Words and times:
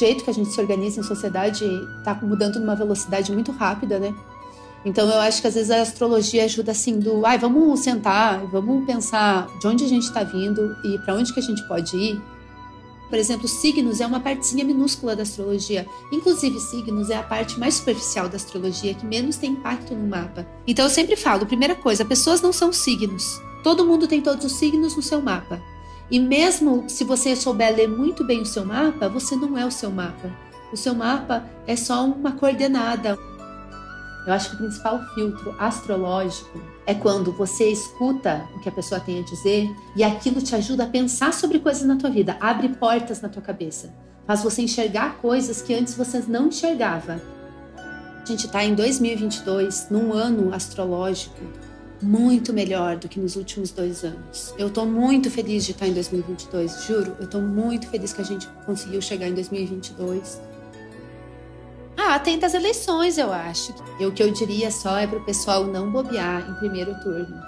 jeito 0.00 0.24
que 0.24 0.30
a 0.30 0.34
gente 0.34 0.50
se 0.50 0.60
organiza 0.60 1.00
em 1.00 1.02
sociedade 1.02 1.64
está 1.98 2.14
mudando 2.14 2.58
numa 2.58 2.74
velocidade 2.74 3.32
muito 3.32 3.52
rápida, 3.52 3.98
né? 3.98 4.14
Então 4.84 5.08
eu 5.08 5.20
acho 5.20 5.40
que 5.42 5.46
às 5.46 5.54
vezes 5.54 5.70
a 5.70 5.82
astrologia 5.82 6.44
ajuda 6.44 6.72
assim 6.72 6.98
do, 6.98 7.24
ai, 7.26 7.38
vamos 7.38 7.80
sentar, 7.80 8.44
vamos 8.46 8.84
pensar 8.86 9.46
de 9.60 9.66
onde 9.66 9.84
a 9.84 9.88
gente 9.88 10.04
está 10.04 10.22
vindo 10.22 10.74
e 10.82 10.98
para 10.98 11.14
onde 11.14 11.32
que 11.32 11.40
a 11.40 11.42
gente 11.42 11.62
pode 11.68 11.96
ir. 11.96 12.20
Por 13.10 13.18
exemplo, 13.18 13.48
signos 13.48 14.00
é 14.00 14.06
uma 14.06 14.20
partezinha 14.20 14.64
minúscula 14.64 15.16
da 15.16 15.24
astrologia. 15.24 15.84
Inclusive, 16.12 16.60
signos 16.60 17.10
é 17.10 17.16
a 17.16 17.22
parte 17.22 17.58
mais 17.58 17.74
superficial 17.74 18.28
da 18.28 18.36
astrologia, 18.36 18.94
que 18.94 19.04
menos 19.04 19.36
tem 19.36 19.50
impacto 19.50 19.94
no 19.94 20.08
mapa. 20.08 20.46
Então 20.64 20.84
eu 20.84 20.90
sempre 20.90 21.16
falo, 21.16 21.44
primeira 21.44 21.74
coisa, 21.74 22.04
pessoas 22.04 22.40
não 22.40 22.52
são 22.52 22.72
signos. 22.72 23.40
Todo 23.64 23.84
mundo 23.84 24.06
tem 24.06 24.22
todos 24.22 24.44
os 24.44 24.52
signos 24.52 24.96
no 24.96 25.02
seu 25.02 25.20
mapa. 25.20 25.60
E 26.10 26.18
mesmo 26.18 26.84
se 26.88 27.04
você 27.04 27.36
souber 27.36 27.74
ler 27.74 27.88
muito 27.88 28.24
bem 28.24 28.42
o 28.42 28.46
seu 28.46 28.64
mapa, 28.64 29.08
você 29.08 29.36
não 29.36 29.56
é 29.56 29.64
o 29.64 29.70
seu 29.70 29.90
mapa. 29.90 30.30
O 30.72 30.76
seu 30.76 30.94
mapa 30.94 31.44
é 31.66 31.76
só 31.76 32.04
uma 32.04 32.32
coordenada, 32.32 33.18
eu 34.26 34.34
acho 34.34 34.50
que 34.50 34.56
o 34.56 34.58
principal 34.58 35.02
filtro 35.14 35.54
astrológico 35.58 36.60
é 36.86 36.94
quando 36.94 37.32
você 37.32 37.70
escuta 37.70 38.46
o 38.54 38.60
que 38.60 38.68
a 38.68 38.72
pessoa 38.72 39.00
tem 39.00 39.20
a 39.20 39.24
dizer 39.24 39.68
e 39.96 40.04
aquilo 40.04 40.42
te 40.42 40.54
ajuda 40.54 40.84
a 40.84 40.86
pensar 40.86 41.32
sobre 41.32 41.58
coisas 41.58 41.84
na 41.84 41.96
tua 41.96 42.10
vida, 42.10 42.36
abre 42.38 42.68
portas 42.68 43.20
na 43.20 43.28
tua 43.28 43.42
cabeça, 43.42 43.94
faz 44.26 44.42
você 44.42 44.62
enxergar 44.62 45.16
coisas 45.16 45.62
que 45.62 45.74
antes 45.74 45.94
você 45.94 46.22
não 46.28 46.48
enxergava. 46.48 47.20
A 47.76 48.24
gente 48.26 48.46
está 48.46 48.62
em 48.62 48.74
2022, 48.74 49.88
num 49.90 50.12
ano 50.12 50.54
astrológico 50.54 51.40
muito 52.02 52.52
melhor 52.52 52.96
do 52.96 53.08
que 53.08 53.20
nos 53.20 53.36
últimos 53.36 53.70
dois 53.70 54.04
anos. 54.04 54.54
Eu 54.58 54.68
estou 54.68 54.86
muito 54.86 55.30
feliz 55.30 55.64
de 55.64 55.72
estar 55.72 55.86
em 55.86 55.92
2022, 55.92 56.84
juro. 56.84 57.16
Eu 57.18 57.24
estou 57.24 57.40
muito 57.40 57.88
feliz 57.88 58.12
que 58.12 58.20
a 58.20 58.24
gente 58.24 58.46
conseguiu 58.64 59.00
chegar 59.02 59.28
em 59.28 59.34
2022 59.34 60.50
ah, 62.12 62.18
tem 62.18 62.40
das 62.40 62.54
eleições, 62.54 63.18
eu 63.18 63.32
acho. 63.32 63.72
E 64.00 64.04
o 64.04 64.10
que 64.10 64.20
eu 64.20 64.32
diria 64.32 64.68
só 64.70 64.98
é 64.98 65.06
para 65.06 65.18
o 65.18 65.24
pessoal 65.24 65.64
não 65.64 65.92
bobear 65.92 66.44
em 66.50 66.54
primeiro 66.54 66.92
turno. 67.02 67.40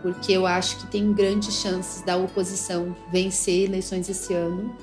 Porque 0.00 0.30
eu 0.30 0.46
acho 0.46 0.76
que 0.76 0.86
tem 0.86 1.12
grandes 1.12 1.54
chances 1.54 2.02
da 2.02 2.16
oposição 2.16 2.94
vencer 3.10 3.64
eleições 3.64 4.08
esse 4.08 4.32
ano. 4.32 4.76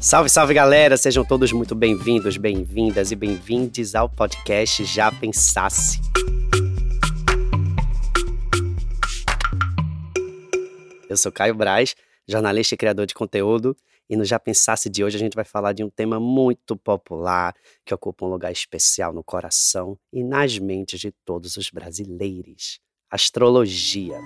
Salve, 0.00 0.28
salve 0.28 0.52
galera! 0.52 0.96
Sejam 0.96 1.24
todos 1.24 1.52
muito 1.52 1.76
bem-vindos, 1.76 2.36
bem-vindas 2.36 3.12
e 3.12 3.14
bem-vindes 3.14 3.94
ao 3.94 4.08
podcast 4.08 4.84
Já 4.84 5.12
Pensasse. 5.12 6.00
Eu 11.14 11.18
sou 11.18 11.30
Caio 11.30 11.54
Braz, 11.54 11.94
jornalista 12.26 12.74
e 12.74 12.76
criador 12.76 13.06
de 13.06 13.14
conteúdo, 13.14 13.76
e 14.10 14.16
no 14.16 14.24
Já 14.24 14.36
Pensasse 14.36 14.90
de 14.90 15.04
hoje 15.04 15.14
a 15.14 15.20
gente 15.20 15.36
vai 15.36 15.44
falar 15.44 15.72
de 15.72 15.84
um 15.84 15.88
tema 15.88 16.18
muito 16.18 16.76
popular 16.76 17.54
que 17.86 17.94
ocupa 17.94 18.26
um 18.26 18.28
lugar 18.28 18.50
especial 18.50 19.12
no 19.12 19.22
coração 19.22 19.96
e 20.12 20.24
nas 20.24 20.58
mentes 20.58 20.98
de 20.98 21.12
todos 21.24 21.56
os 21.56 21.70
brasileiros: 21.70 22.80
astrologia. 23.08 24.18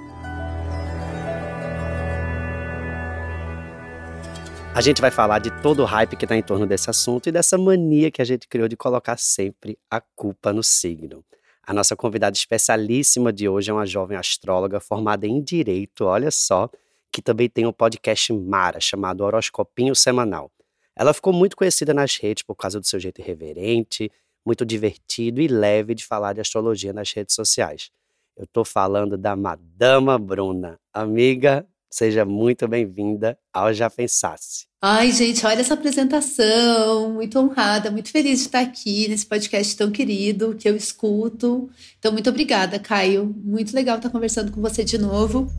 A 4.74 4.80
gente 4.80 5.02
vai 5.02 5.10
falar 5.10 5.40
de 5.40 5.50
todo 5.60 5.82
o 5.82 5.84
hype 5.84 6.16
que 6.16 6.24
está 6.24 6.38
em 6.38 6.42
torno 6.42 6.66
desse 6.66 6.88
assunto 6.88 7.28
e 7.28 7.32
dessa 7.32 7.58
mania 7.58 8.10
que 8.10 8.22
a 8.22 8.24
gente 8.24 8.48
criou 8.48 8.66
de 8.66 8.78
colocar 8.78 9.18
sempre 9.18 9.78
a 9.90 10.00
culpa 10.00 10.54
no 10.54 10.62
signo. 10.62 11.22
A 11.68 11.74
nossa 11.74 11.94
convidada 11.94 12.34
especialíssima 12.34 13.30
de 13.30 13.46
hoje 13.46 13.70
é 13.70 13.74
uma 13.74 13.84
jovem 13.84 14.16
astróloga 14.16 14.80
formada 14.80 15.26
em 15.26 15.42
Direito, 15.42 16.06
olha 16.06 16.30
só, 16.30 16.70
que 17.12 17.22
também 17.22 17.48
tem 17.48 17.66
um 17.66 17.72
podcast 17.72 18.32
Mara, 18.32 18.80
chamado 18.80 19.24
Horoscopinho 19.24 19.94
Semanal. 19.94 20.50
Ela 20.96 21.14
ficou 21.14 21.32
muito 21.32 21.56
conhecida 21.56 21.94
nas 21.94 22.16
redes 22.16 22.42
por 22.42 22.54
causa 22.56 22.80
do 22.80 22.86
seu 22.86 22.98
jeito 22.98 23.20
irreverente, 23.20 24.10
muito 24.44 24.64
divertido 24.64 25.40
e 25.40 25.46
leve 25.46 25.94
de 25.94 26.04
falar 26.04 26.32
de 26.32 26.40
astrologia 26.40 26.92
nas 26.92 27.12
redes 27.12 27.34
sociais. 27.34 27.90
Eu 28.36 28.44
estou 28.44 28.64
falando 28.64 29.16
da 29.16 29.36
Madama 29.36 30.18
Bruna. 30.18 30.78
Amiga, 30.92 31.66
seja 31.90 32.24
muito 32.24 32.66
bem-vinda 32.68 33.38
ao 33.52 33.72
Já 33.72 33.90
Pensasse. 33.90 34.66
Ai, 34.80 35.10
gente, 35.10 35.44
olha 35.44 35.60
essa 35.60 35.74
apresentação. 35.74 37.12
Muito 37.14 37.38
honrada, 37.38 37.90
muito 37.90 38.10
feliz 38.10 38.38
de 38.38 38.46
estar 38.46 38.60
aqui 38.60 39.08
nesse 39.08 39.26
podcast 39.26 39.76
tão 39.76 39.90
querido 39.90 40.54
que 40.54 40.68
eu 40.68 40.76
escuto. 40.76 41.68
Então, 41.98 42.12
muito 42.12 42.30
obrigada, 42.30 42.78
Caio. 42.78 43.34
Muito 43.44 43.74
legal 43.74 43.96
estar 43.96 44.10
conversando 44.10 44.52
com 44.52 44.60
você 44.60 44.84
de 44.84 44.98
novo. 44.98 45.50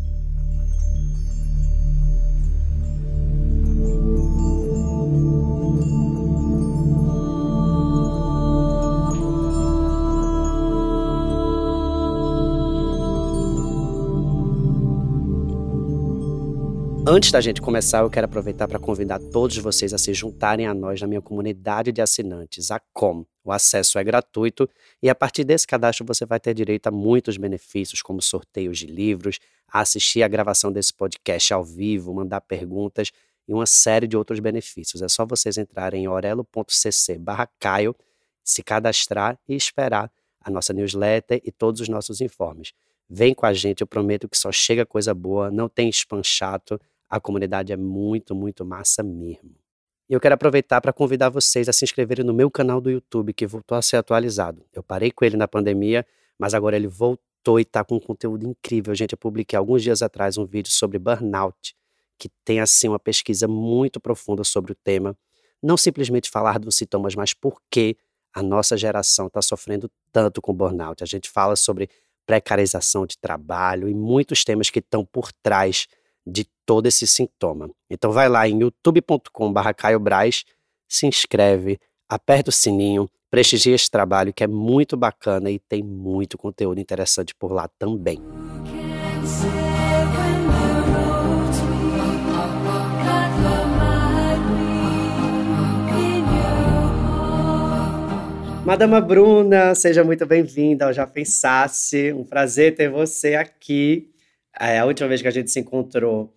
Antes 17.12 17.31
da 17.31 17.42
gente 17.42 17.59
começar, 17.59 18.02
eu 18.02 18.09
quero 18.12 18.25
aproveitar 18.25 18.68
para 18.68 18.78
convidar 18.78 19.18
todos 19.18 19.58
vocês 19.58 19.96
a 19.96 19.97
se 19.97 20.14
juntarem 20.14 20.68
a 20.68 20.75
nós 20.75 21.02
na 21.02 21.08
minha 21.08 21.24
comunidade 21.24 21.92
de 21.92 22.03
assinantes, 22.03 22.70
a 22.70 22.80
Com. 22.94 23.25
O 23.44 23.52
acesso 23.52 23.97
é 23.97 24.03
gratuito 24.03 24.70
e 25.02 25.09
a 25.09 25.16
partir 25.16 25.44
desse 25.44 25.66
cadastro 25.66 26.06
você 26.06 26.24
vai 26.24 26.40
ter 26.40 26.53
direito 26.53 26.86
a 26.86 26.92
muitos 26.92 27.36
benefícios, 27.36 28.03
como 28.03 28.22
sorteios 28.22 28.78
de 28.78 28.86
livros, 28.86 29.40
assistir 29.68 30.22
a 30.22 30.28
gravação 30.28 30.72
desse 30.72 30.94
podcast 30.94 31.52
ao 31.52 31.64
vivo, 31.64 32.14
mandar 32.14 32.42
perguntas 32.42 33.09
e 33.47 33.56
uma 33.56 33.66
série 33.66 34.06
de 34.06 34.16
outros 34.16 34.40
benefícios. 34.40 35.02
É 35.02 35.08
só 35.08 35.26
vocês 35.26 35.58
entrarem 35.58 36.03
em 36.03 36.08
orelo.cc 36.08 37.20
caio, 37.58 37.96
se 38.44 38.62
cadastrar 38.62 39.36
e 39.47 39.56
esperar 39.56 40.12
a 40.40 40.52
nossa 40.52 40.74
newsletter 40.74 41.41
e 41.44 41.52
todos 41.52 41.81
os 41.81 41.90
nossos 41.90 42.22
informes. 42.22 42.72
Vem 43.09 43.34
com 43.34 43.47
a 43.47 43.53
gente, 43.53 43.81
eu 43.81 43.88
prometo 43.88 44.30
que 44.30 44.38
só 44.38 44.52
chega 44.52 44.86
coisa 44.86 45.12
boa, 45.16 45.50
não 45.50 45.68
tem 45.68 45.90
spam 45.90 46.22
chato, 46.24 46.80
a 47.09 47.20
comunidade 47.20 47.74
é 47.74 47.78
muito, 47.78 48.36
muito 48.36 48.64
massa 48.64 49.02
mesmo. 49.02 49.56
E 50.09 50.14
eu 50.14 50.20
quero 50.20 50.36
aproveitar 50.36 50.81
para 50.81 50.92
convidar 50.92 51.30
vocês 51.30 51.70
a 51.70 51.74
se 51.74 51.84
inscreverem 51.84 52.25
no 52.25 52.34
meu 52.34 52.50
canal 52.50 52.81
do 52.81 52.90
YouTube, 52.90 53.34
que 53.34 53.46
voltou 53.46 53.78
a 53.78 53.81
ser 53.81 53.97
atualizado. 53.97 54.66
Eu 54.74 54.81
parei 54.81 55.12
com 55.12 55.24
ele 55.24 55.38
na 55.38 55.47
pandemia, 55.47 56.06
mas 56.38 56.53
agora 56.53 56.75
ele 56.75 56.88
voltou 56.88 57.59
e 57.59 57.62
está 57.62 57.84
com 57.84 57.96
um 57.96 58.00
conteúdo 58.00 58.47
incrível. 58.47 58.94
Gente, 58.96 59.14
eu 59.14 59.18
publiquei 59.18 59.58
alguns 59.58 59.84
dias 59.84 60.02
atrás 60.02 60.38
um 60.38 60.46
vídeo 60.46 60.72
sobre 60.72 60.97
burnout, 60.97 61.75
que 62.18 62.30
tem 62.44 62.59
assim 62.59 62.88
uma 62.88 63.00
pesquisa 63.00 63.47
muito 63.47 64.00
profunda 64.00 64.44
sobre 64.44 64.72
o 64.72 64.76
tema. 64.76 65.16
Não 65.62 65.78
simplesmente 65.78 66.30
falar 66.30 66.58
dos 66.58 66.76
sintomas, 66.76 67.16
mas 67.16 67.34
por 67.34 67.62
que 67.70 67.96
a 68.34 68.44
nossa 68.44 68.78
geração 68.78 69.28
está 69.28 69.41
sofrendo 69.41 69.90
tanto 70.12 70.41
com 70.41 70.53
burnout. 70.53 71.03
A 71.03 71.08
gente 71.08 71.30
fala 71.30 71.56
sobre 71.56 71.90
precarização 72.26 73.06
de 73.06 73.18
trabalho 73.18 73.90
e 73.90 73.94
muitos 73.94 74.44
temas 74.44 74.70
que 74.70 74.80
estão 74.80 75.03
por 75.03 75.31
trás 75.31 75.88
de 76.29 76.47
todo 76.66 76.85
esse 76.85 77.07
sintoma. 77.07 77.69
Então 77.90 78.12
vai 78.12 78.29
lá 78.29 78.47
em 78.47 78.59
youtube.com.br 78.62 79.73
caiobraz, 79.75 80.45
se 80.88 81.07
inscreve, 81.07 81.79
aperta 82.07 82.50
o 82.50 82.53
sininho, 82.53 83.09
prestigia 83.29 83.75
esse 83.75 83.90
trabalho 83.90 84.34
que 84.34 84.44
é 84.44 84.47
muito 84.47 84.95
bacana 84.95 85.50
e 85.50 85.59
tem 85.59 85.84
muito 85.84 86.38
conteúdo 86.38 86.79
interessante 86.79 87.34
por 87.35 87.51
lá 87.51 87.67
também. 87.79 88.19
Madama 98.70 99.02
Bruna, 99.02 99.73
seja 99.73 100.03
muito 100.03 100.28
bem-vinda 100.28 100.85
ao 100.85 100.93
Já 100.93 101.08
Pensasse. 101.08 102.14
Um 102.14 102.23
prazer 102.23 102.75
ter 102.75 102.87
você 102.87 103.34
aqui. 103.34 104.11
É, 104.57 104.79
a 104.79 104.85
última 104.85 105.07
vez 105.07 105.22
que 105.22 105.28
a 105.28 105.31
gente 105.31 105.51
se 105.51 105.59
encontrou, 105.59 106.34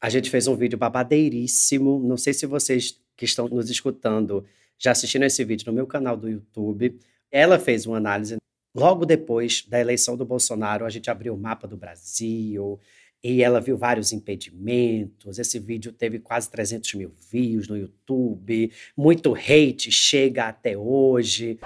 a 0.00 0.08
gente 0.08 0.30
fez 0.30 0.46
um 0.46 0.56
vídeo 0.56 0.78
babadeiríssimo. 0.78 2.00
Não 2.00 2.16
sei 2.16 2.32
se 2.32 2.46
vocês 2.46 3.00
que 3.16 3.24
estão 3.24 3.48
nos 3.48 3.70
escutando 3.70 4.44
já 4.78 4.92
assistiram 4.92 5.26
esse 5.26 5.44
vídeo 5.44 5.66
no 5.66 5.72
meu 5.72 5.86
canal 5.86 6.16
do 6.16 6.28
YouTube. 6.28 6.98
Ela 7.30 7.58
fez 7.58 7.84
uma 7.84 7.96
análise. 7.96 8.36
Logo 8.74 9.04
depois 9.04 9.64
da 9.66 9.80
eleição 9.80 10.16
do 10.16 10.24
Bolsonaro, 10.24 10.84
a 10.84 10.90
gente 10.90 11.10
abriu 11.10 11.34
o 11.34 11.38
mapa 11.38 11.66
do 11.66 11.76
Brasil, 11.76 12.78
e 13.22 13.42
ela 13.42 13.60
viu 13.60 13.76
vários 13.76 14.12
impedimentos. 14.12 15.38
Esse 15.38 15.58
vídeo 15.58 15.92
teve 15.92 16.18
quase 16.20 16.48
300 16.50 16.94
mil 16.94 17.12
views 17.30 17.68
no 17.68 17.76
YouTube, 17.76 18.72
muito 18.96 19.34
hate 19.34 19.90
chega 19.90 20.48
até 20.48 20.76
hoje. 20.78 21.58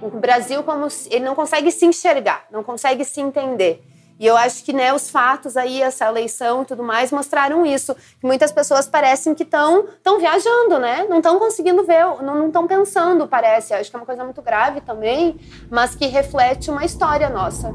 O 0.00 0.10
Brasil, 0.10 0.62
como 0.62 0.88
ele 1.10 1.24
não 1.24 1.34
consegue 1.34 1.70
se 1.70 1.84
enxergar, 1.84 2.48
não 2.50 2.64
consegue 2.64 3.04
se 3.04 3.20
entender. 3.20 3.82
E 4.22 4.26
eu 4.28 4.36
acho 4.36 4.64
que 4.64 4.72
né, 4.72 4.94
os 4.94 5.10
fatos 5.10 5.56
aí, 5.56 5.82
essa 5.82 6.06
eleição 6.06 6.62
e 6.62 6.64
tudo 6.64 6.80
mais, 6.80 7.10
mostraram 7.10 7.66
isso. 7.66 7.92
Que 8.20 8.24
muitas 8.24 8.52
pessoas 8.52 8.86
parecem 8.86 9.34
que 9.34 9.42
estão 9.42 9.84
viajando, 10.20 10.78
né? 10.78 11.02
Não 11.10 11.16
estão 11.16 11.40
conseguindo 11.40 11.84
ver, 11.84 12.04
não 12.22 12.46
estão 12.46 12.64
pensando, 12.68 13.26
parece. 13.26 13.74
Acho 13.74 13.90
que 13.90 13.96
é 13.96 13.98
uma 13.98 14.06
coisa 14.06 14.22
muito 14.22 14.40
grave 14.40 14.80
também, 14.80 15.40
mas 15.68 15.96
que 15.96 16.06
reflete 16.06 16.70
uma 16.70 16.84
história 16.84 17.28
nossa. 17.28 17.72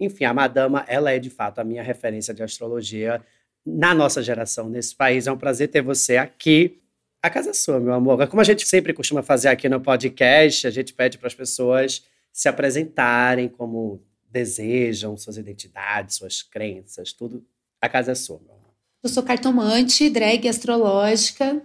Enfim, 0.00 0.24
a 0.24 0.34
Madama, 0.34 0.84
ela 0.88 1.12
é 1.12 1.20
de 1.20 1.30
fato 1.30 1.60
a 1.60 1.64
minha 1.64 1.84
referência 1.84 2.34
de 2.34 2.42
astrologia 2.42 3.22
na 3.64 3.94
nossa 3.94 4.20
geração, 4.20 4.68
nesse 4.68 4.92
país. 4.96 5.28
É 5.28 5.30
um 5.30 5.38
prazer 5.38 5.68
ter 5.68 5.82
você 5.82 6.16
aqui. 6.16 6.80
A 7.22 7.30
casa 7.30 7.50
é 7.50 7.54
sua, 7.54 7.78
meu 7.78 7.94
amor. 7.94 8.26
Como 8.26 8.40
a 8.40 8.44
gente 8.44 8.66
sempre 8.66 8.92
costuma 8.92 9.22
fazer 9.22 9.50
aqui 9.50 9.68
no 9.68 9.80
podcast, 9.80 10.66
a 10.66 10.70
gente 10.70 10.92
pede 10.92 11.16
para 11.16 11.28
as 11.28 11.34
pessoas 11.34 12.04
se 12.32 12.48
apresentarem 12.48 13.48
como 13.48 14.02
desejam, 14.38 15.16
suas 15.16 15.36
identidades, 15.36 16.16
suas 16.16 16.42
crenças, 16.42 17.12
tudo. 17.12 17.44
A 17.80 17.88
casa 17.88 18.12
é 18.12 18.14
sua, 18.14 18.40
meu 18.44 18.54
amor. 18.54 18.72
Eu 19.02 19.08
sou 19.08 19.22
cartomante, 19.22 20.10
drag 20.10 20.48
astrológica, 20.48 21.60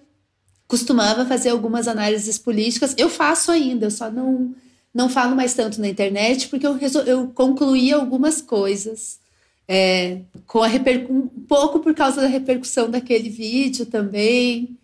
costumava 0.68 1.26
fazer 1.26 1.50
algumas 1.50 1.88
análises 1.88 2.38
políticas. 2.38 2.96
Eu 2.98 3.10
faço 3.10 3.52
ainda, 3.52 3.86
eu 3.88 3.92
só 3.92 4.10
não, 4.10 4.56
não 4.94 5.10
falo 5.10 5.36
mais 5.36 5.54
tanto 5.54 5.80
na 5.80 5.88
internet, 5.88 6.48
porque 6.48 6.66
eu, 6.66 6.74
resol... 6.74 7.04
eu 7.04 7.28
concluí 7.30 7.92
algumas 7.92 8.42
coisas. 8.42 9.20
É, 9.68 10.20
com 10.46 10.62
a 10.62 10.68
reper... 10.68 11.10
um 11.10 11.28
pouco 11.28 11.80
por 11.80 11.94
causa 11.94 12.22
da 12.22 12.28
repercussão 12.28 12.90
daquele 12.90 13.30
vídeo 13.30 13.86
também 13.86 14.78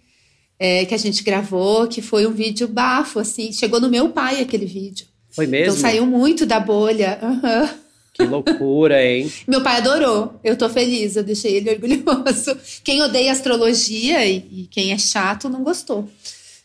é, 0.58 0.86
que 0.86 0.94
a 0.94 0.98
gente 0.98 1.24
gravou, 1.24 1.88
que 1.88 2.02
foi 2.02 2.26
um 2.28 2.34
vídeo 2.34 2.68
bafo, 2.68 3.20
assim, 3.20 3.52
chegou 3.52 3.80
no 3.80 3.90
meu 3.90 4.10
pai 4.10 4.42
aquele 4.42 4.66
vídeo. 4.66 5.08
Foi 5.32 5.46
mesmo? 5.48 5.74
Então 5.74 5.82
saiu 5.82 6.06
muito 6.06 6.46
da 6.46 6.60
bolha. 6.60 7.20
Uhum. 7.22 7.70
Que 8.14 8.24
loucura, 8.24 9.04
hein? 9.04 9.32
Meu 9.48 9.62
pai 9.62 9.78
adorou. 9.78 10.40
Eu 10.44 10.58
tô 10.58 10.68
feliz, 10.70 11.16
eu 11.16 11.24
deixei 11.24 11.56
ele 11.56 11.70
orgulhoso. 11.72 12.58
Quem 12.84 13.02
odeia 13.02 13.32
astrologia 13.32 14.26
e, 14.26 14.38
e 14.52 14.68
quem 14.70 14.92
é 14.92 14.98
chato 14.98 15.48
não 15.48 15.64
gostou. 15.64 16.10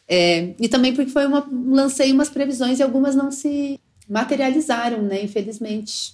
É, 0.09 0.51
e 0.59 0.69
também 0.69 0.95
porque 0.95 1.11
foi 1.11 1.27
uma, 1.27 1.49
lancei 1.51 2.13
umas 2.13 2.29
previsões 2.29 2.79
e 2.79 2.83
algumas 2.83 3.15
não 3.15 3.31
se 3.31 3.79
materializaram, 4.09 5.03
né? 5.03 5.23
Infelizmente. 5.23 6.13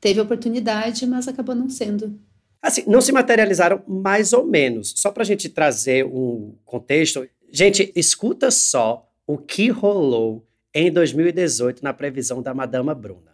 Teve 0.00 0.20
oportunidade, 0.20 1.06
mas 1.06 1.28
acabou 1.28 1.54
não 1.54 1.68
sendo. 1.68 2.18
Assim, 2.62 2.82
não 2.86 3.00
se 3.00 3.12
materializaram 3.12 3.82
mais 3.86 4.32
ou 4.32 4.46
menos. 4.46 4.94
Só 4.96 5.10
para 5.10 5.22
a 5.22 5.26
gente 5.26 5.48
trazer 5.48 6.06
um 6.06 6.54
contexto. 6.64 7.28
Gente, 7.52 7.92
escuta 7.94 8.50
só 8.50 9.06
o 9.26 9.36
que 9.36 9.68
rolou 9.68 10.46
em 10.74 10.90
2018 10.90 11.82
na 11.82 11.92
previsão 11.92 12.40
da 12.40 12.54
Madama 12.54 12.94
Bruna. 12.94 13.30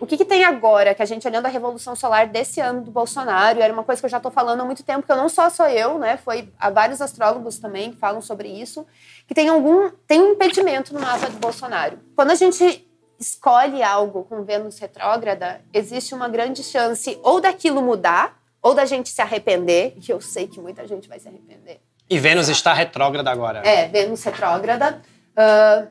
O 0.00 0.06
que, 0.06 0.16
que, 0.16 0.24
tem 0.24 0.44
agora, 0.44 0.94
que 0.94 1.02
a 1.02 1.04
gente 1.04 1.26
olhando 1.26 1.46
a 1.46 1.50
Revolução 1.50 1.94
Solar 1.94 2.28
desse 2.28 2.60
ano 2.60 2.80
do 2.80 2.90
Bolsonaro, 2.90 3.60
era 3.60 3.72
uma 3.72 3.84
coisa 3.84 4.00
que 4.00 4.06
eu 4.06 4.10
já 4.10 4.16
estou 4.16 4.32
falando 4.32 4.60
há 4.60 4.64
muito 4.64 4.82
tempo, 4.82 5.04
que 5.04 5.12
eu 5.12 5.16
não 5.16 5.28
só 5.28 5.50
sou 5.50 5.66
eu, 5.66 5.98
né? 5.98 6.16
Foi 6.16 6.48
há 6.58 6.70
vários 6.70 7.02
astrólogos 7.02 7.58
também 7.58 7.90
que 7.90 7.98
falam 7.98 8.22
sobre 8.22 8.48
isso, 8.48 8.86
que 9.26 9.34
tem 9.34 9.48
algum 9.48 9.90
tem 10.06 10.20
um 10.22 10.32
impedimento 10.32 10.94
no 10.94 11.00
mapa 11.00 11.28
do 11.28 11.38
Bolsonaro. 11.38 11.98
Quando 12.14 12.30
a 12.30 12.34
gente 12.34 12.88
escolhe 13.18 13.82
algo 13.82 14.24
com 14.24 14.44
Vênus 14.44 14.78
retrógrada, 14.78 15.60
existe 15.74 16.14
uma 16.14 16.28
grande 16.28 16.62
chance 16.62 17.18
ou 17.22 17.40
daquilo 17.40 17.82
mudar, 17.82 18.38
ou 18.62 18.74
da 18.74 18.86
gente 18.86 19.10
se 19.10 19.20
arrepender, 19.20 19.94
e 19.96 20.10
eu 20.10 20.20
sei 20.20 20.46
que 20.46 20.60
muita 20.60 20.86
gente 20.86 21.08
vai 21.08 21.18
se 21.18 21.28
arrepender. 21.28 21.80
E 22.08 22.18
Vênus 22.18 22.48
está 22.48 22.72
retrógrada 22.72 23.30
agora. 23.30 23.58
É, 23.66 23.88
Vênus 23.88 24.22
retrógrada. 24.22 25.02
Uh, 25.38 25.88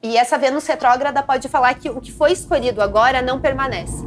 e 0.00 0.16
essa 0.16 0.38
Vênus 0.38 0.64
retrógrada 0.64 1.22
pode 1.24 1.48
falar 1.48 1.74
que 1.74 1.90
o 1.90 2.00
que 2.00 2.12
foi 2.12 2.30
escolhido 2.30 2.80
agora 2.80 3.20
não 3.20 3.40
permanece. 3.40 4.06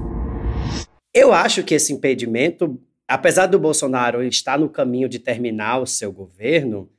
Eu 1.14 1.34
acho 1.34 1.64
que 1.64 1.76
esse 1.76 1.92
impedimento, 1.92 2.82
apesar 3.08 3.48
do 3.48 3.60
Bolsonaro 3.60 4.24
estar 4.24 4.58
no 4.58 4.70
caminho 4.70 5.10
de 5.10 5.20
terminar 5.20 5.80
o 5.80 5.86
seu 5.86 6.12
governo, 6.12 6.90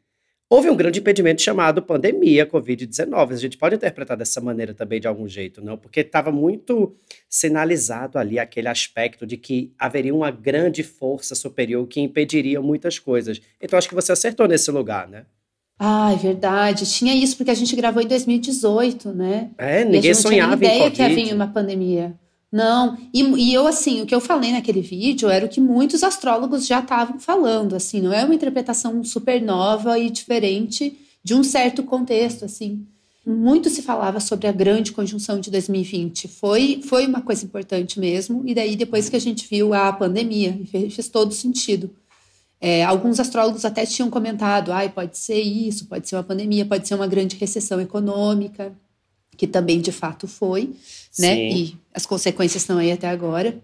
houve 0.49 0.70
um 0.70 0.76
grande 0.76 1.00
impedimento 1.00 1.43
chamado 1.43 1.82
pandemia, 1.82 2.46
Covid-19. 2.46 3.32
A 3.32 3.37
gente 3.37 3.56
pode 3.56 3.75
interpretar 3.75 4.16
dessa 4.16 4.40
maneira 4.40 4.75
também 4.75 5.00
de 5.00 5.08
algum 5.08 5.26
jeito, 5.26 5.64
não? 5.64 5.76
Porque 5.76 6.00
estava 6.00 6.31
muito 6.31 6.94
sinalizado 7.28 8.19
ali 8.19 8.38
aquele 8.38 8.69
aspecto 8.69 9.26
de 9.26 9.37
que 9.37 9.75
haveria 9.76 10.14
uma 10.14 10.31
grande 10.31 10.84
força 10.84 11.34
superior 11.34 11.84
que 11.88 12.00
impediria 12.00 12.61
muitas 12.61 12.99
coisas. 13.00 13.40
Então 13.61 13.76
acho 13.76 13.88
que 13.88 13.94
você 13.94 14.12
acertou 14.12 14.46
nesse 14.46 14.70
lugar, 14.70 15.08
né? 15.08 15.25
Ah, 15.79 16.12
é 16.12 16.17
verdade. 16.17 16.87
Tinha 16.87 17.15
isso, 17.15 17.37
porque 17.37 17.50
a 17.50 17.55
gente 17.55 17.75
gravou 17.75 18.03
em 18.03 18.06
2018, 18.06 19.12
né? 19.12 19.50
É, 19.59 19.85
ninguém 19.85 20.11
e 20.11 20.15
sonhava 20.15 20.56
tinha 20.56 20.75
ideia 20.75 20.91
que 20.91 21.03
havia 21.03 21.35
uma 21.35 21.49
pandemia. 21.49 22.15
Não, 22.55 22.97
e, 23.12 23.21
e, 23.21 23.53
eu, 23.53 23.67
assim, 23.67 24.00
o 24.00 24.06
que 24.06 24.15
eu 24.15 24.21
falei 24.21 24.53
naquele 24.53 24.81
vídeo 24.81 25.29
era 25.29 25.44
o 25.44 25.49
que 25.49 25.61
muitos 25.61 26.05
astrólogos 26.05 26.65
já 26.65 26.79
estavam 26.79 27.19
falando, 27.19 27.75
assim, 27.75 28.00
não 28.00 28.12
é 28.12 28.25
uma 28.25 28.35
interpretação 28.35 29.03
super 29.03 29.43
nova 29.43 29.99
e 29.99 30.09
diferente 30.09 30.97
de 31.25 31.35
um 31.35 31.43
certo 31.43 31.82
contexto, 31.82 32.44
assim. 32.44 32.87
Muito 33.26 33.69
se 33.69 33.82
falava 33.82 34.21
sobre 34.21 34.47
a 34.47 34.53
grande 34.53 34.93
conjunção 34.93 35.41
de 35.41 35.50
2020, 35.50 36.29
foi, 36.29 36.81
foi 36.85 37.06
uma 37.09 37.23
coisa 37.23 37.44
importante 37.44 37.99
mesmo, 37.99 38.44
e 38.47 38.55
daí 38.55 38.76
depois 38.76 39.09
que 39.09 39.17
a 39.17 39.21
gente 39.21 39.49
viu 39.50 39.75
a 39.75 39.93
pandemia, 39.93 40.56
fez 40.71 41.09
todo 41.09 41.35
sentido. 41.35 41.91
É, 42.66 42.82
alguns 42.82 43.20
astrólogos 43.20 43.62
até 43.66 43.84
tinham 43.84 44.08
comentado, 44.08 44.72
ah, 44.72 44.88
pode 44.88 45.19
ser 45.19 45.38
isso, 45.38 45.84
pode 45.84 46.08
ser 46.08 46.16
uma 46.16 46.22
pandemia, 46.22 46.64
pode 46.64 46.88
ser 46.88 46.94
uma 46.94 47.06
grande 47.06 47.37
recessão 47.37 47.78
econômica, 47.78 48.72
que 49.37 49.46
também 49.46 49.82
de 49.82 49.93
fato 49.93 50.26
foi, 50.26 50.70
né? 51.19 51.34
Sim. 51.34 51.55
E 51.55 51.76
as 51.93 52.06
consequências 52.06 52.62
estão 52.62 52.78
aí 52.78 52.90
até 52.90 53.06
agora. 53.06 53.61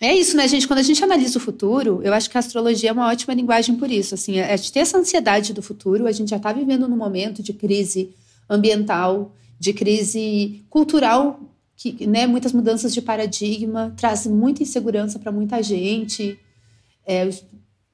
É 0.00 0.12
isso, 0.12 0.36
né, 0.36 0.48
gente? 0.48 0.66
Quando 0.66 0.80
a 0.80 0.82
gente 0.82 1.04
analisa 1.04 1.38
o 1.38 1.40
futuro, 1.40 2.00
eu 2.02 2.12
acho 2.12 2.28
que 2.28 2.36
a 2.36 2.40
astrologia 2.40 2.90
é 2.90 2.92
uma 2.92 3.06
ótima 3.06 3.34
linguagem 3.34 3.76
por 3.76 3.88
isso. 3.88 4.16
Assim, 4.16 4.40
a 4.40 4.56
gente 4.56 4.72
tem 4.72 4.82
essa 4.82 4.98
ansiedade 4.98 5.52
do 5.54 5.62
futuro, 5.62 6.08
a 6.08 6.12
gente 6.12 6.30
já 6.30 6.36
está 6.36 6.52
vivendo 6.52 6.88
num 6.88 6.96
momento 6.96 7.44
de 7.44 7.52
crise 7.52 8.10
ambiental, 8.48 9.32
de 9.60 9.72
crise 9.72 10.64
cultural, 10.68 11.38
que, 11.76 12.04
né, 12.04 12.26
muitas 12.26 12.52
mudanças 12.52 12.92
de 12.92 13.00
paradigma, 13.00 13.94
traz 13.96 14.26
muita 14.26 14.64
insegurança 14.64 15.20
para 15.20 15.30
muita 15.30 15.62
gente. 15.62 16.36
É, 17.06 17.30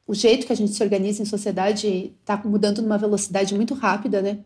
o 0.06 0.14
jeito 0.14 0.46
que 0.46 0.52
a 0.52 0.56
gente 0.56 0.72
se 0.72 0.82
organiza 0.82 1.22
em 1.22 1.26
sociedade 1.26 2.12
está 2.20 2.40
mudando 2.44 2.80
numa 2.80 2.96
velocidade 2.96 3.54
muito 3.54 3.74
rápida, 3.74 4.22
né? 4.22 4.38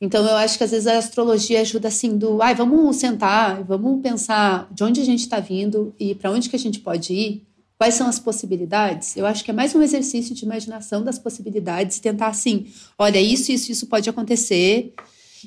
Então 0.00 0.26
eu 0.26 0.36
acho 0.36 0.56
que 0.56 0.64
às 0.64 0.70
vezes 0.70 0.86
a 0.86 0.96
astrologia 0.96 1.60
ajuda 1.60 1.88
assim 1.88 2.16
do, 2.16 2.40
ai, 2.40 2.54
vamos 2.54 2.96
sentar, 2.96 3.62
vamos 3.64 4.00
pensar 4.02 4.68
de 4.72 4.82
onde 4.82 5.00
a 5.00 5.04
gente 5.04 5.20
está 5.20 5.40
vindo 5.40 5.94
e 5.98 6.14
para 6.14 6.30
onde 6.30 6.48
que 6.48 6.56
a 6.56 6.58
gente 6.58 6.80
pode 6.80 7.12
ir, 7.12 7.46
quais 7.76 7.94
são 7.94 8.06
as 8.06 8.18
possibilidades. 8.18 9.16
Eu 9.16 9.26
acho 9.26 9.44
que 9.44 9.50
é 9.50 9.54
mais 9.54 9.74
um 9.74 9.82
exercício 9.82 10.34
de 10.34 10.44
imaginação 10.44 11.02
das 11.02 11.18
possibilidades 11.18 11.98
e 11.98 12.02
tentar 12.02 12.28
assim, 12.28 12.66
olha, 12.98 13.20
isso, 13.20 13.52
isso, 13.52 13.70
isso 13.70 13.86
pode 13.86 14.08
acontecer 14.08 14.94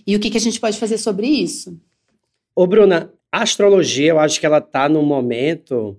e 0.05 0.15
o 0.15 0.19
que 0.19 0.29
que 0.29 0.37
a 0.37 0.41
gente 0.41 0.59
pode 0.59 0.77
fazer 0.77 0.99
sobre 0.99 1.27
isso. 1.27 1.75
Ô 2.55 2.67
Bruna, 2.67 3.11
a 3.31 3.41
astrologia, 3.41 4.11
eu 4.11 4.19
acho 4.19 4.39
que 4.39 4.45
ela 4.45 4.59
está 4.59 4.87
num 4.87 5.03
momento 5.03 5.97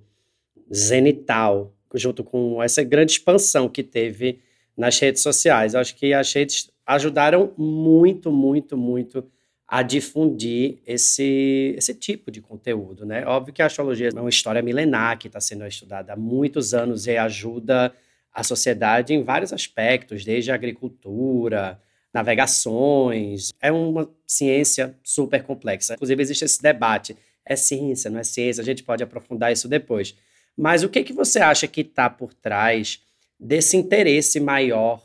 zenital, 0.73 1.74
junto 1.98 2.22
com 2.24 2.62
essa 2.62 2.82
grande 2.82 3.12
expansão 3.12 3.68
que 3.68 3.82
teve 3.82 4.40
nas 4.76 4.98
redes 4.98 5.22
sociais. 5.22 5.74
Eu 5.74 5.80
acho 5.80 5.94
que 5.94 6.12
as 6.12 6.32
redes 6.32 6.70
ajudaram 6.86 7.52
muito, 7.56 8.30
muito, 8.30 8.76
muito 8.76 9.24
a 9.66 9.82
difundir 9.82 10.78
esse, 10.86 11.74
esse 11.76 11.94
tipo 11.94 12.30
de 12.30 12.40
conteúdo, 12.40 13.06
né? 13.06 13.24
Óbvio 13.26 13.54
que 13.54 13.62
a 13.62 13.66
astrologia 13.66 14.10
é 14.14 14.20
uma 14.20 14.28
história 14.28 14.62
milenar 14.62 15.18
que 15.18 15.26
está 15.26 15.40
sendo 15.40 15.66
estudada 15.66 16.12
há 16.12 16.16
muitos 16.16 16.74
anos 16.74 17.06
e 17.06 17.16
ajuda 17.16 17.92
a 18.32 18.42
sociedade 18.42 19.14
em 19.14 19.22
vários 19.22 19.52
aspectos, 19.52 20.24
desde 20.24 20.50
a 20.50 20.54
agricultura, 20.54 21.80
navegações. 22.12 23.52
É 23.60 23.72
uma 23.72 24.08
ciência 24.26 24.94
super 25.02 25.42
complexa. 25.42 25.94
Inclusive, 25.94 26.22
existe 26.22 26.44
esse 26.44 26.62
debate: 26.62 27.16
é 27.44 27.56
ciência, 27.56 28.10
não 28.10 28.20
é 28.20 28.24
ciência? 28.24 28.60
A 28.60 28.64
gente 28.64 28.82
pode 28.82 29.02
aprofundar 29.02 29.52
isso 29.52 29.68
depois. 29.68 30.14
Mas 30.56 30.82
o 30.82 30.88
que, 30.88 31.02
que 31.02 31.12
você 31.12 31.40
acha 31.40 31.66
que 31.66 31.80
está 31.80 32.08
por 32.08 32.32
trás 32.32 33.02
desse 33.38 33.76
interesse 33.76 34.38
maior, 34.38 35.02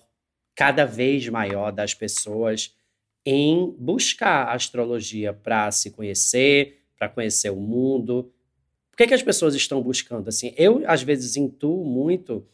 cada 0.55 0.85
vez 0.85 1.27
maior, 1.27 1.71
das 1.71 1.93
pessoas 1.93 2.75
em 3.25 3.75
buscar 3.77 4.47
a 4.47 4.53
astrologia 4.53 5.33
para 5.33 5.71
se 5.71 5.91
conhecer, 5.91 6.79
para 6.97 7.09
conhecer 7.09 7.49
o 7.49 7.55
mundo? 7.55 8.31
Por 8.91 8.97
que, 8.97 9.07
que 9.07 9.13
as 9.13 9.23
pessoas 9.23 9.55
estão 9.55 9.81
buscando? 9.81 10.27
Assim, 10.27 10.53
eu, 10.57 10.83
às 10.85 11.01
vezes, 11.01 11.35
intuo 11.35 11.83
muito 11.83 12.45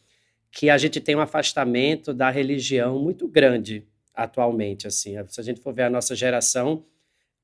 que 0.50 0.70
a 0.70 0.78
gente 0.78 1.00
tem 1.00 1.14
um 1.14 1.20
afastamento 1.20 2.14
da 2.14 2.30
religião 2.30 2.98
muito 2.98 3.28
grande 3.28 3.86
atualmente. 4.14 4.86
Assim, 4.86 5.14
se 5.28 5.40
a 5.40 5.44
gente 5.44 5.60
for 5.60 5.74
ver 5.74 5.82
a 5.82 5.90
nossa 5.90 6.14
geração, 6.14 6.84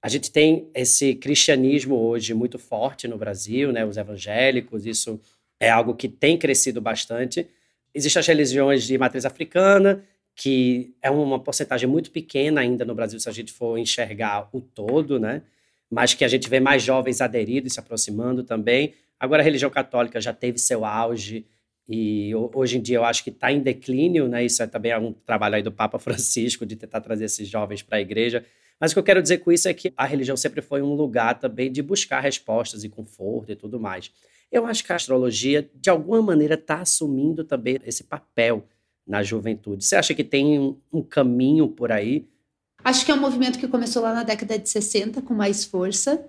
a 0.00 0.08
gente 0.08 0.32
tem 0.32 0.70
esse 0.74 1.14
cristianismo 1.14 1.94
hoje 1.94 2.32
muito 2.32 2.58
forte 2.58 3.06
no 3.06 3.18
Brasil, 3.18 3.70
né? 3.70 3.84
Os 3.84 3.96
evangélicos, 3.96 4.86
isso 4.86 5.20
é 5.62 5.70
algo 5.70 5.94
que 5.94 6.08
tem 6.08 6.36
crescido 6.36 6.80
bastante. 6.80 7.46
Existem 7.94 8.18
as 8.18 8.26
religiões 8.26 8.82
de 8.82 8.98
matriz 8.98 9.24
africana, 9.24 10.02
que 10.34 10.92
é 11.00 11.08
uma 11.08 11.38
porcentagem 11.38 11.88
muito 11.88 12.10
pequena 12.10 12.60
ainda 12.60 12.84
no 12.84 12.96
Brasil, 12.96 13.20
se 13.20 13.28
a 13.28 13.32
gente 13.32 13.52
for 13.52 13.78
enxergar 13.78 14.48
o 14.52 14.60
todo, 14.60 15.20
né? 15.20 15.42
Mas 15.88 16.14
que 16.14 16.24
a 16.24 16.28
gente 16.28 16.48
vê 16.50 16.58
mais 16.58 16.82
jovens 16.82 17.20
aderindo 17.20 17.68
e 17.68 17.70
se 17.70 17.78
aproximando 17.78 18.42
também. 18.42 18.94
Agora, 19.20 19.40
a 19.40 19.44
religião 19.44 19.70
católica 19.70 20.20
já 20.20 20.32
teve 20.32 20.58
seu 20.58 20.84
auge 20.84 21.46
e 21.88 22.32
hoje 22.34 22.78
em 22.78 22.82
dia 22.82 22.96
eu 22.96 23.04
acho 23.04 23.22
que 23.22 23.30
está 23.30 23.52
em 23.52 23.60
declínio, 23.60 24.26
né? 24.26 24.44
Isso 24.44 24.64
é 24.64 24.66
também 24.66 24.98
um 24.98 25.12
trabalho 25.12 25.54
aí 25.54 25.62
do 25.62 25.70
Papa 25.70 25.96
Francisco 26.00 26.66
de 26.66 26.74
tentar 26.74 27.00
trazer 27.02 27.26
esses 27.26 27.46
jovens 27.46 27.82
para 27.82 27.98
a 27.98 28.00
igreja. 28.00 28.44
Mas 28.80 28.90
o 28.90 28.94
que 28.96 28.98
eu 28.98 29.04
quero 29.04 29.22
dizer 29.22 29.38
com 29.38 29.52
isso 29.52 29.68
é 29.68 29.74
que 29.74 29.92
a 29.96 30.06
religião 30.06 30.36
sempre 30.36 30.60
foi 30.60 30.82
um 30.82 30.94
lugar 30.94 31.38
também 31.38 31.70
de 31.70 31.80
buscar 31.82 32.18
respostas 32.18 32.82
e 32.82 32.88
conforto 32.88 33.52
e 33.52 33.54
tudo 33.54 33.78
mais. 33.78 34.10
Eu 34.52 34.66
acho 34.66 34.84
que 34.84 34.92
a 34.92 34.96
astrologia, 34.96 35.68
de 35.74 35.88
alguma 35.88 36.20
maneira, 36.20 36.54
está 36.54 36.82
assumindo 36.82 37.42
também 37.42 37.80
esse 37.86 38.04
papel 38.04 38.68
na 39.06 39.22
juventude. 39.22 39.82
Você 39.82 39.96
acha 39.96 40.14
que 40.14 40.22
tem 40.22 40.60
um, 40.60 40.76
um 40.92 41.02
caminho 41.02 41.68
por 41.68 41.90
aí? 41.90 42.28
Acho 42.84 43.06
que 43.06 43.10
é 43.10 43.14
um 43.14 43.20
movimento 43.20 43.58
que 43.58 43.66
começou 43.66 44.02
lá 44.02 44.12
na 44.12 44.22
década 44.22 44.58
de 44.58 44.68
60 44.68 45.22
com 45.22 45.32
mais 45.32 45.64
força 45.64 46.22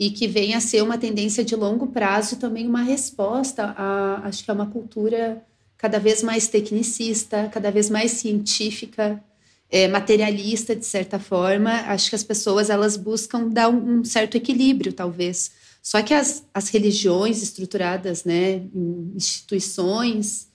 e 0.00 0.10
que 0.10 0.26
vem 0.26 0.54
a 0.54 0.60
ser 0.60 0.82
uma 0.82 0.96
tendência 0.96 1.44
de 1.44 1.54
longo 1.54 1.88
prazo 1.88 2.34
e 2.34 2.38
também 2.38 2.66
uma 2.66 2.82
resposta 2.82 3.74
a, 3.76 4.26
acho 4.26 4.44
que 4.44 4.50
é 4.50 4.54
uma 4.54 4.70
cultura 4.70 5.44
cada 5.76 5.98
vez 5.98 6.22
mais 6.22 6.48
tecnicista, 6.48 7.48
cada 7.52 7.70
vez 7.70 7.90
mais 7.90 8.12
científica, 8.12 9.22
é, 9.70 9.88
materialista 9.88 10.74
de 10.74 10.86
certa 10.86 11.18
forma. 11.18 11.70
Acho 11.70 12.10
que 12.10 12.16
as 12.16 12.24
pessoas 12.24 12.70
elas 12.70 12.96
buscam 12.96 13.48
dar 13.48 13.68
um, 13.68 14.00
um 14.00 14.04
certo 14.04 14.36
equilíbrio, 14.36 14.92
talvez. 14.92 15.50
Só 15.82 16.02
que 16.02 16.12
as, 16.12 16.44
as 16.52 16.68
religiões 16.68 17.42
estruturadas, 17.42 18.24
né, 18.24 18.62
em 18.74 19.12
instituições, 19.14 20.48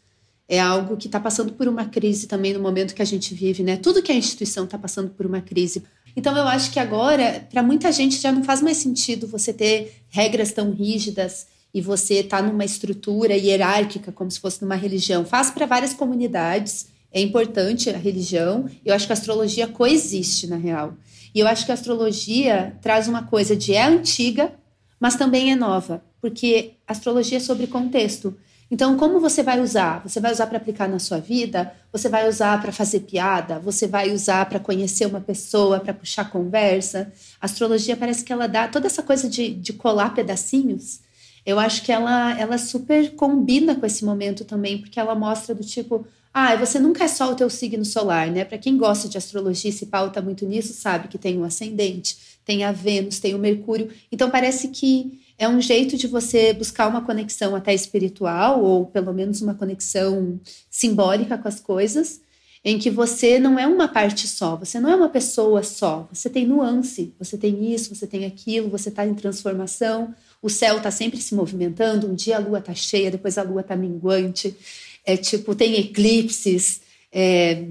é 0.47 0.59
algo 0.59 0.97
que 0.97 1.07
está 1.07 1.19
passando 1.19 1.53
por 1.53 1.67
uma 1.67 1.85
crise 1.85 2.27
também 2.27 2.53
no 2.53 2.59
momento 2.59 2.93
que 2.93 3.01
a 3.01 3.05
gente 3.05 3.33
vive, 3.33 3.63
né? 3.63 3.77
Tudo 3.77 4.03
que 4.03 4.11
é 4.11 4.15
instituição 4.15 4.65
está 4.65 4.77
passando 4.77 5.09
por 5.09 5.25
uma 5.25 5.41
crise. 5.41 5.83
Então 6.15 6.35
eu 6.37 6.47
acho 6.47 6.71
que 6.71 6.79
agora, 6.79 7.47
para 7.49 7.63
muita 7.63 7.91
gente, 7.91 8.19
já 8.19 8.31
não 8.31 8.43
faz 8.43 8.61
mais 8.61 8.77
sentido 8.77 9.25
você 9.25 9.51
ter 9.51 10.03
regras 10.09 10.51
tão 10.51 10.71
rígidas 10.71 11.47
e 11.73 11.81
você 11.81 12.15
estar 12.15 12.41
tá 12.41 12.47
numa 12.47 12.65
estrutura 12.65 13.35
hierárquica, 13.35 14.11
como 14.11 14.29
se 14.29 14.39
fosse 14.39 14.61
numa 14.61 14.75
religião. 14.75 15.25
Faz 15.25 15.49
para 15.49 15.65
várias 15.65 15.93
comunidades, 15.93 16.87
é 17.13 17.21
importante 17.21 17.89
a 17.89 17.97
religião. 17.97 18.67
Eu 18.83 18.95
acho 18.95 19.05
que 19.05 19.13
a 19.13 19.15
astrologia 19.15 19.67
coexiste, 19.67 20.47
na 20.47 20.57
real. 20.57 20.95
E 21.33 21.39
eu 21.39 21.47
acho 21.47 21.65
que 21.65 21.71
a 21.71 21.75
astrologia 21.75 22.75
traz 22.81 23.07
uma 23.07 23.23
coisa 23.23 23.55
de 23.55 23.73
é 23.73 23.83
antiga, 23.83 24.51
mas 24.99 25.15
também 25.15 25.51
é 25.51 25.55
nova, 25.55 26.03
porque 26.19 26.73
astrologia 26.87 27.37
é 27.37 27.41
sobre 27.41 27.67
contexto. 27.67 28.35
Então, 28.71 28.97
como 28.97 29.19
você 29.19 29.43
vai 29.43 29.59
usar? 29.59 30.01
Você 30.01 30.19
vai 30.19 30.31
usar 30.31 30.47
para 30.47 30.57
aplicar 30.57 30.89
na 30.89 30.97
sua 30.97 31.19
vida? 31.19 31.71
Você 31.91 32.09
vai 32.09 32.27
usar 32.27 32.59
para 32.59 32.71
fazer 32.71 33.01
piada? 33.01 33.59
Você 33.59 33.85
vai 33.85 34.11
usar 34.11 34.47
para 34.47 34.59
conhecer 34.59 35.05
uma 35.05 35.21
pessoa, 35.21 35.79
para 35.79 35.93
puxar 35.93 36.31
conversa? 36.31 37.11
A 37.39 37.45
astrologia 37.45 37.95
parece 37.95 38.23
que 38.23 38.33
ela 38.33 38.47
dá 38.47 38.67
toda 38.67 38.87
essa 38.87 39.03
coisa 39.03 39.29
de, 39.29 39.53
de 39.53 39.73
colar 39.73 40.15
pedacinhos. 40.15 41.01
Eu 41.45 41.59
acho 41.59 41.83
que 41.83 41.91
ela, 41.91 42.39
ela 42.39 42.57
super 42.57 43.11
combina 43.15 43.75
com 43.75 43.85
esse 43.85 44.03
momento 44.03 44.45
também, 44.45 44.79
porque 44.79 44.99
ela 44.99 45.13
mostra 45.13 45.53
do 45.53 45.63
tipo, 45.63 46.07
ah, 46.33 46.55
você 46.55 46.79
nunca 46.79 47.03
é 47.03 47.07
só 47.07 47.31
o 47.31 47.35
teu 47.35 47.49
signo 47.49 47.85
solar, 47.85 48.31
né? 48.31 48.43
Para 48.43 48.57
quem 48.57 48.75
gosta 48.75 49.07
de 49.07 49.17
astrologia 49.17 49.69
e 49.69 49.73
se 49.73 49.85
pauta 49.85 50.21
muito 50.21 50.45
nisso, 50.47 50.73
sabe 50.73 51.07
que 51.07 51.17
tem 51.17 51.37
o 51.37 51.43
ascendente, 51.43 52.17
tem 52.43 52.63
a 52.63 52.71
Vênus, 52.71 53.19
tem 53.19 53.35
o 53.35 53.39
Mercúrio. 53.39 53.89
Então 54.11 54.29
parece 54.29 54.69
que 54.69 55.21
é 55.37 55.47
um 55.47 55.61
jeito 55.61 55.95
de 55.95 56.07
você 56.07 56.51
buscar 56.53 56.87
uma 56.87 57.01
conexão 57.01 57.55
até 57.55 57.73
espiritual, 57.73 58.63
ou 58.63 58.85
pelo 58.87 59.13
menos 59.13 59.41
uma 59.41 59.53
conexão 59.53 60.39
simbólica 60.69 61.37
com 61.37 61.47
as 61.47 61.59
coisas, 61.59 62.21
em 62.65 62.79
que 62.79 62.89
você 62.89 63.39
não 63.39 63.59
é 63.59 63.67
uma 63.67 63.87
parte 63.87 64.27
só, 64.27 64.55
você 64.55 64.79
não 64.79 64.89
é 64.89 64.95
uma 64.95 65.09
pessoa 65.09 65.61
só, 65.61 66.07
você 66.11 66.29
tem 66.29 66.47
nuance, 66.47 67.13
você 67.19 67.37
tem 67.37 67.73
isso, 67.73 67.93
você 67.93 68.07
tem 68.07 68.25
aquilo, 68.25 68.69
você 68.69 68.89
está 68.89 69.05
em 69.05 69.13
transformação, 69.13 70.15
o 70.41 70.49
céu 70.49 70.77
está 70.77 70.89
sempre 70.89 71.19
se 71.21 71.35
movimentando, 71.35 72.07
um 72.07 72.15
dia 72.15 72.37
a 72.37 72.39
lua 72.39 72.59
está 72.59 72.73
cheia, 72.73 73.11
depois 73.11 73.37
a 73.37 73.43
lua 73.43 73.61
está 73.61 73.75
minguante, 73.75 74.55
é 75.05 75.17
tipo, 75.17 75.55
tem 75.55 75.75
eclipses, 75.75 76.81
é, 77.11 77.65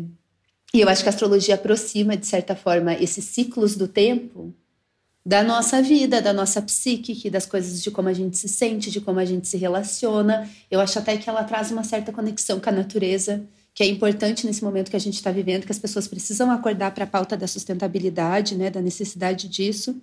e 0.75 0.81
eu 0.81 0.89
acho 0.89 1.03
que 1.03 1.09
a 1.09 1.13
astrologia 1.13 1.55
aproxima, 1.55 2.17
de 2.17 2.27
certa 2.27 2.57
forma, 2.57 2.95
esses 2.95 3.25
ciclos 3.27 3.77
do 3.77 3.87
tempo 3.87 4.55
da 5.25 5.43
nossa 5.43 5.83
vida, 5.83 6.21
da 6.21 6.33
nossa 6.33 6.61
psique, 6.63 7.29
das 7.31 7.47
coisas 7.47 7.83
de 7.83 7.91
como 7.91 8.09
a 8.09 8.13
gente 8.13 8.37
se 8.39 8.49
sente, 8.49 8.91
de 8.91 9.01
como 9.01 9.21
a 9.21 9.25
gente 9.25 9.47
se 9.47 9.57
relaciona. 9.57 10.51
Eu 10.71 10.81
acho 10.81 10.99
até 10.99 11.17
que 11.17 11.29
ela 11.29 11.45
traz 11.45 11.71
uma 11.71 11.85
certa 11.85 12.11
conexão 12.11 12.59
com 12.59 12.69
a 12.71 12.73
natureza, 12.73 13.45
que 13.75 13.83
é 13.83 13.87
importante 13.87 14.47
nesse 14.47 14.65
momento 14.65 14.91
que 14.91 14.97
a 14.97 15.01
gente 15.01 15.15
está 15.15 15.31
vivendo, 15.31 15.65
que 15.65 15.73
as 15.73 15.79
pessoas 15.79 16.09
precisam 16.09 16.51
acordar 16.51 16.93
para 16.93 17.05
a 17.05 17.07
pauta 17.07 17.37
da 17.37 17.47
sustentabilidade, 17.47 18.57
né, 18.57 18.69
da 18.69 18.81
necessidade 18.81 19.49
disso. 19.49 19.95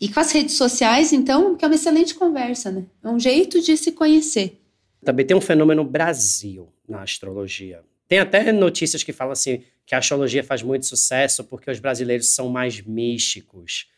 E 0.00 0.08
com 0.08 0.20
as 0.20 0.30
redes 0.32 0.54
sociais, 0.54 1.12
então, 1.12 1.56
que 1.56 1.64
é 1.64 1.68
uma 1.68 1.74
excelente 1.74 2.14
conversa, 2.14 2.70
né? 2.70 2.84
É 3.02 3.08
um 3.08 3.18
jeito 3.18 3.60
de 3.60 3.76
se 3.76 3.92
conhecer. 3.92 4.59
Também 5.04 5.24
tem 5.24 5.36
um 5.36 5.40
fenômeno 5.40 5.84
Brasil 5.84 6.72
na 6.88 7.02
astrologia. 7.02 7.82
Tem 8.08 8.18
até 8.18 8.50
notícias 8.52 9.02
que 9.02 9.12
falam 9.12 9.32
assim 9.32 9.62
que 9.86 9.94
a 9.94 9.98
astrologia 9.98 10.42
faz 10.42 10.62
muito 10.62 10.86
sucesso 10.86 11.44
porque 11.44 11.70
os 11.70 11.78
brasileiros 11.78 12.34
são 12.34 12.48
mais 12.48 12.80
místicos. 12.80 13.88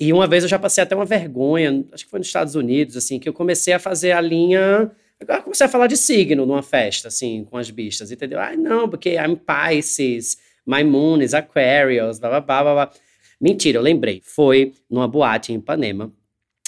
E 0.00 0.12
uma 0.12 0.26
vez 0.26 0.44
eu 0.44 0.48
já 0.48 0.58
passei 0.58 0.82
até 0.82 0.94
uma 0.94 1.04
vergonha, 1.04 1.84
acho 1.92 2.04
que 2.04 2.10
foi 2.10 2.20
nos 2.20 2.28
Estados 2.28 2.54
Unidos, 2.54 2.96
assim, 2.96 3.18
que 3.18 3.28
eu 3.28 3.32
comecei 3.32 3.74
a 3.74 3.78
fazer 3.78 4.12
a 4.12 4.20
linha. 4.20 4.90
Agora 5.20 5.42
comecei 5.42 5.66
a 5.66 5.68
falar 5.68 5.88
de 5.88 5.96
signo 5.96 6.46
numa 6.46 6.62
festa, 6.62 7.08
assim, 7.08 7.44
com 7.44 7.56
as 7.56 7.70
bichas, 7.70 8.10
entendeu? 8.10 8.38
Ah, 8.38 8.56
não, 8.56 8.88
porque 8.88 9.16
I'm 9.16 9.36
Pisces, 9.36 10.38
my 10.64 10.84
moon 10.84 11.20
is 11.20 11.34
Aquarius, 11.34 12.20
blá, 12.20 12.40
blá, 12.40 12.62
blá, 12.62 12.74
blá. 12.74 12.92
Mentira, 13.40 13.78
eu 13.78 13.82
lembrei. 13.82 14.22
Foi 14.24 14.72
numa 14.88 15.08
boate 15.08 15.52
em 15.52 15.56
Ipanema, 15.56 16.12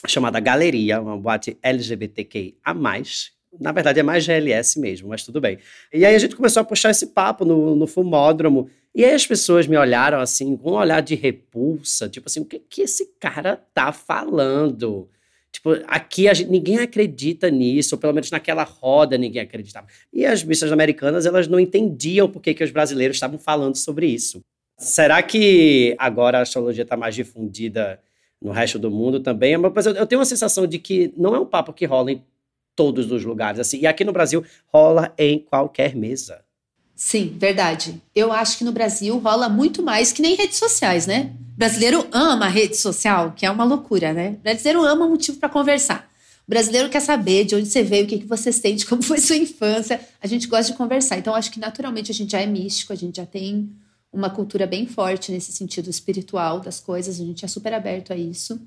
chamada 0.06 0.40
Galeria, 0.40 1.00
uma 1.00 1.16
boate 1.16 1.56
LGBTQIA+, 1.62 2.75
na 3.59 3.73
verdade, 3.73 4.00
é 4.00 4.02
mais 4.02 4.25
GLS 4.25 4.78
mesmo, 4.78 5.09
mas 5.09 5.25
tudo 5.25 5.40
bem. 5.40 5.59
E 5.92 6.04
aí 6.04 6.14
a 6.14 6.19
gente 6.19 6.37
começou 6.37 6.61
a 6.61 6.64
puxar 6.64 6.90
esse 6.90 7.09
papo 7.09 7.45
no, 7.45 7.75
no 7.75 7.87
fumódromo. 7.87 8.69
E 8.95 9.04
aí 9.04 9.12
as 9.12 9.26
pessoas 9.26 9.66
me 9.66 9.76
olharam 9.76 10.21
assim, 10.21 10.57
com 10.57 10.73
um 10.73 10.75
olhar 10.75 11.00
de 11.00 11.14
repulsa, 11.14 12.09
tipo 12.09 12.28
assim, 12.28 12.40
o 12.40 12.45
que 12.45 12.59
que 12.59 12.83
esse 12.83 13.07
cara 13.19 13.57
tá 13.73 13.92
falando? 13.92 15.09
Tipo, 15.52 15.71
aqui 15.87 16.33
gente, 16.35 16.50
ninguém 16.50 16.78
acredita 16.78 17.50
nisso, 17.50 17.95
ou 17.97 18.00
pelo 18.00 18.12
menos 18.12 18.30
naquela 18.30 18.62
roda 18.62 19.19
ninguém 19.19 19.42
acreditava. 19.42 19.87
E 20.12 20.25
as 20.25 20.42
bichas 20.42 20.71
americanas, 20.71 21.26
elas 21.26 21.49
não 21.49 21.59
entendiam 21.59 22.28
por 22.28 22.40
que, 22.40 22.54
que 22.54 22.62
os 22.62 22.71
brasileiros 22.71 23.16
estavam 23.16 23.38
falando 23.38 23.76
sobre 23.76 24.07
isso. 24.07 24.40
Será 24.78 25.23
que 25.23 25.95
agora 25.99 26.38
a 26.38 26.42
astrologia 26.42 26.85
está 26.85 26.97
mais 26.97 27.14
difundida 27.14 28.00
no 28.40 28.52
resto 28.52 28.78
do 28.78 28.90
mundo 28.90 29.21
também? 29.21 29.57
Mas 29.57 29.87
eu, 29.87 29.95
eu 29.95 30.07
tenho 30.07 30.21
uma 30.21 30.25
sensação 30.25 30.66
de 30.66 30.78
que 30.78 31.12
não 31.16 31.35
é 31.35 31.40
um 31.40 31.47
papo 31.47 31.73
que 31.73 31.85
rola 31.85 32.12
em 32.12 32.23
todos 32.80 33.12
os 33.12 33.22
lugares. 33.26 33.60
Assim. 33.60 33.80
E 33.80 33.87
aqui 33.87 34.04
no 34.04 34.12
Brasil 34.12 34.42
rola 34.72 35.12
em 35.18 35.38
qualquer 35.38 35.94
mesa. 35.94 36.40
Sim, 36.96 37.37
verdade. 37.37 38.00
Eu 38.14 38.32
acho 38.32 38.56
que 38.56 38.64
no 38.64 38.72
Brasil 38.72 39.18
rola 39.18 39.50
muito 39.50 39.82
mais 39.82 40.14
que 40.14 40.22
nem 40.22 40.34
redes 40.34 40.56
sociais, 40.56 41.06
né? 41.06 41.30
O 41.52 41.58
brasileiro 41.58 42.06
ama 42.10 42.46
a 42.46 42.49
rede 42.49 42.78
social, 42.78 43.32
que 43.32 43.44
é 43.44 43.50
uma 43.50 43.64
loucura, 43.64 44.14
né? 44.14 44.30
O 44.30 44.42
brasileiro 44.42 44.82
ama 44.82 45.06
motivo 45.06 45.37
para 45.37 45.50
conversar. 45.50 46.10
O 46.46 46.50
brasileiro 46.50 46.88
quer 46.88 47.00
saber 47.00 47.44
de 47.44 47.54
onde 47.54 47.66
você 47.66 47.82
veio, 47.82 48.06
o 48.06 48.08
que, 48.08 48.20
que 48.20 48.26
você 48.26 48.50
sente, 48.50 48.87
como 48.88 49.02
foi 49.02 49.18
sua 49.18 49.37
infância. 49.37 50.00
A 50.22 50.26
gente 50.26 50.46
gosta 50.46 50.72
de 50.72 50.78
conversar. 50.78 51.18
Então, 51.18 51.34
acho 51.34 51.50
que 51.50 51.60
naturalmente 51.60 52.10
a 52.10 52.14
gente 52.14 52.32
já 52.32 52.40
é 52.40 52.46
místico, 52.46 52.94
a 52.94 52.96
gente 52.96 53.16
já 53.16 53.26
tem 53.26 53.70
uma 54.10 54.30
cultura 54.30 54.66
bem 54.66 54.87
forte 54.87 55.30
nesse 55.30 55.52
sentido 55.52 55.90
espiritual 55.90 56.60
das 56.60 56.80
coisas, 56.80 57.20
a 57.20 57.25
gente 57.25 57.44
é 57.44 57.49
super 57.49 57.75
aberto 57.75 58.10
a 58.10 58.16
isso. 58.16 58.58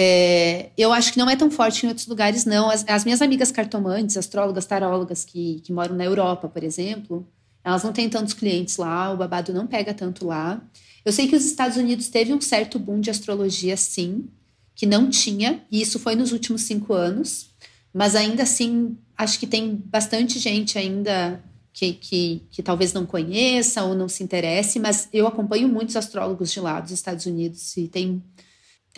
É, 0.00 0.70
eu 0.78 0.92
acho 0.92 1.12
que 1.12 1.18
não 1.18 1.28
é 1.28 1.34
tão 1.34 1.50
forte 1.50 1.84
em 1.84 1.88
outros 1.88 2.06
lugares, 2.06 2.44
não. 2.44 2.70
As, 2.70 2.84
as 2.88 3.04
minhas 3.04 3.20
amigas 3.20 3.50
cartomantes, 3.50 4.16
astrólogas, 4.16 4.64
tarólogas 4.64 5.24
que, 5.24 5.60
que 5.64 5.72
moram 5.72 5.96
na 5.96 6.04
Europa, 6.04 6.48
por 6.48 6.62
exemplo, 6.62 7.26
elas 7.64 7.82
não 7.82 7.92
têm 7.92 8.08
tantos 8.08 8.32
clientes 8.32 8.76
lá, 8.76 9.12
o 9.12 9.16
babado 9.16 9.52
não 9.52 9.66
pega 9.66 9.92
tanto 9.92 10.24
lá. 10.24 10.62
Eu 11.04 11.10
sei 11.10 11.26
que 11.26 11.34
os 11.34 11.44
Estados 11.44 11.76
Unidos 11.76 12.06
teve 12.06 12.32
um 12.32 12.40
certo 12.40 12.78
boom 12.78 13.00
de 13.00 13.10
astrologia, 13.10 13.76
sim, 13.76 14.28
que 14.72 14.86
não 14.86 15.10
tinha, 15.10 15.64
e 15.68 15.80
isso 15.82 15.98
foi 15.98 16.14
nos 16.14 16.30
últimos 16.30 16.62
cinco 16.62 16.94
anos, 16.94 17.50
mas 17.92 18.14
ainda 18.14 18.44
assim, 18.44 18.96
acho 19.16 19.36
que 19.40 19.48
tem 19.48 19.82
bastante 19.84 20.38
gente 20.38 20.78
ainda 20.78 21.42
que, 21.72 21.94
que, 21.94 22.42
que 22.52 22.62
talvez 22.62 22.92
não 22.92 23.04
conheça 23.04 23.82
ou 23.82 23.96
não 23.96 24.08
se 24.08 24.22
interesse, 24.22 24.78
mas 24.78 25.08
eu 25.12 25.26
acompanho 25.26 25.68
muitos 25.68 25.96
astrólogos 25.96 26.52
de 26.52 26.60
lá 26.60 26.78
dos 26.78 26.92
Estados 26.92 27.26
Unidos 27.26 27.76
e 27.76 27.88
tem 27.88 28.22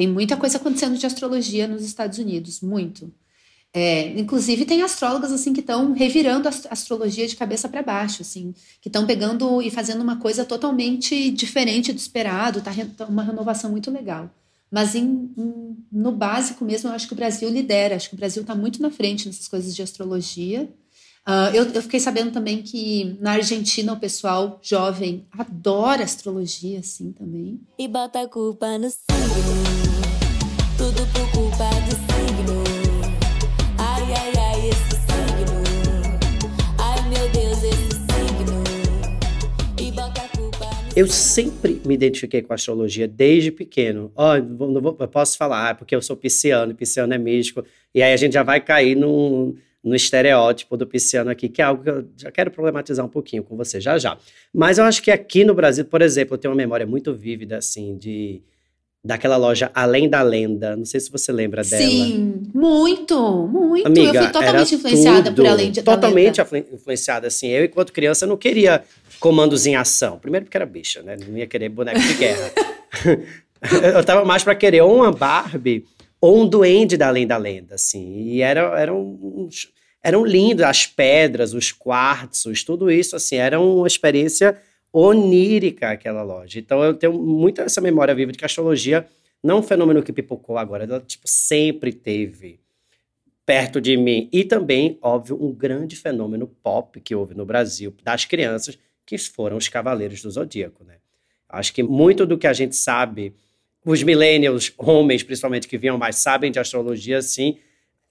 tem 0.01 0.09
muita 0.09 0.35
coisa 0.35 0.57
acontecendo 0.57 0.97
de 0.97 1.05
astrologia 1.05 1.69
nos 1.69 1.85
Estados 1.85 2.17
Unidos, 2.17 2.63
muito. 2.63 3.13
É, 3.71 4.19
inclusive 4.19 4.65
tem 4.65 4.81
astrólogas 4.81 5.31
assim 5.31 5.53
que 5.53 5.61
estão 5.61 5.93
revirando 5.93 6.49
a 6.49 6.53
astrologia 6.71 7.29
de 7.29 7.37
cabeça 7.37 7.69
para 7.69 7.83
baixo, 7.83 8.23
assim, 8.23 8.55
que 8.81 8.89
estão 8.89 9.05
pegando 9.05 9.61
e 9.61 9.71
fazendo 9.71 10.01
uma 10.01 10.17
coisa 10.17 10.43
totalmente 10.43 11.31
diferente 11.31 11.93
do 11.93 11.99
esperado, 11.99 12.63
tá, 12.63 12.71
tá 12.97 13.05
uma 13.05 13.23
renovação 13.23 13.71
muito 13.71 13.91
legal. 13.91 14.31
Mas 14.71 14.95
em, 14.95 15.31
em, 15.37 15.77
no 15.93 16.13
básico 16.13 16.65
mesmo, 16.65 16.89
eu 16.89 16.95
acho 16.95 17.07
que 17.07 17.13
o 17.13 17.17
Brasil 17.17 17.51
lidera, 17.51 17.95
acho 17.95 18.09
que 18.09 18.15
o 18.15 18.19
Brasil 18.19 18.41
está 18.41 18.55
muito 18.55 18.81
na 18.81 18.91
frente 18.91 19.27
nessas 19.27 19.49
coisas 19.49 19.77
de 19.77 19.83
astrologia. 19.83 20.67
Uh, 21.29 21.55
eu, 21.55 21.65
eu, 21.75 21.83
fiquei 21.83 22.01
sabendo 22.01 22.31
também 22.31 22.63
que 22.63 23.19
na 23.21 23.33
Argentina 23.33 23.93
o 23.93 24.01
pessoal 24.01 24.59
jovem 24.63 25.27
adora 25.31 26.03
astrologia, 26.03 26.79
assim, 26.79 27.13
também. 27.13 27.61
E 27.79 27.87
bota 27.87 28.23
a 28.23 28.27
culpa 28.27 28.79
no 28.79 28.89
signo. 28.89 29.90
Tudo 30.81 31.07
por 31.13 31.31
culpa 31.33 31.69
do 31.85 31.95
signo. 32.09 32.65
Ai, 33.77 34.03
ai, 34.15 34.33
ai, 34.35 34.69
esse 34.71 34.97
signo. 34.97 35.63
Ai, 36.79 37.07
meu 37.11 37.29
Deus, 37.29 37.63
esse 37.65 37.91
signo. 38.01 38.65
E 39.79 39.93
bota 39.93 40.23
a 40.23 40.29
culpa 40.29 40.65
no 40.65 40.93
Eu 40.97 41.07
sempre 41.07 41.83
me 41.85 41.93
identifiquei 41.93 42.41
com 42.41 42.55
astrologia 42.55 43.07
desde 43.07 43.53
pequeno. 43.53 44.11
Ó, 44.17 44.33
oh, 44.33 45.03
eu 45.03 45.09
posso 45.09 45.37
falar, 45.37 45.69
ah, 45.69 45.75
porque 45.75 45.95
eu 45.95 46.01
sou 46.01 46.17
pisciano, 46.17 46.75
pisciano 46.75 47.13
é 47.13 47.19
místico. 47.19 47.63
E 47.95 48.03
aí 48.03 48.15
a 48.15 48.17
gente 48.17 48.33
já 48.33 48.43
vai 48.43 48.59
cair 48.59 48.97
no, 48.97 49.55
no 49.85 49.95
estereótipo 49.95 50.79
do 50.79 50.87
pisciano 50.87 51.29
aqui, 51.29 51.51
que 51.51 51.61
é 51.61 51.65
algo 51.67 51.83
que 51.83 51.91
eu 51.91 52.09
já 52.17 52.33
quero 52.33 52.51
problematizar 52.51 53.05
um 53.05 53.11
pouquinho 53.11 53.43
com 53.43 53.55
você 53.55 53.83
já 53.83 53.99
já. 53.99 54.17
Mas 54.51 54.79
eu 54.79 54.85
acho 54.85 55.03
que 55.03 55.11
aqui 55.11 55.45
no 55.45 55.53
Brasil, 55.53 55.85
por 55.85 56.01
exemplo, 56.01 56.37
eu 56.37 56.39
tenho 56.39 56.53
uma 56.53 56.59
memória 56.59 56.87
muito 56.87 57.13
vívida, 57.13 57.59
assim, 57.59 57.99
de 57.99 58.41
daquela 59.05 59.37
loja 59.37 59.71
Além 59.75 60.09
da 60.09 60.23
Lenda. 60.23 60.77
Não 60.77 60.85
sei 60.85 61.01
se 61.01 61.11
você 61.11 61.33
lembra 61.33 61.63
dela. 61.63 61.83
Sim, 61.83 62.43
muito, 62.55 63.49
muito. 63.49 63.87
Amiga, 63.87 64.19
eu 64.19 64.23
fui 64.25 64.33
totalmente 64.33 64.75
influenciada 64.75 65.23
tudo, 65.25 65.35
por 65.37 65.47
Além 65.47 65.73
da 65.73 65.83
Totalmente 65.83 66.41
influenciada, 66.73 67.27
assim. 67.27 67.49
Eu, 67.49 67.65
enquanto 67.65 67.93
criança, 67.93 68.27
não 68.27 68.37
queria 68.37 68.83
comandos 69.19 69.67
em 69.67 69.75
ação. 69.75 70.19
Primeiro 70.19 70.47
porque 70.47 70.57
era 70.57 70.67
bicha, 70.67 71.03
né? 71.03 71.17
Não 71.27 71.37
ia 71.37 71.47
querer 71.47 71.69
boneco 71.71 72.01
de 72.01 72.15
guerra. 72.15 72.53
eu 73.95 74.05
tava 74.05 74.25
mais 74.25 74.45
para 74.45 74.55
querer 74.55 74.83
ou 74.83 74.95
uma 74.97 75.11
Barbie 75.11 75.85
ou 76.21 76.43
um 76.43 76.47
duende 76.47 76.97
da 76.97 77.09
Além 77.09 77.27
da 77.27 77.39
Lenda, 77.39 77.77
assim. 77.77 78.29
E 78.29 78.43
era, 78.43 78.79
eram, 78.79 79.19
uns, 79.23 79.69
eram 80.05 80.25
lindos 80.25 80.65
as 80.65 80.87
pedras, 80.87 81.55
os 81.55 81.73
quartzos, 81.73 82.63
tudo 82.63 82.91
isso, 82.91 83.17
assim. 83.17 83.37
Era 83.37 83.59
uma 83.59 83.87
experiência 83.87 84.59
onírica 84.93 85.91
aquela 85.91 86.23
loja. 86.23 86.59
Então 86.59 86.83
eu 86.83 86.95
tenho 86.95 87.13
muita 87.13 87.63
essa 87.63 87.81
memória 87.81 88.15
viva 88.15 88.33
de 88.33 88.39
que 88.39 88.45
a 88.45 88.47
astrologia 88.47 89.07
não 89.43 89.57
é 89.57 89.59
um 89.61 89.63
fenômeno 89.63 90.03
que 90.03 90.13
pipocou 90.13 90.59
agora, 90.59 90.85
ela 90.85 91.01
tipo, 91.01 91.27
sempre 91.27 91.93
teve 91.93 92.61
perto 93.47 93.81
de 93.81 93.97
mim. 93.97 94.29
E 94.33 94.45
também, 94.45 94.99
óbvio, 95.03 95.37
um 95.43 95.53
grande 95.53 95.97
fenômeno 95.97 96.47
pop 96.47 97.01
que 97.01 97.15
houve 97.15 97.35
no 97.35 97.45
Brasil 97.45 97.95
das 98.05 98.25
crianças, 98.25 98.79
que 99.05 99.19
foram 99.19 99.57
os 99.57 99.67
Cavaleiros 99.67 100.23
do 100.23 100.31
Zodíaco, 100.31 100.85
né? 100.85 100.97
Acho 101.49 101.73
que 101.73 101.83
muito 101.83 102.25
do 102.25 102.39
que 102.39 102.47
a 102.47 102.53
gente 102.53 102.77
sabe, 102.77 103.35
os 103.85 104.03
millennials, 104.03 104.73
homens 104.79 105.23
principalmente 105.23 105.67
que 105.67 105.77
vinham 105.77 105.99
mais, 105.99 106.17
sabem 106.17 106.53
de 106.53 106.61
astrologia, 106.61 107.19
assim. 107.19 107.59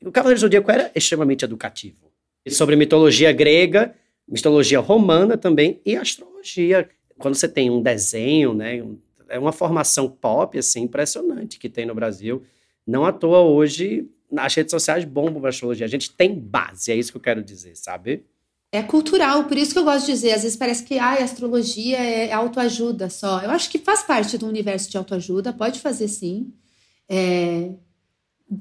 O 0.04 0.12
Cavaleiro 0.12 0.40
do 0.40 0.42
Zodíaco 0.42 0.70
era 0.70 0.92
extremamente 0.94 1.46
educativo. 1.46 2.12
Sobre 2.50 2.76
mitologia 2.76 3.32
grega, 3.32 3.96
mitologia 4.30 4.80
romana 4.80 5.38
também 5.38 5.82
e 5.86 5.96
astrologia. 5.96 6.88
Quando 7.18 7.36
você 7.36 7.48
tem 7.48 7.70
um 7.70 7.82
desenho, 7.82 8.54
né, 8.54 8.84
é 9.28 9.40
uma 9.40 9.52
formação 9.52 10.10
pop 10.10 10.58
assim 10.58 10.82
impressionante 10.82 11.60
que 11.60 11.70
tem 11.70 11.86
no 11.86 11.96
Brasil. 11.96 12.44
Não 12.86 13.06
à 13.06 13.12
toa 13.12 13.42
hoje 13.42 14.08
as 14.38 14.54
redes 14.54 14.72
sociais 14.72 15.06
bombam 15.06 15.44
a 15.46 15.50
astrologia. 15.50 15.86
A 15.86 15.90
gente 15.90 16.12
tem 16.12 16.38
base, 16.38 16.92
é 16.92 16.96
isso 16.96 17.12
que 17.12 17.18
eu 17.18 17.22
quero 17.22 17.44
dizer, 17.44 17.76
sabe? 17.76 18.24
É 18.72 18.84
cultural, 18.84 19.46
por 19.46 19.58
isso 19.58 19.74
que 19.74 19.80
eu 19.80 19.84
gosto 19.84 20.06
de 20.06 20.12
dizer. 20.12 20.32
Às 20.32 20.44
vezes 20.44 20.58
parece 20.58 20.84
que 20.84 21.00
ah, 21.00 21.14
a 21.14 21.24
astrologia 21.24 21.98
é 21.98 22.32
autoajuda 22.32 23.10
só. 23.10 23.42
Eu 23.42 23.50
acho 23.50 23.70
que 23.70 23.80
faz 23.80 24.04
parte 24.04 24.38
do 24.38 24.48
universo 24.48 24.92
de 24.92 24.98
autoajuda, 24.98 25.52
pode 25.52 25.80
fazer 25.80 26.08
sim. 26.08 26.54
É... 27.10 27.72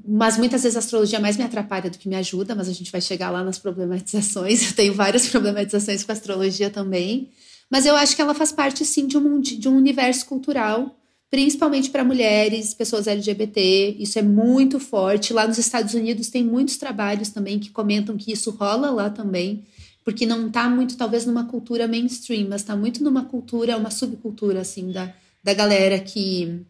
Mas 0.07 0.37
muitas 0.37 0.63
vezes 0.63 0.75
a 0.75 0.79
astrologia 0.79 1.19
mais 1.19 1.35
me 1.37 1.43
atrapalha 1.43 1.89
do 1.89 1.97
que 1.97 2.07
me 2.07 2.15
ajuda, 2.15 2.53
mas 2.53 2.69
a 2.69 2.73
gente 2.73 2.91
vai 2.91 3.01
chegar 3.01 3.29
lá 3.31 3.43
nas 3.43 3.57
problematizações. 3.57 4.61
Eu 4.69 4.75
tenho 4.75 4.93
várias 4.93 5.27
problematizações 5.27 6.03
com 6.03 6.11
a 6.11 6.13
astrologia 6.13 6.69
também. 6.69 7.29
Mas 7.71 7.85
eu 7.85 7.95
acho 7.95 8.15
que 8.15 8.21
ela 8.21 8.33
faz 8.33 8.51
parte, 8.51 8.83
sim, 8.83 9.05
de 9.05 9.15
um, 9.15 9.39
de 9.39 9.69
um 9.69 9.77
universo 9.77 10.25
cultural, 10.25 10.97
principalmente 11.29 11.91
para 11.91 12.03
mulheres, 12.03 12.73
pessoas 12.73 13.05
LGBT. 13.05 13.95
Isso 13.99 14.17
é 14.17 14.23
muito 14.23 14.79
forte. 14.79 15.33
Lá 15.33 15.47
nos 15.47 15.59
Estados 15.59 15.93
Unidos 15.93 16.29
tem 16.29 16.43
muitos 16.43 16.77
trabalhos 16.77 17.29
também 17.29 17.59
que 17.59 17.69
comentam 17.69 18.17
que 18.17 18.31
isso 18.31 18.49
rola 18.49 18.89
lá 18.89 19.11
também 19.11 19.67
porque 20.09 20.25
não 20.25 20.47
está 20.47 20.67
muito, 20.67 20.97
talvez, 20.97 21.25
numa 21.27 21.45
cultura 21.45 21.87
mainstream, 21.87 22.47
mas 22.49 22.61
está 22.61 22.75
muito 22.75 23.03
numa 23.03 23.25
cultura, 23.25 23.77
uma 23.77 23.91
subcultura, 23.91 24.61
assim, 24.61 24.91
da, 24.91 25.13
da 25.43 25.53
galera 25.53 25.99
que, 25.99 26.61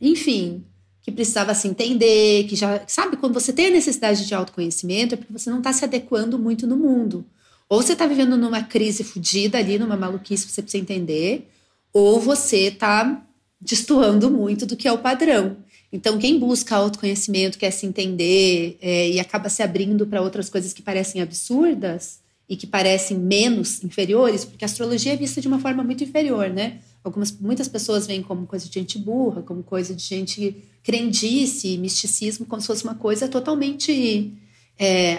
enfim, 0.00 0.64
que 1.02 1.10
precisava 1.10 1.54
se 1.54 1.66
entender, 1.68 2.44
que 2.44 2.56
já, 2.56 2.82
sabe, 2.86 3.16
quando 3.16 3.34
você 3.34 3.52
tem 3.52 3.66
a 3.66 3.70
necessidade 3.70 4.26
de 4.26 4.34
autoconhecimento, 4.34 5.14
é 5.14 5.16
porque 5.16 5.32
você 5.32 5.50
não 5.50 5.58
está 5.58 5.72
se 5.72 5.84
adequando 5.84 6.38
muito 6.38 6.66
no 6.66 6.76
mundo. 6.76 7.24
Ou 7.68 7.82
você 7.82 7.92
está 7.92 8.06
vivendo 8.06 8.36
numa 8.36 8.62
crise 8.62 9.04
fodida 9.04 9.58
ali, 9.58 9.78
numa 9.78 9.96
maluquice 9.96 10.48
você 10.48 10.60
precisa 10.60 10.82
entender, 10.82 11.48
ou 11.92 12.20
você 12.20 12.68
está 12.68 13.24
destoando 13.60 14.30
muito 14.30 14.66
do 14.66 14.76
que 14.76 14.88
é 14.88 14.92
o 14.92 14.98
padrão. 14.98 15.56
Então, 15.92 16.18
quem 16.18 16.38
busca 16.38 16.76
autoconhecimento, 16.76 17.58
quer 17.58 17.70
se 17.70 17.86
entender 17.86 18.78
é, 18.80 19.10
e 19.10 19.20
acaba 19.20 19.48
se 19.48 19.62
abrindo 19.62 20.06
para 20.06 20.22
outras 20.22 20.48
coisas 20.48 20.72
que 20.72 20.82
parecem 20.82 21.20
absurdas, 21.20 22.20
e 22.50 22.56
que 22.56 22.66
parecem 22.66 23.16
menos 23.16 23.82
inferiores, 23.84 24.44
porque 24.44 24.64
a 24.64 24.66
astrologia 24.66 25.12
é 25.12 25.16
vista 25.16 25.40
de 25.40 25.46
uma 25.46 25.60
forma 25.60 25.84
muito 25.84 26.02
inferior, 26.02 26.50
né? 26.50 26.80
Algumas, 27.02 27.32
muitas 27.32 27.66
pessoas 27.66 28.06
veem 28.06 28.22
como 28.22 28.46
coisa 28.46 28.68
de 28.68 28.74
gente 28.74 28.98
burra, 28.98 29.42
como 29.42 29.62
coisa 29.62 29.94
de 29.94 30.02
gente 30.02 30.56
crendice, 30.82 31.78
misticismo, 31.78 32.44
como 32.46 32.60
se 32.60 32.66
fosse 32.66 32.84
uma 32.84 32.94
coisa 32.94 33.26
totalmente 33.26 34.32
é, 34.78 35.14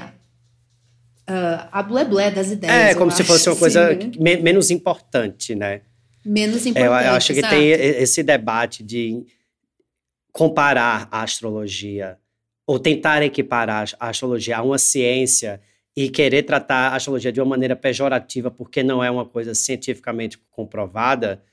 uh, 1.29 1.69
a 1.71 1.81
blé 1.81 2.31
das 2.31 2.51
ideias. 2.51 2.91
É, 2.91 2.95
como 2.95 3.11
se 3.11 3.23
fosse 3.23 3.49
uma 3.49 3.55
coisa 3.55 3.93
né? 3.95 4.37
menos 4.37 4.69
importante, 4.69 5.55
né? 5.55 5.81
Menos 6.23 6.65
importante. 6.65 7.03
É, 7.03 7.09
eu 7.09 7.13
acho 7.13 7.33
que 7.33 7.39
exato. 7.39 7.55
tem 7.55 7.67
esse 7.69 8.21
debate 8.21 8.83
de 8.83 9.25
comparar 10.31 11.07
a 11.11 11.23
astrologia 11.23 12.17
ou 12.65 12.79
tentar 12.79 13.21
equiparar 13.23 13.89
a 13.99 14.09
astrologia 14.09 14.57
a 14.57 14.63
uma 14.63 14.77
ciência 14.77 15.59
e 15.95 16.09
querer 16.09 16.43
tratar 16.43 16.89
a 16.89 16.95
astrologia 16.95 17.31
de 17.31 17.41
uma 17.41 17.49
maneira 17.49 17.75
pejorativa 17.75 18.49
porque 18.49 18.81
não 18.81 19.03
é 19.03 19.11
uma 19.11 19.25
coisa 19.25 19.53
cientificamente 19.53 20.37
comprovada, 20.51 21.43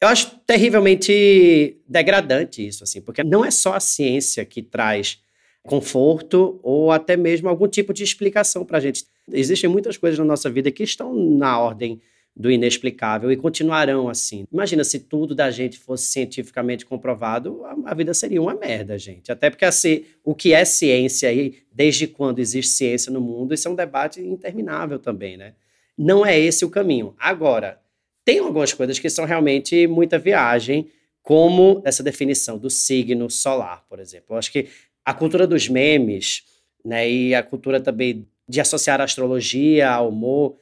eu 0.00 0.08
acho 0.08 0.38
terrivelmente 0.46 1.76
degradante 1.88 2.66
isso, 2.66 2.84
assim, 2.84 3.00
porque 3.00 3.24
não 3.24 3.44
é 3.44 3.50
só 3.50 3.74
a 3.74 3.80
ciência 3.80 4.44
que 4.44 4.62
traz 4.62 5.20
conforto 5.64 6.60
ou 6.62 6.90
até 6.90 7.16
mesmo 7.16 7.48
algum 7.48 7.68
tipo 7.68 7.92
de 7.92 8.04
explicação 8.04 8.64
para 8.64 8.78
a 8.78 8.80
gente. 8.80 9.04
Existem 9.32 9.68
muitas 9.68 9.96
coisas 9.96 10.18
na 10.18 10.24
nossa 10.24 10.48
vida 10.48 10.70
que 10.70 10.82
estão 10.82 11.14
na 11.14 11.58
ordem 11.58 12.00
do 12.34 12.50
inexplicável 12.50 13.32
e 13.32 13.36
continuarão 13.36 14.08
assim. 14.08 14.44
Imagina 14.52 14.84
se 14.84 15.00
tudo 15.00 15.34
da 15.34 15.50
gente 15.50 15.76
fosse 15.76 16.06
cientificamente 16.06 16.86
comprovado, 16.86 17.64
a, 17.64 17.90
a, 17.90 17.94
vida 17.94 18.14
seria 18.14 18.40
uma 18.40 18.54
merda, 18.54 18.96
gente. 18.96 19.32
Até 19.32 19.50
porque 19.50 19.64
assim, 19.64 20.04
o 20.24 20.36
que 20.36 20.52
é 20.52 20.64
ciência 20.64 21.32
e 21.32 21.58
desde 21.72 22.06
quando 22.06 22.38
existe 22.38 22.70
ciência 22.70 23.10
no 23.10 23.20
mundo, 23.20 23.52
isso 23.52 23.66
é 23.66 23.70
um 23.70 23.74
debate 23.74 24.20
interminável 24.20 25.00
também, 25.00 25.36
né? 25.36 25.54
Não 25.96 26.24
é 26.24 26.38
esse 26.38 26.64
o 26.64 26.70
caminho. 26.70 27.12
Agora, 27.18 27.80
tem 28.28 28.40
algumas 28.40 28.74
coisas 28.74 28.98
que 28.98 29.08
são 29.08 29.24
realmente 29.24 29.86
muita 29.86 30.18
viagem, 30.18 30.90
como 31.22 31.80
essa 31.82 32.02
definição 32.02 32.58
do 32.58 32.68
signo 32.68 33.30
solar, 33.30 33.86
por 33.88 33.98
exemplo. 33.98 34.26
Eu 34.34 34.36
acho 34.36 34.52
que 34.52 34.68
a 35.02 35.14
cultura 35.14 35.46
dos 35.46 35.66
memes, 35.66 36.42
né, 36.84 37.10
e 37.10 37.34
a 37.34 37.42
cultura 37.42 37.80
também 37.80 38.28
de 38.46 38.60
associar 38.60 39.00
a 39.00 39.04
astrologia 39.04 39.88
ao 39.88 40.10
humor, 40.10 40.58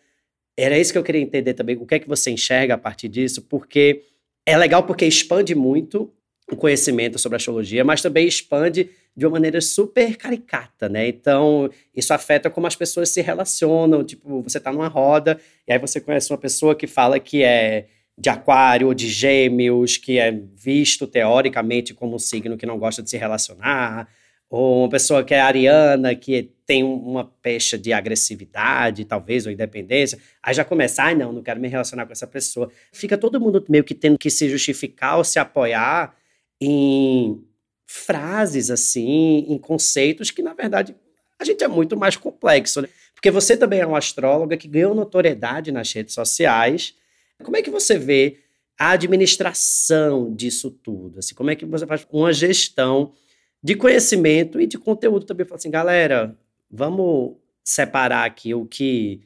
era 0.57 0.79
isso 0.79 0.93
que 0.93 0.99
eu 0.99 1.03
queria 1.03 1.21
entender 1.21 1.55
também. 1.55 1.77
O 1.77 1.85
que 1.85 1.97
é 1.97 1.99
que 1.99 2.07
você 2.07 2.31
enxerga 2.31 2.75
a 2.75 2.79
partir 2.79 3.09
disso? 3.09 3.43
Porque 3.43 4.05
é 4.47 4.57
legal 4.57 4.85
porque 4.85 5.05
expande 5.05 5.53
muito 5.53 6.09
o 6.49 6.55
conhecimento 6.55 7.19
sobre 7.19 7.35
astrologia, 7.35 7.83
mas 7.83 8.01
também 8.01 8.29
expande 8.29 8.91
de 9.17 9.25
uma 9.25 9.33
maneira 9.33 9.61
super 9.61 10.17
caricata, 10.17 10.89
né? 10.89 11.09
Então, 11.09 11.71
isso 11.95 12.13
afeta 12.13 12.51
como 12.51 12.67
as 12.67 12.77
pessoas 12.77 13.09
se 13.09 13.21
relacionam. 13.23 14.05
Tipo, 14.05 14.43
você 14.43 14.61
tá 14.61 14.71
numa 14.73 14.89
roda 14.89 15.41
e 15.67 15.73
aí 15.73 15.79
você 15.79 16.01
conhece 16.01 16.31
uma 16.31 16.39
pessoa 16.39 16.75
que 16.75 16.87
fala 16.87 17.19
que 17.19 17.43
é 17.43 17.87
de 18.19 18.29
aquário 18.29 18.89
ou 18.89 18.95
de 18.95 19.09
gêmeos, 19.09 19.97
que 19.97 20.19
é 20.19 20.31
visto 20.31 21.07
teoricamente 21.07 21.95
como 21.95 22.17
um 22.17 22.19
signo 22.19 22.57
que 22.57 22.67
não 22.67 22.79
gosta 22.79 23.03
de 23.03 23.11
se 23.11 23.17
relacionar 23.17 24.09
ou 24.49 24.83
uma 24.83 24.89
pessoa 24.89 25.25
que 25.25 25.35
é 25.35 25.41
ariana, 25.41 26.15
que 26.15 26.51
tem 26.65 26.83
uma 26.85 27.25
pecha 27.25 27.77
de 27.77 27.93
agressividade, 27.93 29.05
talvez, 29.05 29.47
ou 29.47 29.53
independência, 29.53 30.19
aí 30.43 30.55
já 30.55 30.65
começa, 30.65 31.03
ai 31.03 31.13
ah, 31.13 31.17
não, 31.17 31.33
não 31.33 31.43
quero 31.43 31.61
me 31.61 31.69
relacionar 31.69 32.07
com 32.07 32.13
essa 32.13 32.27
pessoa. 32.27 32.71
Fica 32.93 33.19
todo 33.19 33.41
mundo 33.41 33.65
meio 33.69 33.85
que 33.85 33.95
tendo 33.95 34.19
que 34.19 34.31
se 34.31 34.49
justificar 34.49 35.19
ou 35.19 35.25
se 35.25 35.39
apoiar 35.39 36.15
em 36.61 37.45
frases, 37.87 38.71
assim, 38.71 39.47
em 39.49 39.59
conceitos 39.59 40.31
que, 40.31 40.43
na 40.43 40.55
verdade, 40.55 40.95
a 41.39 41.45
gente 41.45 41.63
é 41.63 41.69
muito 41.69 41.97
mais 41.97 42.17
complexo, 42.17 42.83
né? 42.83 42.89
Porque 43.15 43.31
você 43.31 43.57
também 43.57 43.81
é 43.81 43.87
uma 43.87 43.99
astróloga 43.99 44.57
que 44.57 44.69
ganhou 44.69 44.95
notoriedade 44.95 45.73
nas 45.73 45.93
redes 45.93 46.15
sociais. 46.15 46.95
Como 47.43 47.57
é 47.57 47.63
que 47.63 47.71
você 47.71 47.99
vê 47.99 48.39
a 48.79 48.91
administração 48.91 50.35
disso 50.35 50.71
tudo? 50.71 51.19
Assim, 51.21 51.35
como 51.35 51.51
é 51.51 51.57
que 51.57 51.65
você 51.65 51.87
faz 51.87 52.07
uma 52.11 52.33
gestão 52.33 53.13
de 53.67 53.75
conhecimento 53.75 54.61
e 54.61 54.67
de 54.67 54.79
conteúdo 54.79 55.27
também. 55.27 55.45
Falar 55.45 55.57
assim, 55.57 55.71
galera, 55.71 56.39
vamos 56.71 57.35
separar 57.65 58.25
aqui 58.25 58.55
o 58.55 58.65
que 58.65 59.23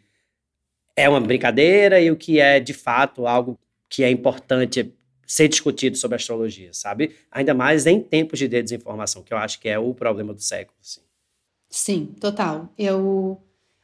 é 0.97 1.07
uma 1.11 1.21
brincadeira 1.21 2.01
e 2.01 2.11
o 2.11 2.17
que 2.17 2.41
é 2.41 2.59
de 2.59 2.73
fato 2.73 3.27
algo 3.27 3.59
que 3.87 4.03
é 4.03 4.11
importante 4.11 4.95
ser 5.31 5.47
discutido 5.47 5.97
sobre 5.97 6.17
astrologia, 6.17 6.71
sabe? 6.73 7.15
Ainda 7.31 7.55
mais 7.55 7.87
em 7.87 8.01
tempos 8.01 8.39
de 8.39 8.49
desinformação, 8.49 9.23
que 9.23 9.33
eu 9.33 9.39
acho 9.39 9.61
que 9.61 9.69
é 9.69 9.79
o 9.79 9.95
problema 9.95 10.35
do 10.35 10.41
século. 10.41 10.77
Sim, 10.83 11.03
sim 11.69 12.07
total. 12.19 12.69
Eu 12.77 13.41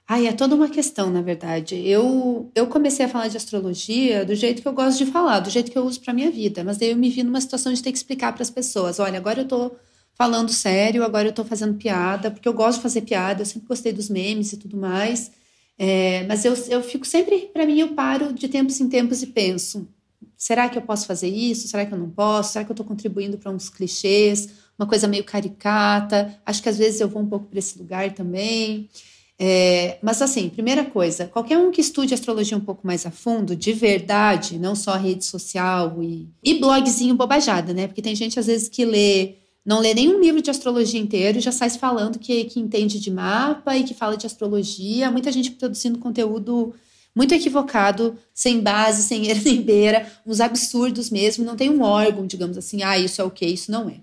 Ai, 0.09 0.28
é 0.28 0.32
toda 0.32 0.54
uma 0.54 0.68
questão, 0.68 1.11
na 1.11 1.20
verdade. 1.20 1.74
Eu, 1.87 2.50
eu 2.54 2.68
comecei 2.68 3.04
a 3.06 3.09
falar 3.09 3.26
de 3.28 3.37
astrologia 3.37 4.24
do 4.24 4.37
jeito 4.37 4.62
que 4.62 4.68
eu 4.68 4.72
gosto 4.72 5.04
de 5.04 5.11
falar, 5.11 5.40
do 5.40 5.50
jeito 5.50 5.68
que 5.70 5.76
eu 5.76 5.85
uso 5.85 6.00
para 6.00 6.14
minha 6.14 6.30
vida. 6.30 6.62
Mas 6.62 6.78
daí 6.78 6.90
eu 6.90 6.96
me 6.96 7.11
vi 7.11 7.24
numa 7.24 7.40
situação 7.40 7.72
de 7.72 7.82
ter 7.82 7.90
que 7.90 7.98
explicar 7.98 8.32
para 8.32 8.42
as 8.42 8.50
pessoas: 8.50 9.00
olha, 9.00 9.18
agora 9.18 9.40
eu 9.40 9.48
tô 9.48 9.72
falando 10.14 10.52
sério, 10.52 11.04
agora 11.04 11.28
eu 11.28 11.32
tô 11.32 11.44
fazendo 11.44 11.74
piada, 11.74 12.30
porque 12.30 12.48
eu 12.48 12.54
gosto 12.54 12.78
de 12.78 12.82
fazer 12.82 13.02
piada, 13.02 13.42
eu 13.42 13.46
sempre 13.46 13.66
gostei 13.68 13.92
dos 13.92 14.09
memes 14.09 14.52
e 14.52 14.56
tudo 14.56 14.76
mais. 14.76 15.32
É, 15.78 16.24
mas 16.24 16.44
eu, 16.44 16.54
eu 16.68 16.82
fico 16.82 17.04
sempre, 17.04 17.50
para 17.52 17.66
mim, 17.66 17.78
eu 17.80 17.88
paro 17.94 18.32
de 18.32 18.48
tempos 18.48 18.80
em 18.80 18.88
tempos 18.88 19.22
e 19.22 19.26
penso: 19.28 19.88
será 20.37 20.68
que 20.68 20.77
eu 20.77 20.83
posso 20.83 21.07
fazer 21.07 21.29
isso? 21.29 21.68
Será 21.68 21.87
que 21.87 21.94
eu 21.94 21.99
não 21.99 22.11
posso? 22.11 22.53
Será 22.53 22.64
que 22.64 22.70
eu 22.70 22.75
estou 22.75 22.87
contribuindo 22.87 23.38
para 23.38 23.51
uns 23.51 23.68
clichês? 23.68 24.51
Uma 24.79 24.87
coisa 24.87 25.09
meio 25.09 25.25
caricata? 25.25 26.38
Acho 26.44 26.62
que 26.62 26.68
às 26.68 26.77
vezes 26.77 27.01
eu 27.01 27.09
vou 27.09 27.22
um 27.22 27.27
pouco 27.27 27.46
para 27.46 27.59
esse 27.59 27.79
lugar 27.79 28.12
também. 28.12 28.88
É, 29.38 29.99
mas 30.03 30.22
assim, 30.22 30.49
primeira 30.49 30.85
coisa, 30.85 31.27
qualquer 31.27 31.59
um 31.59 31.70
que 31.70 31.81
estude 31.81 32.14
astrologia 32.14 32.57
um 32.57 32.61
pouco 32.61 32.87
mais 32.87 33.05
a 33.05 33.11
fundo, 33.11 33.55
de 33.55 33.72
verdade, 33.72 34.59
não 34.59 34.75
só 34.75 34.96
rede 34.96 35.27
social 35.27 36.03
e, 36.03 36.27
e 36.42 36.55
blogzinho 36.55 37.14
bobajada, 37.14 37.75
né? 37.75 37.87
Porque 37.87 38.01
tem 38.01 38.14
gente 38.14 38.38
às 38.38 38.46
vezes 38.46 38.68
que 38.68 38.85
lê, 38.85 39.35
não 39.64 39.81
lê 39.81 39.92
nenhum 39.92 40.20
livro 40.20 40.40
de 40.40 40.51
astrologia 40.51 40.99
inteiro 40.99 41.37
e 41.37 41.42
já 41.42 41.53
sai 41.53 41.68
falando 41.70 42.18
que, 42.18 42.44
que 42.44 42.59
entende 42.59 42.99
de 42.99 43.11
mapa 43.11 43.77
e 43.77 43.85
que 43.85 43.92
fala 43.92 44.16
de 44.16 44.27
astrologia. 44.27 45.11
Muita 45.11 45.31
gente 45.31 45.51
produzindo 45.51 45.99
conteúdo 45.99 46.75
muito 47.16 47.35
equivocado, 47.35 48.18
sem 48.35 48.61
base, 48.61 49.02
sem 49.02 49.29
era 49.31 49.40
nem 49.40 49.62
beira, 49.62 50.07
uns 50.26 50.40
absurdos 50.40 51.09
mesmo, 51.09 51.44
não 51.44 51.57
tem 51.57 51.70
um 51.70 51.81
órgão, 51.83 52.26
digamos 52.26 52.59
assim, 52.59 52.83
ah, 52.83 52.98
isso 52.98 53.22
é 53.22 53.24
o 53.24 53.31
que, 53.31 53.46
isso 53.46 53.72
não 53.72 53.88
é. 53.88 53.94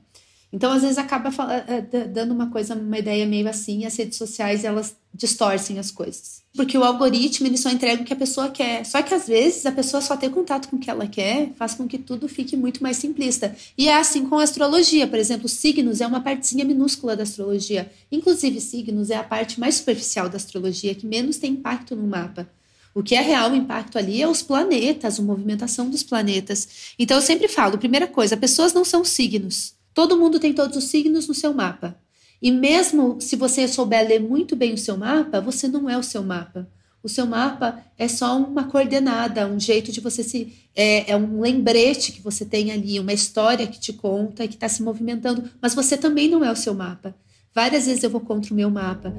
Então, 0.53 0.71
às 0.71 0.83
vezes, 0.83 0.99
acaba 0.99 1.31
eh, 1.67 1.81
dando 2.05 2.31
uma 2.31 2.51
coisa, 2.51 2.75
uma 2.75 2.99
ideia 2.99 3.25
meio 3.25 3.49
assim, 3.49 3.79
e 3.79 3.85
as 3.87 3.95
redes 3.95 4.19
sociais, 4.19 4.63
elas 4.63 4.95
distorcem 5.11 5.79
as 5.79 5.89
coisas. 5.89 6.43
Porque 6.55 6.77
o 6.77 6.83
algoritmo, 6.83 7.47
ele 7.47 7.57
só 7.57 7.71
entrega 7.71 8.03
o 8.03 8.05
que 8.05 8.13
a 8.13 8.15
pessoa 8.15 8.49
quer. 8.49 8.85
Só 8.85 9.01
que, 9.01 9.15
às 9.15 9.27
vezes, 9.27 9.65
a 9.65 9.71
pessoa 9.71 9.99
só 9.99 10.15
ter 10.15 10.29
contato 10.29 10.69
com 10.69 10.75
o 10.75 10.79
que 10.79 10.91
ela 10.91 11.07
quer 11.07 11.49
faz 11.55 11.73
com 11.73 11.87
que 11.87 11.97
tudo 11.97 12.29
fique 12.29 12.55
muito 12.55 12.83
mais 12.83 12.97
simplista. 12.97 13.55
E 13.75 13.89
é 13.89 13.95
assim 13.95 14.29
com 14.29 14.37
a 14.37 14.43
astrologia. 14.43 15.07
Por 15.07 15.17
exemplo, 15.17 15.49
signos 15.49 16.01
é 16.01 16.05
uma 16.05 16.21
partezinha 16.21 16.63
minúscula 16.63 17.15
da 17.15 17.23
astrologia. 17.23 17.91
Inclusive, 18.11 18.61
signos 18.61 19.09
é 19.09 19.15
a 19.15 19.23
parte 19.23 19.59
mais 19.59 19.73
superficial 19.75 20.29
da 20.29 20.37
astrologia, 20.37 20.93
que 20.93 21.07
menos 21.07 21.37
tem 21.37 21.53
impacto 21.53 21.95
no 21.95 22.05
mapa. 22.05 22.47
O 22.93 23.01
que 23.01 23.15
é 23.15 23.21
real 23.21 23.51
o 23.51 23.55
impacto 23.55 23.97
ali 23.97 24.21
é 24.21 24.27
os 24.27 24.41
planetas, 24.41 25.19
a 25.19 25.23
movimentação 25.23 25.89
dos 25.89 26.03
planetas. 26.03 26.93
Então, 26.97 27.17
eu 27.17 27.21
sempre 27.21 27.47
falo, 27.47 27.77
primeira 27.77 28.07
coisa, 28.07 28.37
pessoas 28.37 28.73
não 28.73 28.85
são 28.85 29.03
signos. 29.03 29.73
Todo 29.93 30.17
mundo 30.17 30.39
tem 30.39 30.53
todos 30.53 30.77
os 30.77 30.85
signos 30.85 31.27
no 31.27 31.33
seu 31.33 31.53
mapa. 31.53 31.97
E 32.41 32.51
mesmo 32.51 33.17
se 33.21 33.35
você 33.35 33.67
souber 33.67 34.07
ler 34.07 34.19
muito 34.19 34.55
bem 34.55 34.73
o 34.73 34.77
seu 34.77 34.97
mapa, 34.97 35.39
você 35.39 35.67
não 35.67 35.89
é 35.89 35.97
o 35.97 36.03
seu 36.03 36.21
mapa. 36.21 36.67
O 37.01 37.09
seu 37.09 37.25
mapa 37.25 37.83
é 37.97 38.07
só 38.07 38.37
uma 38.37 38.65
coordenada, 38.65 39.47
um 39.47 39.59
jeito 39.59 39.91
de 39.91 39.99
você 39.99 40.23
se. 40.23 40.53
É, 40.75 41.11
é 41.11 41.17
um 41.17 41.41
lembrete 41.41 42.11
que 42.11 42.21
você 42.21 42.45
tem 42.45 42.71
ali, 42.71 42.99
uma 42.99 43.13
história 43.13 43.67
que 43.67 43.79
te 43.79 43.91
conta, 43.93 44.47
que 44.47 44.55
está 44.55 44.69
se 44.69 44.81
movimentando, 44.81 45.49
mas 45.61 45.75
você 45.75 45.97
também 45.97 46.29
não 46.29 46.43
é 46.43 46.51
o 46.51 46.55
seu 46.55 46.73
mapa. 46.73 47.13
Várias 47.53 47.85
vezes 47.85 48.03
eu 48.03 48.09
vou 48.09 48.21
contra 48.21 48.53
o 48.53 48.55
meu 48.55 48.69
mapa. 48.69 49.13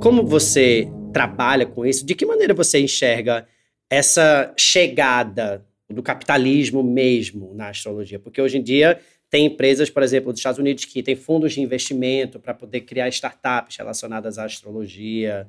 Como 0.00 0.24
você 0.24 0.88
trabalha 1.12 1.66
com 1.66 1.84
isso, 1.84 2.06
de 2.06 2.14
que 2.14 2.24
maneira 2.24 2.54
você 2.54 2.80
enxerga 2.80 3.46
essa 3.90 4.50
chegada 4.56 5.62
do 5.90 6.02
capitalismo 6.02 6.82
mesmo 6.82 7.52
na 7.54 7.68
astrologia? 7.68 8.18
Porque 8.18 8.40
hoje 8.40 8.56
em 8.56 8.62
dia 8.62 8.98
tem 9.28 9.44
empresas, 9.44 9.90
por 9.90 10.02
exemplo, 10.02 10.32
dos 10.32 10.40
Estados 10.40 10.58
Unidos 10.58 10.86
que 10.86 11.02
têm 11.02 11.14
fundos 11.14 11.52
de 11.52 11.60
investimento 11.60 12.40
para 12.40 12.54
poder 12.54 12.80
criar 12.80 13.08
startups 13.10 13.76
relacionadas 13.76 14.38
à 14.38 14.46
astrologia, 14.46 15.46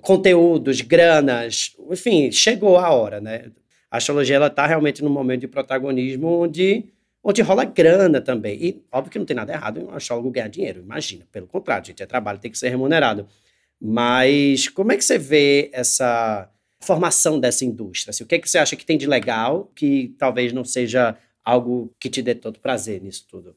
conteúdos, 0.00 0.80
granas, 0.80 1.76
enfim, 1.90 2.32
chegou 2.32 2.78
a 2.78 2.88
hora, 2.88 3.20
né? 3.20 3.50
A 3.90 3.98
astrologia 3.98 4.36
ela 4.36 4.46
está 4.46 4.66
realmente 4.66 5.04
num 5.04 5.10
momento 5.10 5.42
de 5.42 5.48
protagonismo 5.48 6.40
onde 6.40 6.86
onde 7.22 7.42
rola 7.42 7.64
grana 7.64 8.20
também. 8.20 8.58
E 8.62 8.84
óbvio 8.90 9.12
que 9.12 9.18
não 9.18 9.26
tem 9.26 9.36
nada 9.36 9.52
errado 9.52 9.80
em 9.80 9.84
um 9.84 9.90
astrólogo 9.90 10.30
ganhar 10.30 10.48
dinheiro, 10.48 10.80
imagina. 10.80 11.26
Pelo 11.30 11.46
contrário, 11.46 11.86
gente, 11.86 12.02
é 12.02 12.06
trabalho, 12.06 12.38
tem 12.38 12.50
que 12.50 12.58
ser 12.58 12.70
remunerado. 12.70 13.26
Mas 13.86 14.66
como 14.66 14.92
é 14.92 14.96
que 14.96 15.04
você 15.04 15.18
vê 15.18 15.68
essa 15.70 16.50
formação 16.80 17.38
dessa 17.38 17.66
indústria? 17.66 18.12
Assim, 18.12 18.24
o 18.24 18.26
que, 18.26 18.36
é 18.36 18.38
que 18.38 18.48
você 18.48 18.56
acha 18.56 18.76
que 18.76 18.86
tem 18.86 18.96
de 18.96 19.06
legal 19.06 19.70
que 19.76 20.14
talvez 20.18 20.54
não 20.54 20.64
seja 20.64 21.14
algo 21.44 21.94
que 22.00 22.08
te 22.08 22.22
dê 22.22 22.34
todo 22.34 22.60
prazer 22.60 23.02
nisso 23.02 23.26
tudo? 23.28 23.54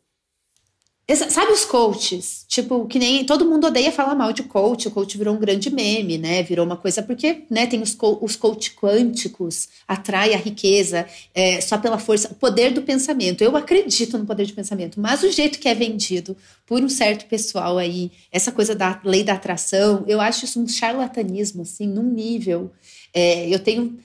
Sabe 1.15 1.54
os 1.54 1.63
coaches? 1.63 2.43
Tipo, 2.50 2.86
que 2.86 3.00
nem 3.00 3.24
todo 3.24 3.46
mundo 3.46 3.67
odeia 3.67 3.93
falar 3.93 4.13
mal 4.13 4.34
de 4.34 4.43
coach. 4.43 4.89
O 4.89 4.91
coach 4.91 5.17
virou 5.17 5.36
um 5.36 5.39
grande 5.39 5.70
meme, 5.70 6.17
né? 6.17 6.43
Virou 6.43 6.65
uma 6.65 6.76
coisa 6.76 7.02
porque, 7.02 7.43
né? 7.50 7.65
Tem 7.65 7.82
os, 7.82 7.96
co 7.96 8.20
os 8.22 8.36
coach 8.36 8.76
quânticos, 8.76 9.70
atrai 9.88 10.34
a 10.34 10.38
riqueza 10.38 11.08
é, 11.34 11.62
só 11.62 11.78
pela 11.78 11.98
força, 11.98 12.30
o 12.34 12.36
poder 12.36 12.74
do 12.74 12.82
pensamento. 12.82 13.41
Eu 13.41 13.56
acredito 13.56 14.17
no 14.17 14.26
poder 14.26 14.46
de 14.46 14.52
pensamento, 14.52 15.00
mas 15.00 15.24
o 15.24 15.32
jeito 15.32 15.60
que 15.60 15.70
é 15.70 15.74
vendido 15.74 16.36
por 16.65 16.84
um 16.84 16.89
certo 16.89 17.26
pessoal 17.28 17.78
aí, 17.78 18.12
essa 18.30 18.52
coisa 18.52 18.76
da 18.76 19.00
lei 19.06 19.24
da 19.24 19.34
atração, 19.34 20.04
eu 20.10 20.20
acho 20.20 20.43
isso 20.43 20.60
um 20.62 20.67
charlatanismo, 20.67 21.62
assim, 21.62 21.88
num 21.88 22.04
nível. 22.04 22.70
É, 23.13 23.48
eu 23.48 23.60
tenho 23.60 23.98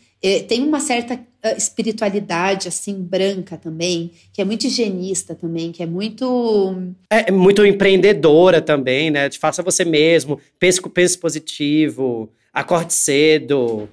tem 0.48 0.62
uma 0.62 0.78
certa 0.78 1.18
ah, 1.42 1.52
espiritualidade 1.52 2.68
assim 2.68 2.94
branca 2.94 3.56
também, 3.56 4.12
que 4.32 4.40
é 4.40 4.44
muito 4.44 4.66
higienista 4.66 5.34
também, 5.34 5.72
que 5.72 5.82
é 5.82 5.86
muito 5.86 6.74
é, 7.10 7.28
é 7.28 7.32
muito 7.32 7.66
empreendedora 7.66 8.62
também, 8.62 9.10
né? 9.10 9.28
De 9.28 9.38
faça 9.38 9.62
você 9.62 9.84
mesmo, 9.84 10.40
pense 10.58 10.80
com 10.80 10.88
pense 10.88 11.18
positivo, 11.18 12.30
acorde 12.52 12.94
cedo. 12.94 13.88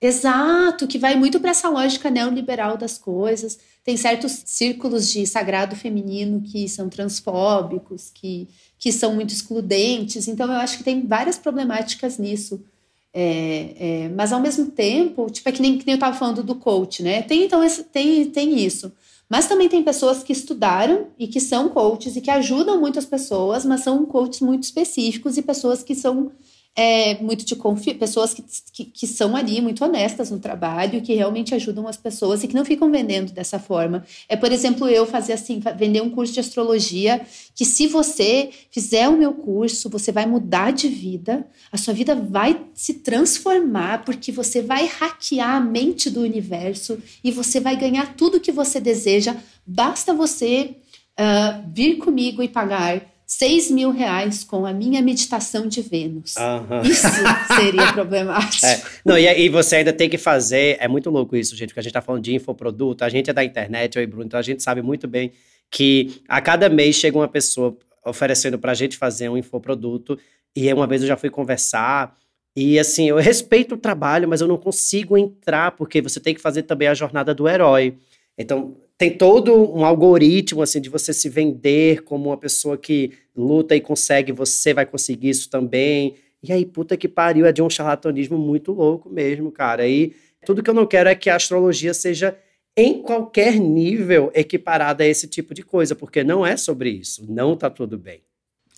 Exato, 0.00 0.88
que 0.88 0.98
vai 0.98 1.14
muito 1.14 1.38
para 1.38 1.50
essa 1.50 1.68
lógica 1.68 2.10
neoliberal 2.10 2.76
das 2.76 2.98
coisas. 2.98 3.56
Tem 3.84 3.96
certos 3.96 4.42
círculos 4.46 5.08
de 5.08 5.24
sagrado 5.26 5.76
feminino 5.76 6.40
que 6.40 6.68
são 6.68 6.88
transfóbicos, 6.88 8.10
que, 8.12 8.48
que 8.78 8.90
são 8.90 9.14
muito 9.14 9.32
excludentes. 9.32 10.26
Então, 10.26 10.46
eu 10.46 10.58
acho 10.58 10.78
que 10.78 10.82
tem 10.82 11.06
várias 11.06 11.38
problemáticas 11.38 12.18
nisso. 12.18 12.64
É, 13.14 13.74
é, 13.78 14.08
mas 14.08 14.32
ao 14.32 14.40
mesmo 14.40 14.70
tempo, 14.70 15.28
tipo, 15.30 15.48
é 15.48 15.52
que 15.52 15.60
nem, 15.60 15.76
que 15.78 15.86
nem 15.86 15.94
eu 15.94 15.96
estava 15.96 16.16
falando 16.16 16.42
do 16.42 16.54
coach, 16.54 17.02
né? 17.02 17.22
Tem 17.22 17.44
então 17.44 17.62
esse, 17.62 17.84
tem, 17.84 18.24
tem 18.30 18.58
isso. 18.58 18.92
Mas 19.28 19.46
também 19.46 19.68
tem 19.68 19.82
pessoas 19.82 20.22
que 20.22 20.32
estudaram 20.32 21.06
e 21.18 21.26
que 21.26 21.40
são 21.40 21.68
coaches 21.68 22.16
e 22.16 22.20
que 22.20 22.30
ajudam 22.30 22.78
muitas 22.78 23.06
pessoas, 23.06 23.64
mas 23.64 23.80
são 23.80 24.04
coaches 24.04 24.40
muito 24.40 24.64
específicos 24.64 25.36
e 25.38 25.42
pessoas 25.42 25.82
que 25.82 25.94
são 25.94 26.32
é, 26.74 27.22
muito 27.22 27.44
de 27.44 27.54
confiança, 27.54 27.98
pessoas 27.98 28.32
que, 28.32 28.42
que, 28.72 28.84
que, 28.86 29.06
são 29.06 29.36
ali 29.36 29.60
muito 29.60 29.84
honestas 29.84 30.30
no 30.30 30.38
trabalho 30.38 31.02
que 31.02 31.14
realmente 31.14 31.54
ajudam 31.54 31.86
as 31.86 31.98
pessoas 31.98 32.42
e 32.42 32.48
que 32.48 32.54
não 32.54 32.64
ficam 32.64 32.90
vendendo 32.90 33.30
dessa 33.30 33.58
forma. 33.58 34.04
É, 34.26 34.36
por 34.36 34.50
exemplo, 34.50 34.88
eu 34.88 35.04
fazer 35.04 35.34
assim, 35.34 35.60
vender 35.76 36.00
um 36.00 36.08
curso 36.08 36.32
de 36.32 36.40
astrologia 36.40 37.20
que 37.54 37.66
se 37.66 37.86
você 37.86 38.48
fizer 38.70 39.06
o 39.08 39.18
meu 39.18 39.34
curso, 39.34 39.90
você 39.90 40.10
vai 40.10 40.24
mudar 40.24 40.72
de 40.72 40.88
vida, 40.88 41.46
a 41.70 41.76
sua 41.76 41.92
vida 41.92 42.14
vai 42.14 42.58
se 42.72 42.94
transformar 42.94 44.02
porque 44.04 44.32
você 44.32 44.62
vai 44.62 44.86
hackear 44.86 45.56
a 45.56 45.60
mente 45.60 46.08
do 46.08 46.22
universo 46.22 46.98
e 47.22 47.30
você 47.30 47.60
vai 47.60 47.76
ganhar 47.76 48.14
tudo 48.16 48.40
que 48.40 48.50
você 48.50 48.80
deseja. 48.80 49.36
Basta 49.66 50.14
você 50.14 50.76
uh, 51.20 51.70
vir 51.70 51.98
comigo 51.98 52.42
e 52.42 52.48
pagar 52.48 53.11
6 53.26 53.70
mil 53.70 53.90
reais 53.90 54.44
com 54.44 54.66
a 54.66 54.72
minha 54.72 55.00
meditação 55.00 55.66
de 55.66 55.80
Vênus. 55.80 56.34
Uhum. 56.36 56.82
Isso 56.82 57.06
seria 57.56 57.92
problemático. 57.92 58.66
É. 58.66 58.82
Não, 59.04 59.18
e 59.18 59.26
aí 59.26 59.48
você 59.48 59.76
ainda 59.76 59.92
tem 59.92 60.08
que 60.08 60.18
fazer. 60.18 60.76
É 60.80 60.88
muito 60.88 61.10
louco 61.10 61.34
isso, 61.34 61.56
gente, 61.56 61.68
porque 61.68 61.80
a 61.80 61.82
gente 61.82 61.92
tá 61.92 62.02
falando 62.02 62.22
de 62.22 62.34
infoproduto, 62.34 63.04
a 63.04 63.08
gente 63.08 63.30
é 63.30 63.32
da 63.32 63.44
internet, 63.44 63.96
eu 63.96 64.02
e 64.02 64.06
Bruno, 64.06 64.26
então 64.26 64.38
a 64.38 64.42
gente 64.42 64.62
sabe 64.62 64.82
muito 64.82 65.08
bem 65.08 65.32
que 65.70 66.22
a 66.28 66.40
cada 66.40 66.68
mês 66.68 66.96
chega 66.96 67.16
uma 67.16 67.28
pessoa 67.28 67.76
oferecendo 68.04 68.58
pra 68.58 68.74
gente 68.74 68.96
fazer 68.96 69.28
um 69.28 69.36
infoproduto. 69.36 70.18
E 70.54 70.72
uma 70.72 70.86
vez 70.86 71.02
eu 71.02 71.08
já 71.08 71.16
fui 71.16 71.30
conversar. 71.30 72.14
E 72.54 72.78
assim, 72.78 73.08
eu 73.08 73.16
respeito 73.16 73.74
o 73.74 73.78
trabalho, 73.78 74.28
mas 74.28 74.42
eu 74.42 74.48
não 74.48 74.58
consigo 74.58 75.16
entrar, 75.16 75.72
porque 75.72 76.02
você 76.02 76.20
tem 76.20 76.34
que 76.34 76.40
fazer 76.40 76.64
também 76.64 76.88
a 76.88 76.94
jornada 76.94 77.34
do 77.34 77.48
herói. 77.48 77.96
Então, 78.36 78.76
tem 78.98 79.16
todo 79.16 79.54
um 79.74 79.84
algoritmo 79.84 80.62
assim 80.62 80.80
de 80.80 80.88
você 80.88 81.12
se 81.12 81.28
vender 81.28 82.02
como 82.02 82.30
uma 82.30 82.36
pessoa 82.36 82.76
que 82.78 83.12
luta 83.36 83.74
e 83.74 83.80
consegue, 83.80 84.32
você 84.32 84.72
vai 84.72 84.86
conseguir 84.86 85.30
isso 85.30 85.50
também. 85.50 86.14
E 86.42 86.52
aí, 86.52 86.64
puta 86.66 86.96
que 86.96 87.08
pariu, 87.08 87.46
é 87.46 87.52
de 87.52 87.62
um 87.62 87.70
charlatanismo 87.70 88.36
muito 88.36 88.72
louco 88.72 89.08
mesmo, 89.08 89.50
cara. 89.50 89.86
E 89.86 90.14
tudo 90.44 90.62
que 90.62 90.68
eu 90.68 90.74
não 90.74 90.86
quero 90.86 91.08
é 91.08 91.14
que 91.14 91.30
a 91.30 91.36
astrologia 91.36 91.94
seja 91.94 92.36
em 92.76 93.02
qualquer 93.02 93.58
nível 93.58 94.30
equiparada 94.34 95.04
a 95.04 95.06
esse 95.06 95.28
tipo 95.28 95.54
de 95.54 95.62
coisa, 95.62 95.94
porque 95.94 96.24
não 96.24 96.44
é 96.44 96.56
sobre 96.56 96.90
isso, 96.90 97.24
não 97.30 97.56
tá 97.56 97.68
tudo 97.68 97.98
bem. 97.98 98.22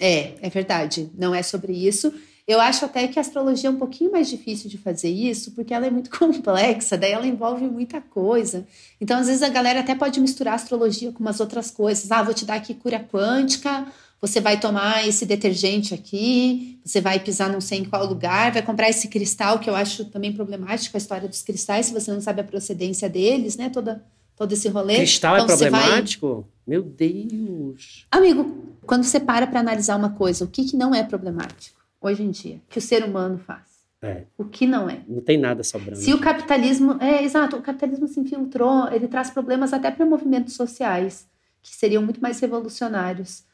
É, 0.00 0.32
é 0.42 0.50
verdade, 0.50 1.10
não 1.16 1.34
é 1.34 1.42
sobre 1.42 1.72
isso. 1.72 2.12
Eu 2.46 2.60
acho 2.60 2.84
até 2.84 3.08
que 3.08 3.18
a 3.18 3.22
astrologia 3.22 3.68
é 3.70 3.72
um 3.72 3.78
pouquinho 3.78 4.12
mais 4.12 4.28
difícil 4.28 4.68
de 4.68 4.76
fazer 4.76 5.08
isso, 5.08 5.52
porque 5.52 5.72
ela 5.72 5.86
é 5.86 5.90
muito 5.90 6.10
complexa, 6.18 6.96
daí 6.96 7.12
ela 7.12 7.26
envolve 7.26 7.64
muita 7.66 8.00
coisa. 8.02 8.66
Então, 9.00 9.18
às 9.18 9.26
vezes, 9.28 9.42
a 9.42 9.48
galera 9.48 9.80
até 9.80 9.94
pode 9.94 10.20
misturar 10.20 10.54
astrologia 10.54 11.10
com 11.10 11.20
umas 11.20 11.40
outras 11.40 11.70
coisas. 11.70 12.10
Ah, 12.12 12.22
vou 12.22 12.34
te 12.34 12.44
dar 12.44 12.56
aqui 12.56 12.74
cura 12.74 13.00
quântica, 13.00 13.86
você 14.20 14.40
vai 14.42 14.60
tomar 14.60 15.08
esse 15.08 15.24
detergente 15.24 15.94
aqui, 15.94 16.78
você 16.84 17.00
vai 17.00 17.18
pisar 17.18 17.50
não 17.50 17.60
sei 17.62 17.78
em 17.78 17.84
qual 17.84 18.04
lugar, 18.06 18.52
vai 18.52 18.62
comprar 18.62 18.90
esse 18.90 19.08
cristal, 19.08 19.58
que 19.58 19.68
eu 19.70 19.74
acho 19.74 20.04
também 20.06 20.32
problemático 20.32 20.96
a 20.96 20.98
história 20.98 21.26
dos 21.28 21.40
cristais, 21.42 21.86
se 21.86 21.92
você 21.94 22.12
não 22.12 22.20
sabe 22.20 22.42
a 22.42 22.44
procedência 22.44 23.08
deles, 23.08 23.56
né? 23.56 23.70
Toda, 23.70 24.04
todo 24.36 24.52
esse 24.52 24.68
rolê. 24.68 24.96
Cristal 24.96 25.36
é 25.36 25.40
Então, 25.40 25.56
vai- 25.56 25.70
problemático? 25.70 26.46
Meu 26.66 26.82
Deus. 26.82 28.06
Amigo, 28.10 28.54
quando 28.86 29.04
você 29.04 29.18
para 29.20 29.46
para 29.46 29.60
analisar 29.60 29.96
uma 29.96 30.10
coisa, 30.10 30.44
o 30.44 30.48
que, 30.48 30.64
que 30.64 30.76
não 30.76 30.94
é 30.94 31.02
problemático 31.02 31.83
hoje 32.06 32.22
em 32.22 32.30
dia, 32.30 32.60
que 32.68 32.78
o 32.78 32.82
ser 32.82 33.04
humano 33.04 33.38
faz? 33.38 33.62
É, 34.02 34.24
O 34.36 34.44
que 34.44 34.66
não 34.66 34.88
é? 34.88 35.00
não 35.08 35.22
tem 35.22 35.38
nada 35.38 35.62
sobrando. 35.64 35.96
Se 35.96 36.12
o 36.12 36.20
capitalismo. 36.20 37.02
É, 37.02 37.24
exato, 37.24 37.56
o 37.56 37.62
capitalismo 37.62 38.06
se 38.06 38.20
infiltrou, 38.20 38.86
ele 38.92 39.08
traz 39.08 39.30
problemas 39.30 39.72
até 39.72 39.90
para 39.90 40.04
movimentos 40.04 40.54
sociais, 40.54 41.26
que 41.62 41.74
seriam 41.74 42.02
muito 42.02 42.20
mais 42.20 42.38
revolucionários. 42.38 43.44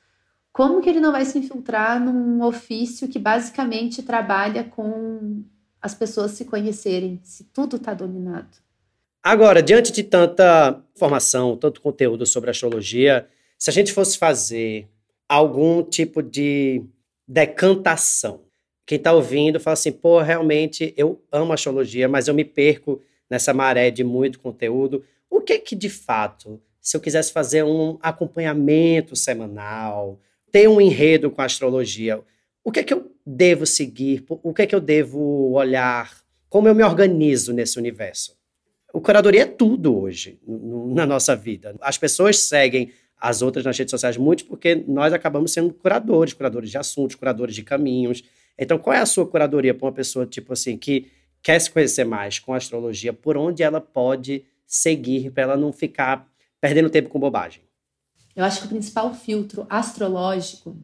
Como 0.53 0.81
que 0.81 0.89
ele 0.91 0.99
não 0.99 1.13
vai 1.13 1.25
se 1.25 1.39
infiltrar 1.39 2.01
num 2.05 2.43
ofício 2.43 3.07
que 3.07 3.21
basicamente 3.21 4.03
trabalha 4.03 4.65
com 4.65 5.45
as 5.81 5.95
pessoas 5.95 6.33
se 6.33 6.45
conhecerem, 6.45 7.21
se 7.23 7.45
tudo 7.45 7.77
está 7.77 7.95
dominado? 7.95 8.49
Agora, 9.23 9.63
diante 9.63 9.93
de 9.93 10.03
tanta 10.03 10.83
informação, 10.97 11.57
tanto 11.57 11.81
conteúdo 11.81 12.27
sobre 12.27 12.51
astrologia, 12.51 13.29
se 13.57 13.71
a 13.71 13.73
gente 13.73 13.93
fosse 13.93 14.19
fazer 14.19 14.89
algum 15.29 15.85
tipo 15.85 16.21
de 16.23 16.83
decantação, 17.31 18.41
quem 18.85 18.99
está 18.99 19.13
ouvindo 19.13 19.61
fala 19.61 19.75
assim, 19.75 19.93
pô, 19.93 20.21
realmente 20.21 20.93
eu 20.97 21.23
amo 21.31 21.53
astrologia, 21.53 22.09
mas 22.09 22.27
eu 22.27 22.35
me 22.35 22.45
perco 22.45 23.01
nessa 23.31 23.55
maré 23.55 23.89
de 23.89 24.03
muito 24.03 24.41
conteúdo. 24.41 25.05
O 25.31 25.41
que 25.41 25.57
que 25.61 25.77
de 25.77 25.89
fato, 25.89 26.61
se 26.81 26.97
eu 26.97 27.01
quisesse 27.01 27.33
fazer 27.33 27.63
um 27.63 27.99
acompanhamento 28.03 29.15
semanal, 29.15 30.19
ter 30.51 30.69
um 30.69 30.81
enredo 30.81 31.31
com 31.31 31.41
a 31.41 31.45
astrologia, 31.45 32.21
o 32.65 32.73
que 32.73 32.81
é 32.81 32.83
que 32.83 32.93
eu 32.93 33.13
devo 33.25 33.65
seguir? 33.65 34.25
O 34.29 34.53
que 34.53 34.63
é 34.63 34.67
que 34.67 34.75
eu 34.75 34.81
devo 34.81 35.53
olhar? 35.53 36.13
Como 36.49 36.67
eu 36.67 36.75
me 36.75 36.83
organizo 36.83 37.53
nesse 37.53 37.79
universo? 37.79 38.37
O 38.93 39.01
curadoria 39.01 39.43
é 39.43 39.47
tudo 39.47 39.97
hoje 39.97 40.41
na 40.45 41.07
nossa 41.07 41.37
vida. 41.37 41.77
As 41.81 41.97
pessoas 41.97 42.41
seguem 42.41 42.91
as 43.21 43.43
outras 43.43 43.65
nas 43.65 43.77
redes 43.77 43.91
sociais 43.91 44.17
muito 44.17 44.47
porque 44.47 44.75
nós 44.89 45.13
acabamos 45.13 45.53
sendo 45.53 45.73
curadores, 45.75 46.33
curadores 46.33 46.71
de 46.71 46.79
assuntos, 46.79 47.17
curadores 47.17 47.55
de 47.55 47.63
caminhos. 47.63 48.25
Então, 48.59 48.79
qual 48.79 48.95
é 48.95 49.01
a 49.01 49.07
sua 49.07 49.27
curadoria 49.27 49.75
para 49.75 49.87
uma 49.87 49.93
pessoa 49.93 50.27
tipo 50.27 50.53
assim 50.53 50.77
que 50.77 51.11
quer 51.43 51.59
se 51.61 51.71
conhecer 51.71 52.05
mais 52.05 52.39
com 52.39 52.55
a 52.55 52.57
astrologia? 52.57 53.13
Por 53.13 53.37
onde 53.37 53.63
ela 53.63 53.81
pode 53.81 54.45
seguir 54.67 55.31
para 55.31 55.43
ela 55.43 55.57
não 55.57 55.73
ficar 55.73 56.27
perdendo 56.61 56.89
tempo 56.89 57.09
com 57.09 57.19
bobagem? 57.19 57.63
Eu 58.35 58.45
acho 58.45 58.61
que 58.61 58.67
o 58.67 58.71
principal 58.71 59.13
filtro 59.13 59.67
astrológico 59.69 60.77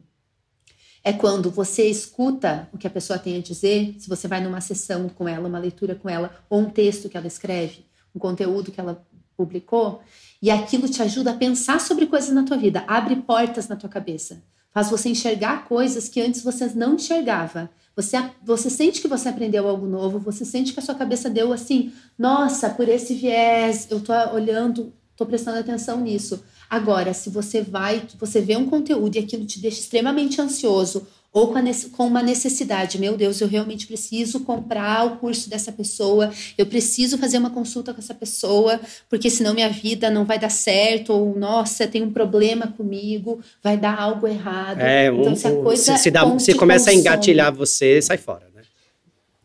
é 1.03 1.13
quando 1.13 1.49
você 1.49 1.87
escuta 1.87 2.67
o 2.73 2.77
que 2.77 2.85
a 2.85 2.89
pessoa 2.89 3.17
tem 3.17 3.37
a 3.37 3.41
dizer, 3.41 3.95
se 3.97 4.09
você 4.09 4.27
vai 4.27 4.41
numa 4.41 4.59
sessão 4.59 5.07
com 5.07 5.27
ela, 5.27 5.47
uma 5.47 5.57
leitura 5.57 5.95
com 5.95 6.09
ela, 6.09 6.35
ou 6.49 6.59
um 6.59 6.69
texto 6.69 7.07
que 7.07 7.15
ela 7.15 7.27
escreve, 7.27 7.85
um 8.13 8.19
conteúdo 8.19 8.71
que 8.71 8.79
ela 8.79 9.07
publicou, 9.37 10.01
e 10.41 10.49
aquilo 10.49 10.87
te 10.87 11.01
ajuda 11.01 11.31
a 11.31 11.35
pensar 11.35 11.79
sobre 11.79 12.05
coisas 12.05 12.31
na 12.31 12.43
tua 12.43 12.57
vida, 12.57 12.83
abre 12.87 13.15
portas 13.17 13.67
na 13.67 13.75
tua 13.75 13.89
cabeça, 13.89 14.43
faz 14.71 14.89
você 14.89 15.09
enxergar 15.09 15.65
coisas 15.67 16.07
que 16.07 16.21
antes 16.21 16.43
você 16.43 16.67
não 16.75 16.95
enxergava. 16.95 17.69
Você, 17.95 18.15
você 18.43 18.69
sente 18.69 19.01
que 19.01 19.07
você 19.07 19.27
aprendeu 19.27 19.67
algo 19.67 19.87
novo, 19.87 20.19
você 20.19 20.45
sente 20.45 20.71
que 20.71 20.79
a 20.79 20.83
sua 20.83 20.93
cabeça 20.93 21.31
deu 21.31 21.51
assim, 21.51 21.91
nossa, 22.15 22.69
por 22.69 22.87
esse 22.87 23.15
viés, 23.15 23.87
eu 23.89 23.99
tô 23.99 24.13
olhando, 24.35 24.93
tô 25.15 25.25
prestando 25.25 25.57
atenção 25.57 25.99
nisso. 25.99 26.43
Agora, 26.69 27.11
se 27.11 27.31
você 27.31 27.61
vai, 27.61 28.05
você 28.19 28.39
vê 28.39 28.55
um 28.55 28.69
conteúdo 28.69 29.15
e 29.15 29.19
aquilo 29.19 29.45
te 29.45 29.59
deixa 29.59 29.79
extremamente 29.79 30.39
ansioso 30.39 31.07
ou 31.37 31.47
com, 31.53 31.57
a 31.59 31.63
com 31.95 32.07
uma 32.07 32.23
necessidade, 32.23 32.97
meu 32.99 33.15
Deus, 33.15 33.39
eu 33.41 33.47
realmente 33.47 33.85
preciso 33.85 34.39
comprar 34.41 35.05
o 35.05 35.17
curso 35.17 35.49
dessa 35.49 35.71
pessoa, 35.71 36.31
eu 36.57 36.65
preciso 36.65 37.17
fazer 37.17 37.37
uma 37.37 37.49
consulta 37.51 37.93
com 37.93 37.99
essa 37.99 38.13
pessoa, 38.13 38.79
porque 39.09 39.29
senão 39.29 39.53
minha 39.53 39.69
vida 39.69 40.09
não 40.09 40.25
vai 40.25 40.39
dar 40.39 40.49
certo, 40.49 41.13
ou 41.13 41.37
nossa, 41.37 41.85
tem 41.87 42.01
um 42.01 42.11
problema 42.11 42.67
comigo, 42.67 43.39
vai 43.63 43.77
dar 43.77 43.99
algo 43.99 44.27
errado. 44.27 44.79
É, 44.79 45.11
um- 45.11 45.21
então, 45.21 45.35
se 45.35 45.47
a 45.47 45.51
um- 45.51 45.63
coisa 45.63 45.97
se, 45.97 46.09
dá- 46.09 46.39
se 46.39 46.53
começa 46.55 46.89
a 46.89 46.93
consome- 46.93 46.99
engatilhar 46.99 47.53
você, 47.53 48.01
sai 48.01 48.17
fora, 48.17 48.47
né? 48.55 48.63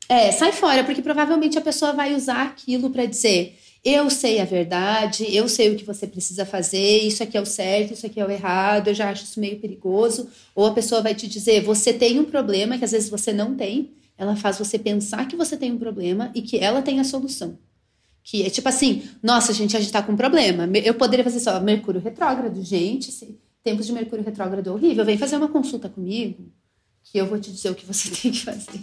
é, 0.09 0.31
sai 0.33 0.53
fora, 0.53 0.85
porque 0.85 1.01
provavelmente 1.03 1.57
a 1.59 1.61
pessoa 1.61 1.93
vai 1.93 2.15
usar 2.15 2.43
aquilo 2.43 2.91
para 2.91 3.07
dizer: 3.07 3.59
eu 3.85 4.09
sei 4.11 4.41
a 4.41 4.45
verdade, 4.45 5.25
eu 5.35 5.49
sei 5.49 5.71
o 5.71 5.77
que 5.77 5.85
você 5.85 6.07
precisa 6.07 6.47
fazer, 6.47 7.01
isso 7.01 7.23
aqui 7.23 7.37
é 7.37 7.41
o 7.41 7.47
certo, 7.47 7.93
isso 7.93 8.07
aqui 8.07 8.21
é 8.21 8.25
o 8.25 8.31
errado, 8.31 8.89
eu 8.89 8.95
já 8.95 9.11
acho 9.11 9.25
isso 9.25 9.41
meio 9.41 9.59
perigoso. 9.59 10.29
Ou 10.55 10.67
a 10.67 10.73
pessoa 10.73 11.03
vai 11.03 11.15
te 11.15 11.27
dizer: 11.27 11.63
você 11.63 11.93
tem 11.93 12.21
um 12.21 12.25
problema 12.25 12.79
que 12.79 12.85
às 12.85 12.93
vezes 12.93 13.11
você 13.11 13.33
não 13.33 13.57
tem. 13.57 13.91
Ela 14.17 14.37
faz 14.37 14.59
você 14.59 14.79
pensar 14.79 15.27
que 15.27 15.35
você 15.35 15.57
tem 15.57 15.73
um 15.73 15.79
problema 15.79 16.31
e 16.33 16.43
que 16.43 16.59
ela 16.59 16.81
tem 16.81 17.01
a 17.01 17.05
solução. 17.05 17.59
Que 18.23 18.45
é 18.45 18.51
tipo 18.51 18.69
assim: 18.69 19.03
nossa, 19.21 19.53
gente, 19.53 19.77
a 19.77 19.81
gente 19.81 19.91
tá 19.91 20.01
com 20.01 20.13
um 20.13 20.17
problema. 20.17 20.69
Eu 20.85 20.95
poderia 20.95 21.25
fazer 21.25 21.41
só 21.41 21.59
Mercúrio 21.59 22.01
retrógrado, 22.01 22.63
gente. 22.63 23.37
Tempos 23.65 23.87
de 23.87 23.93
Mercúrio 23.93 24.25
retrógrado 24.25 24.69
é 24.69 24.73
horrível. 24.73 25.05
Vem 25.05 25.19
fazer 25.19 25.37
uma 25.37 25.49
consulta 25.49 25.89
comigo, 25.89 26.47
que 27.03 27.19
eu 27.19 27.27
vou 27.27 27.39
te 27.41 27.51
dizer 27.51 27.71
o 27.71 27.75
que 27.75 27.85
você 27.87 28.11
tem 28.15 28.31
que 28.31 28.45
fazer. 28.45 28.81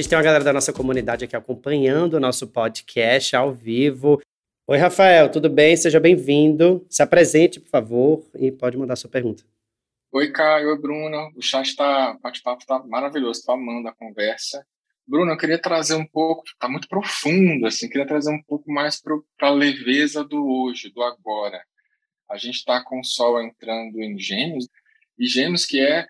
Gente 0.00 0.08
tem 0.08 0.16
uma 0.16 0.24
galera 0.24 0.44
da 0.44 0.52
nossa 0.52 0.72
comunidade 0.72 1.24
aqui 1.24 1.34
acompanhando 1.34 2.14
o 2.14 2.20
nosso 2.20 2.46
podcast 2.46 3.34
ao 3.34 3.52
vivo. 3.52 4.20
Oi, 4.68 4.78
Rafael, 4.78 5.28
tudo 5.28 5.50
bem? 5.50 5.76
Seja 5.76 5.98
bem-vindo. 5.98 6.86
Se 6.88 7.02
apresente, 7.02 7.58
por 7.58 7.68
favor, 7.68 8.24
e 8.36 8.52
pode 8.52 8.76
mandar 8.76 8.94
sua 8.94 9.10
pergunta. 9.10 9.42
Oi, 10.12 10.30
Caio, 10.30 10.68
oi, 10.68 10.78
Bruna. 10.78 11.28
O 11.34 11.42
chat 11.42 11.66
está, 11.66 12.12
o 12.12 12.20
bate-papo 12.20 12.62
está 12.62 12.78
maravilhoso, 12.84 13.40
estou 13.40 13.56
amando 13.56 13.88
a 13.88 13.92
conversa. 13.92 14.64
Bruna, 15.04 15.32
eu 15.32 15.36
queria 15.36 15.60
trazer 15.60 15.96
um 15.96 16.06
pouco, 16.06 16.44
está 16.46 16.68
muito 16.68 16.86
profundo, 16.86 17.66
assim, 17.66 17.88
queria 17.88 18.06
trazer 18.06 18.30
um 18.30 18.42
pouco 18.42 18.70
mais 18.70 19.02
para 19.02 19.48
a 19.48 19.50
leveza 19.50 20.22
do 20.22 20.46
hoje, 20.46 20.92
do 20.92 21.02
agora. 21.02 21.60
A 22.30 22.36
gente 22.36 22.56
está 22.56 22.84
com 22.84 23.00
o 23.00 23.04
Sol 23.04 23.42
entrando 23.42 24.00
em 24.00 24.16
Gêmeos, 24.16 24.68
e 25.18 25.26
Gêmeos 25.26 25.66
que 25.66 25.80
é 25.80 26.06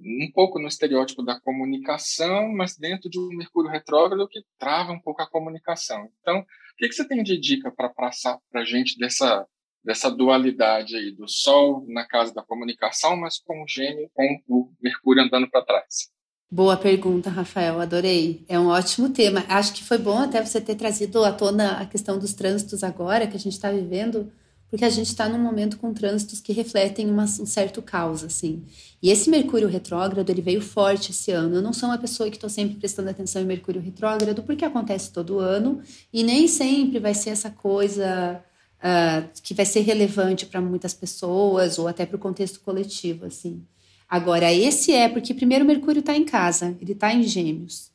um 0.00 0.30
pouco 0.32 0.58
no 0.58 0.68
estereótipo 0.68 1.22
da 1.22 1.40
comunicação, 1.40 2.52
mas 2.52 2.76
dentro 2.76 3.08
de 3.08 3.18
um 3.18 3.28
Mercúrio 3.28 3.70
retrógrado 3.70 4.28
que 4.28 4.42
trava 4.58 4.92
um 4.92 5.00
pouco 5.00 5.22
a 5.22 5.30
comunicação. 5.30 6.08
Então, 6.20 6.40
o 6.40 6.44
que, 6.76 6.88
que 6.88 6.94
você 6.94 7.06
tem 7.06 7.22
de 7.22 7.38
dica 7.38 7.70
para 7.70 7.88
passar 7.88 8.38
para 8.50 8.62
a 8.62 8.64
gente 8.64 8.98
dessa 8.98 9.46
dessa 9.84 10.10
dualidade 10.10 10.96
aí 10.96 11.12
do 11.12 11.28
Sol 11.28 11.84
na 11.88 12.06
casa 12.08 12.32
da 12.32 12.42
comunicação, 12.42 13.16
mas 13.16 13.38
com 13.38 13.62
o 13.62 13.68
Gêmeo, 13.68 14.10
com 14.14 14.40
o 14.48 14.72
Mercúrio 14.80 15.22
andando 15.22 15.48
para 15.50 15.64
trás. 15.64 16.10
Boa 16.50 16.76
pergunta, 16.76 17.28
Rafael. 17.28 17.80
Adorei. 17.80 18.44
É 18.48 18.58
um 18.58 18.68
ótimo 18.68 19.10
tema. 19.10 19.44
Acho 19.48 19.74
que 19.74 19.84
foi 19.84 19.98
bom 19.98 20.18
até 20.18 20.42
você 20.42 20.60
ter 20.60 20.76
trazido 20.76 21.22
à 21.24 21.32
tona 21.32 21.80
a 21.80 21.86
questão 21.86 22.18
dos 22.18 22.32
trânsitos 22.32 22.82
agora 22.82 23.26
que 23.26 23.36
a 23.36 23.40
gente 23.40 23.52
está 23.54 23.70
vivendo, 23.70 24.32
porque 24.70 24.84
a 24.84 24.90
gente 24.90 25.06
está 25.06 25.28
num 25.28 25.38
momento 25.38 25.76
com 25.78 25.92
trânsitos 25.92 26.40
que 26.40 26.52
refletem 26.52 27.08
uma, 27.10 27.24
um 27.24 27.46
certo 27.46 27.80
caos, 27.80 28.24
assim. 28.24 28.62
E 29.00 29.10
esse 29.10 29.30
Mercúrio 29.30 29.68
retrógrado, 29.68 30.28
ele 30.30 30.42
veio 30.42 30.60
forte 30.60 31.10
esse 31.10 31.30
ano. 31.30 31.56
Eu 31.56 31.62
não 31.62 31.72
sou 31.72 31.88
uma 31.88 31.98
pessoa 31.98 32.28
que 32.28 32.36
estou 32.36 32.50
sempre 32.50 32.76
prestando 32.76 33.10
atenção 33.10 33.42
em 33.42 33.46
Mercúrio 33.46 33.80
retrógrado, 33.80 34.42
porque 34.42 34.64
acontece 34.64 35.12
todo 35.12 35.38
ano 35.38 35.80
e 36.12 36.22
nem 36.22 36.48
sempre 36.48 36.98
vai 36.98 37.14
ser 37.14 37.30
essa 37.30 37.50
coisa 37.50 38.42
uh, 38.80 39.28
que 39.42 39.54
vai 39.54 39.64
ser 39.64 39.80
relevante 39.80 40.46
para 40.46 40.60
muitas 40.60 40.92
pessoas 40.92 41.78
ou 41.78 41.86
até 41.86 42.04
para 42.04 42.16
o 42.16 42.20
contexto 42.20 42.60
coletivo, 42.60 43.26
assim. 43.26 43.62
Agora, 44.08 44.52
esse 44.52 44.92
é 44.92 45.08
porque, 45.08 45.32
primeiro, 45.34 45.64
Mercúrio 45.64 46.00
está 46.00 46.16
em 46.16 46.24
casa, 46.24 46.76
ele 46.80 46.92
está 46.92 47.12
em 47.12 47.22
Gêmeos. 47.22 47.90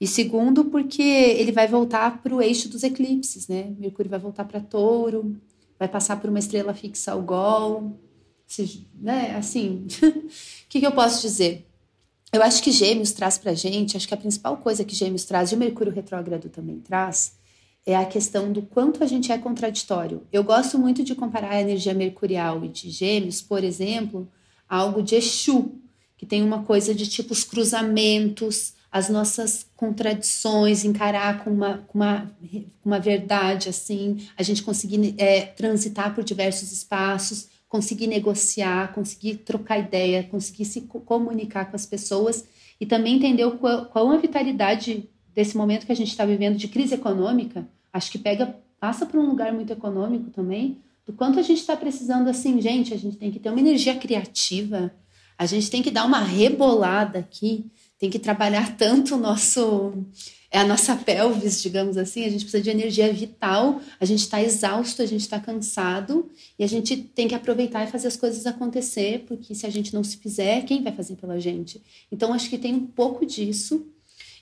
E 0.00 0.06
segundo, 0.06 0.66
porque 0.66 1.02
ele 1.02 1.50
vai 1.50 1.66
voltar 1.66 2.22
para 2.22 2.34
o 2.34 2.40
eixo 2.40 2.68
dos 2.68 2.84
eclipses, 2.84 3.48
né? 3.48 3.72
Mercúrio 3.78 4.10
vai 4.10 4.18
voltar 4.18 4.44
para 4.44 4.60
Touro, 4.60 5.36
vai 5.78 5.88
passar 5.88 6.20
por 6.20 6.28
uma 6.30 6.38
estrela 6.38 6.74
fixa 6.74 7.12
ao 7.12 7.22
Gol. 7.22 7.98
Né? 8.94 9.36
Assim, 9.36 9.86
o 10.02 10.28
que, 10.68 10.80
que 10.80 10.86
eu 10.86 10.92
posso 10.92 11.20
dizer? 11.20 11.66
Eu 12.32 12.42
acho 12.42 12.62
que 12.62 12.70
Gêmeos 12.70 13.12
traz 13.12 13.38
para 13.38 13.54
gente, 13.54 13.96
acho 13.96 14.06
que 14.06 14.12
a 14.12 14.18
principal 14.18 14.56
coisa 14.58 14.84
que 14.84 14.94
Gêmeos 14.94 15.24
traz, 15.24 15.50
e 15.50 15.54
o 15.54 15.58
Mercúrio 15.58 15.92
retrógrado 15.92 16.50
também 16.50 16.78
traz, 16.78 17.38
é 17.86 17.96
a 17.96 18.04
questão 18.04 18.52
do 18.52 18.60
quanto 18.60 19.02
a 19.02 19.06
gente 19.06 19.32
é 19.32 19.38
contraditório. 19.38 20.22
Eu 20.30 20.44
gosto 20.44 20.78
muito 20.78 21.02
de 21.02 21.14
comparar 21.14 21.52
a 21.52 21.60
energia 21.60 21.94
mercurial 21.94 22.62
e 22.62 22.68
de 22.68 22.90
Gêmeos, 22.90 23.40
por 23.40 23.64
exemplo, 23.64 24.28
a 24.68 24.76
algo 24.76 25.02
de 25.02 25.14
Exu, 25.14 25.72
que 26.18 26.26
tem 26.26 26.42
uma 26.42 26.64
coisa 26.64 26.94
de 26.94 27.06
tipo 27.06 27.32
os 27.32 27.44
cruzamentos, 27.44 28.74
as 28.90 29.08
nossas 29.08 29.66
contradições, 29.76 30.84
encarar 30.84 31.44
com 31.44 31.50
uma, 31.50 31.78
com 31.86 31.98
uma, 31.98 32.30
uma 32.84 32.98
verdade, 32.98 33.68
assim, 33.68 34.26
a 34.36 34.42
gente 34.42 34.62
conseguir 34.62 35.14
é, 35.18 35.42
transitar 35.42 36.14
por 36.14 36.24
diversos 36.24 36.72
espaços, 36.72 37.48
conseguir 37.68 38.06
negociar, 38.06 38.92
conseguir 38.94 39.36
trocar 39.36 39.78
ideia, 39.78 40.22
conseguir 40.22 40.64
se 40.64 40.82
comunicar 40.82 41.66
com 41.66 41.76
as 41.76 41.84
pessoas 41.84 42.46
e 42.80 42.86
também 42.86 43.16
entender 43.16 43.50
qual, 43.58 43.86
qual 43.86 44.10
a 44.10 44.16
vitalidade 44.16 45.08
desse 45.34 45.56
momento 45.56 45.84
que 45.84 45.92
a 45.92 45.96
gente 45.96 46.10
está 46.10 46.24
vivendo 46.24 46.56
de 46.56 46.68
crise 46.68 46.94
econômica. 46.94 47.68
Acho 47.92 48.10
que 48.10 48.18
pega, 48.18 48.56
passa 48.80 49.04
por 49.04 49.20
um 49.20 49.28
lugar 49.28 49.52
muito 49.52 49.72
econômico 49.72 50.30
também, 50.30 50.78
do 51.06 51.12
quanto 51.12 51.38
a 51.38 51.42
gente 51.42 51.58
está 51.58 51.76
precisando, 51.76 52.28
assim, 52.28 52.60
gente, 52.60 52.92
a 52.92 52.96
gente 52.96 53.16
tem 53.16 53.30
que 53.30 53.38
ter 53.38 53.50
uma 53.50 53.60
energia 53.60 53.96
criativa, 53.96 54.92
a 55.38 55.46
gente 55.46 55.70
tem 55.70 55.82
que 55.82 55.90
dar 55.90 56.04
uma 56.04 56.20
rebolada 56.20 57.18
aqui, 57.20 57.66
tem 57.98 58.08
que 58.10 58.18
trabalhar 58.18 58.76
tanto 58.76 59.16
o 59.16 59.18
nosso 59.18 59.92
é 60.50 60.58
a 60.60 60.66
nossa 60.66 60.96
pelvis, 60.96 61.60
digamos 61.60 61.98
assim, 61.98 62.24
a 62.24 62.30
gente 62.30 62.40
precisa 62.40 62.62
de 62.62 62.70
energia 62.70 63.12
vital, 63.12 63.82
a 64.00 64.04
gente 64.06 64.20
está 64.20 64.42
exausto, 64.42 65.02
a 65.02 65.06
gente 65.06 65.20
está 65.20 65.38
cansado 65.38 66.30
e 66.58 66.64
a 66.64 66.66
gente 66.66 66.96
tem 66.96 67.28
que 67.28 67.34
aproveitar 67.34 67.84
e 67.84 67.90
fazer 67.90 68.08
as 68.08 68.16
coisas 68.16 68.46
acontecer, 68.46 69.24
porque 69.28 69.54
se 69.54 69.66
a 69.66 69.70
gente 69.70 69.92
não 69.92 70.02
se 70.02 70.16
fizer, 70.16 70.64
quem 70.64 70.82
vai 70.82 70.92
fazer 70.92 71.16
pela 71.16 71.38
gente? 71.38 71.82
Então, 72.10 72.32
acho 72.32 72.48
que 72.48 72.56
tem 72.56 72.74
um 72.74 72.86
pouco 72.86 73.26
disso 73.26 73.86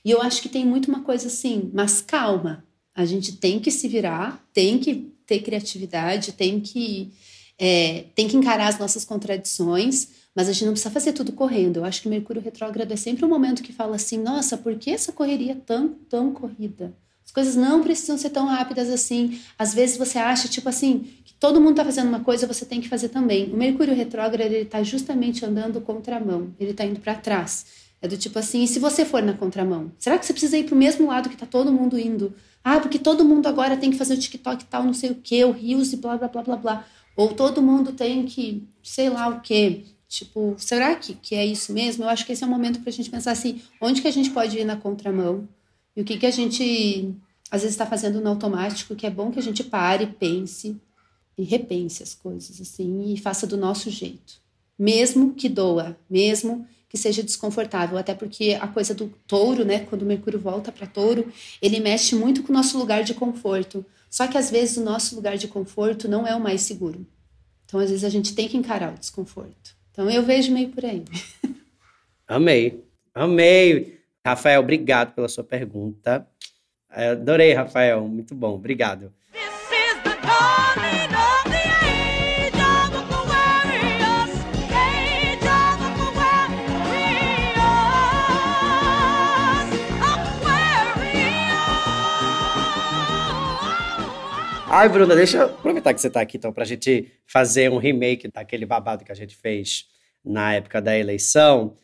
e 0.04 0.10
eu 0.12 0.22
acho 0.22 0.40
que 0.40 0.48
tem 0.48 0.64
muito 0.64 0.88
uma 0.88 1.02
coisa 1.02 1.26
assim, 1.26 1.70
mas 1.74 2.00
calma, 2.00 2.64
a 2.94 3.04
gente 3.04 3.32
tem 3.32 3.58
que 3.58 3.72
se 3.72 3.88
virar, 3.88 4.40
tem 4.54 4.78
que 4.78 5.12
ter 5.26 5.40
criatividade, 5.40 6.32
tem 6.32 6.60
que, 6.60 7.10
é, 7.58 8.04
tem 8.14 8.28
que 8.28 8.36
encarar 8.36 8.68
as 8.68 8.78
nossas 8.78 9.04
contradições, 9.04 10.10
mas 10.36 10.50
a 10.50 10.52
gente 10.52 10.66
não 10.66 10.72
precisa 10.72 10.92
fazer 10.92 11.14
tudo 11.14 11.32
correndo. 11.32 11.78
Eu 11.78 11.84
acho 11.86 12.02
que 12.02 12.08
Mercúrio 12.10 12.42
retrógrado 12.42 12.92
é 12.92 12.96
sempre 12.96 13.24
um 13.24 13.28
momento 13.28 13.62
que 13.62 13.72
fala 13.72 13.96
assim: 13.96 14.18
nossa, 14.18 14.58
por 14.58 14.76
que 14.76 14.90
essa 14.90 15.10
correria 15.10 15.52
é 15.52 15.54
tão, 15.54 15.88
tão 16.10 16.30
corrida? 16.30 16.94
As 17.24 17.32
coisas 17.32 17.56
não 17.56 17.82
precisam 17.82 18.18
ser 18.18 18.30
tão 18.30 18.46
rápidas 18.46 18.90
assim. 18.90 19.40
Às 19.58 19.74
vezes 19.74 19.96
você 19.96 20.18
acha, 20.18 20.46
tipo 20.46 20.68
assim, 20.68 21.08
que 21.24 21.34
todo 21.34 21.60
mundo 21.60 21.70
está 21.70 21.84
fazendo 21.84 22.08
uma 22.08 22.20
coisa, 22.20 22.46
você 22.46 22.66
tem 22.66 22.80
que 22.80 22.88
fazer 22.88 23.08
também. 23.08 23.52
O 23.52 23.56
Mercúrio 23.56 23.94
retrógrado, 23.94 24.48
ele 24.48 24.62
está 24.62 24.82
justamente 24.82 25.44
andando 25.44 25.80
contramão, 25.80 26.54
ele 26.60 26.70
está 26.70 26.84
indo 26.84 27.00
para 27.00 27.14
trás. 27.14 27.86
É 28.00 28.06
do 28.06 28.16
tipo 28.16 28.38
assim, 28.38 28.62
e 28.62 28.68
se 28.68 28.78
você 28.78 29.06
for 29.06 29.22
na 29.22 29.32
contramão? 29.32 29.90
Será 29.98 30.18
que 30.18 30.26
você 30.26 30.34
precisa 30.34 30.58
ir 30.58 30.64
para 30.64 30.74
o 30.74 30.78
mesmo 30.78 31.08
lado 31.08 31.30
que 31.30 31.34
está 31.34 31.46
todo 31.46 31.72
mundo 31.72 31.98
indo? 31.98 32.34
Ah, 32.62 32.78
porque 32.78 32.98
todo 32.98 33.24
mundo 33.24 33.46
agora 33.46 33.76
tem 33.76 33.90
que 33.90 33.96
fazer 33.96 34.14
o 34.14 34.18
TikTok 34.18 34.62
e 34.62 34.66
tal, 34.66 34.84
não 34.84 34.92
sei 34.92 35.10
o 35.10 35.14
que, 35.14 35.42
o 35.44 35.50
Rios 35.50 35.92
e 35.92 35.96
blá, 35.96 36.16
blá, 36.16 36.28
blá, 36.28 36.42
blá, 36.42 36.56
blá. 36.56 36.84
Ou 37.16 37.32
todo 37.32 37.62
mundo 37.62 37.92
tem 37.92 38.24
que, 38.26 38.68
sei 38.82 39.08
lá 39.08 39.28
o 39.28 39.40
quê. 39.40 39.84
Tipo, 40.08 40.54
será 40.58 40.94
que, 40.94 41.14
que 41.14 41.34
é 41.34 41.44
isso 41.44 41.72
mesmo? 41.72 42.04
Eu 42.04 42.08
acho 42.08 42.24
que 42.24 42.32
esse 42.32 42.44
é 42.44 42.46
o 42.46 42.50
momento 42.50 42.80
para 42.80 42.90
a 42.90 42.92
gente 42.92 43.10
pensar 43.10 43.32
assim, 43.32 43.60
onde 43.80 44.00
que 44.00 44.08
a 44.08 44.12
gente 44.12 44.30
pode 44.30 44.56
ir 44.56 44.64
na 44.64 44.76
contramão? 44.76 45.48
E 45.96 46.00
o 46.00 46.04
que 46.04 46.16
que 46.16 46.26
a 46.26 46.30
gente, 46.30 47.14
às 47.50 47.62
vezes, 47.62 47.74
está 47.74 47.86
fazendo 47.86 48.20
no 48.20 48.30
automático, 48.30 48.94
que 48.94 49.06
é 49.06 49.10
bom 49.10 49.30
que 49.30 49.38
a 49.38 49.42
gente 49.42 49.64
pare, 49.64 50.06
pense 50.06 50.76
e 51.36 51.42
repense 51.42 52.02
as 52.02 52.14
coisas, 52.14 52.60
assim, 52.60 53.12
e 53.12 53.18
faça 53.18 53.46
do 53.46 53.56
nosso 53.56 53.90
jeito. 53.90 54.40
Mesmo 54.78 55.34
que 55.34 55.48
doa, 55.48 55.98
mesmo 56.08 56.66
que 56.88 56.96
seja 56.96 57.22
desconfortável, 57.22 57.98
até 57.98 58.14
porque 58.14 58.56
a 58.60 58.68
coisa 58.68 58.94
do 58.94 59.08
touro, 59.26 59.64
né, 59.64 59.80
quando 59.80 60.02
o 60.02 60.06
Mercúrio 60.06 60.38
volta 60.38 60.70
para 60.70 60.86
touro, 60.86 61.32
ele 61.60 61.80
mexe 61.80 62.14
muito 62.14 62.42
com 62.42 62.52
o 62.52 62.56
nosso 62.56 62.78
lugar 62.78 63.02
de 63.02 63.12
conforto. 63.12 63.84
Só 64.08 64.26
que 64.28 64.38
às 64.38 64.50
vezes 64.50 64.76
o 64.76 64.84
nosso 64.84 65.16
lugar 65.16 65.36
de 65.36 65.48
conforto 65.48 66.08
não 66.08 66.26
é 66.26 66.34
o 66.34 66.40
mais 66.40 66.62
seguro. 66.62 67.04
Então, 67.66 67.80
às 67.80 67.90
vezes, 67.90 68.04
a 68.04 68.08
gente 68.08 68.34
tem 68.34 68.48
que 68.48 68.56
encarar 68.56 68.94
o 68.94 68.98
desconforto. 68.98 69.75
Então 69.96 70.10
eu 70.10 70.22
vejo 70.22 70.52
meio 70.52 70.68
por 70.68 70.84
aí. 70.84 71.02
Amei, 72.28 72.84
amei. 73.14 73.98
Rafael, 74.22 74.60
obrigado 74.60 75.14
pela 75.14 75.26
sua 75.26 75.42
pergunta. 75.42 76.28
Adorei, 76.90 77.54
Rafael. 77.54 78.06
Muito 78.06 78.34
bom, 78.34 78.56
obrigado. 78.56 79.10
Ai, 94.78 94.90
Bruna, 94.90 95.16
deixa 95.16 95.38
eu 95.38 95.44
aproveitar 95.46 95.94
que 95.94 96.00
você 96.02 96.08
está 96.08 96.20
aqui, 96.20 96.36
então, 96.36 96.52
para 96.52 96.62
a 96.62 96.66
gente 96.66 97.10
fazer 97.26 97.70
um 97.70 97.78
remake 97.78 98.28
daquele 98.28 98.66
babado 98.66 99.06
que 99.06 99.10
a 99.10 99.14
gente 99.14 99.34
fez 99.34 99.86
na 100.22 100.52
época 100.52 100.82
da 100.82 100.94
eleição 100.94 101.78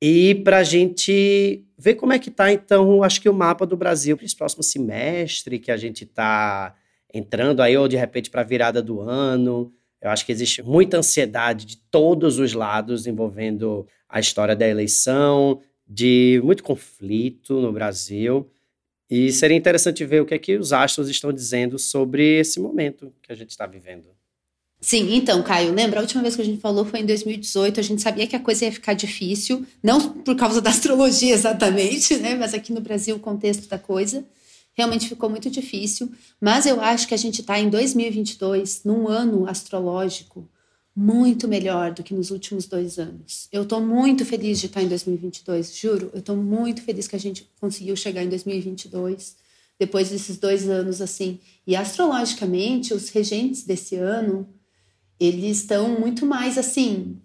e 0.00 0.34
para 0.36 0.56
a 0.56 0.62
gente 0.62 1.62
ver 1.76 1.96
como 1.96 2.14
é 2.14 2.18
que 2.18 2.30
está, 2.30 2.50
então, 2.50 3.02
acho 3.02 3.20
que 3.20 3.28
o 3.28 3.34
mapa 3.34 3.66
do 3.66 3.76
Brasil 3.76 4.16
para 4.16 4.24
esse 4.24 4.34
próximo 4.34 4.62
semestre 4.62 5.58
que 5.58 5.70
a 5.70 5.76
gente 5.76 6.04
está 6.04 6.74
entrando 7.12 7.60
aí, 7.60 7.76
ou 7.76 7.86
de 7.86 7.98
repente 7.98 8.30
para 8.30 8.40
a 8.40 8.44
virada 8.44 8.80
do 8.80 9.02
ano. 9.02 9.70
Eu 10.00 10.08
acho 10.08 10.24
que 10.24 10.32
existe 10.32 10.62
muita 10.62 10.96
ansiedade 10.96 11.66
de 11.66 11.76
todos 11.76 12.38
os 12.38 12.54
lados 12.54 13.06
envolvendo 13.06 13.86
a 14.08 14.20
história 14.20 14.56
da 14.56 14.66
eleição, 14.66 15.60
de 15.86 16.40
muito 16.42 16.62
conflito 16.62 17.60
no 17.60 17.70
Brasil. 17.74 18.50
E 19.10 19.32
seria 19.32 19.56
interessante 19.56 20.04
ver 20.04 20.20
o 20.20 20.26
que 20.26 20.34
é 20.34 20.38
que 20.38 20.56
os 20.56 20.72
astros 20.72 21.08
estão 21.08 21.32
dizendo 21.32 21.78
sobre 21.78 22.38
esse 22.38 22.60
momento 22.60 23.12
que 23.22 23.32
a 23.32 23.34
gente 23.34 23.50
está 23.50 23.66
vivendo. 23.66 24.06
Sim, 24.80 25.14
então, 25.14 25.42
Caio, 25.42 25.72
lembra? 25.72 25.98
A 25.98 26.02
última 26.02 26.22
vez 26.22 26.36
que 26.36 26.42
a 26.42 26.44
gente 26.44 26.60
falou 26.60 26.84
foi 26.84 27.00
em 27.00 27.06
2018. 27.06 27.80
A 27.80 27.82
gente 27.82 28.00
sabia 28.00 28.26
que 28.26 28.36
a 28.36 28.40
coisa 28.40 28.66
ia 28.66 28.72
ficar 28.72 28.94
difícil, 28.94 29.66
não 29.82 30.12
por 30.20 30.36
causa 30.36 30.60
da 30.60 30.70
astrologia 30.70 31.32
exatamente, 31.34 32.16
né? 32.18 32.36
Mas 32.36 32.54
aqui 32.54 32.72
no 32.72 32.80
Brasil, 32.80 33.16
o 33.16 33.20
contexto 33.20 33.68
da 33.68 33.78
coisa 33.78 34.24
realmente 34.74 35.08
ficou 35.08 35.28
muito 35.28 35.50
difícil. 35.50 36.12
Mas 36.40 36.64
eu 36.64 36.80
acho 36.80 37.08
que 37.08 37.14
a 37.14 37.18
gente 37.18 37.40
está 37.40 37.58
em 37.58 37.68
2022, 37.68 38.84
num 38.84 39.08
ano 39.08 39.48
astrológico 39.48 40.48
muito 40.98 41.46
melhor 41.46 41.92
do 41.92 42.02
que 42.02 42.12
nos 42.12 42.32
últimos 42.32 42.66
dois 42.66 42.98
anos. 42.98 43.46
Eu 43.52 43.62
estou 43.62 43.80
muito 43.80 44.26
feliz 44.26 44.58
de 44.58 44.66
estar 44.66 44.82
em 44.82 44.88
2022, 44.88 45.76
juro. 45.76 46.10
Eu 46.12 46.18
estou 46.18 46.36
muito 46.36 46.82
feliz 46.82 47.06
que 47.06 47.14
a 47.14 47.20
gente 47.20 47.48
conseguiu 47.60 47.94
chegar 47.94 48.24
em 48.24 48.28
2022 48.28 49.36
depois 49.78 50.10
desses 50.10 50.38
dois 50.38 50.68
anos 50.68 51.00
assim. 51.00 51.38
E 51.64 51.76
astrologicamente, 51.76 52.92
os 52.92 53.10
regentes 53.10 53.62
desse 53.62 53.94
ano 53.94 54.48
eles 55.20 55.58
estão 55.58 56.00
muito 56.00 56.26
mais 56.26 56.58
assim. 56.58 57.16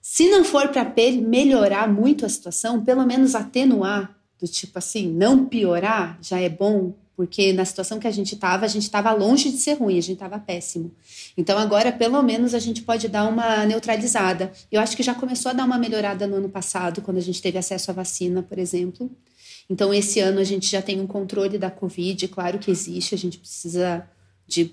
Se 0.00 0.30
não 0.30 0.42
for 0.42 0.68
para 0.68 0.90
melhorar 1.20 1.92
muito 1.92 2.24
a 2.24 2.28
situação, 2.30 2.82
pelo 2.82 3.04
menos 3.04 3.34
atenuar, 3.34 4.18
do 4.40 4.48
tipo 4.48 4.78
assim, 4.78 5.12
não 5.12 5.44
piorar, 5.44 6.18
já 6.22 6.40
é 6.40 6.48
bom, 6.48 6.94
porque 7.18 7.52
na 7.52 7.64
situação 7.64 7.98
que 7.98 8.06
a 8.06 8.12
gente 8.12 8.36
estava, 8.36 8.64
a 8.64 8.68
gente 8.68 8.84
estava 8.84 9.12
longe 9.12 9.50
de 9.50 9.58
ser 9.58 9.72
ruim, 9.72 9.98
a 9.98 10.00
gente 10.00 10.12
estava 10.12 10.38
péssimo. 10.38 10.92
Então 11.36 11.58
agora, 11.58 11.90
pelo 11.90 12.22
menos, 12.22 12.54
a 12.54 12.60
gente 12.60 12.82
pode 12.82 13.08
dar 13.08 13.28
uma 13.28 13.66
neutralizada. 13.66 14.52
Eu 14.70 14.80
acho 14.80 14.96
que 14.96 15.02
já 15.02 15.12
começou 15.12 15.50
a 15.50 15.52
dar 15.52 15.64
uma 15.64 15.76
melhorada 15.78 16.28
no 16.28 16.36
ano 16.36 16.48
passado, 16.48 17.02
quando 17.02 17.16
a 17.16 17.20
gente 17.20 17.42
teve 17.42 17.58
acesso 17.58 17.90
à 17.90 17.94
vacina, 17.94 18.40
por 18.40 18.56
exemplo. 18.56 19.10
Então, 19.68 19.92
esse 19.92 20.20
ano 20.20 20.38
a 20.38 20.44
gente 20.44 20.70
já 20.70 20.80
tem 20.80 21.00
um 21.00 21.08
controle 21.08 21.58
da 21.58 21.72
Covid, 21.72 22.28
claro 22.28 22.56
que 22.60 22.70
existe, 22.70 23.16
a 23.16 23.18
gente 23.18 23.36
precisa 23.36 24.08
de 24.46 24.70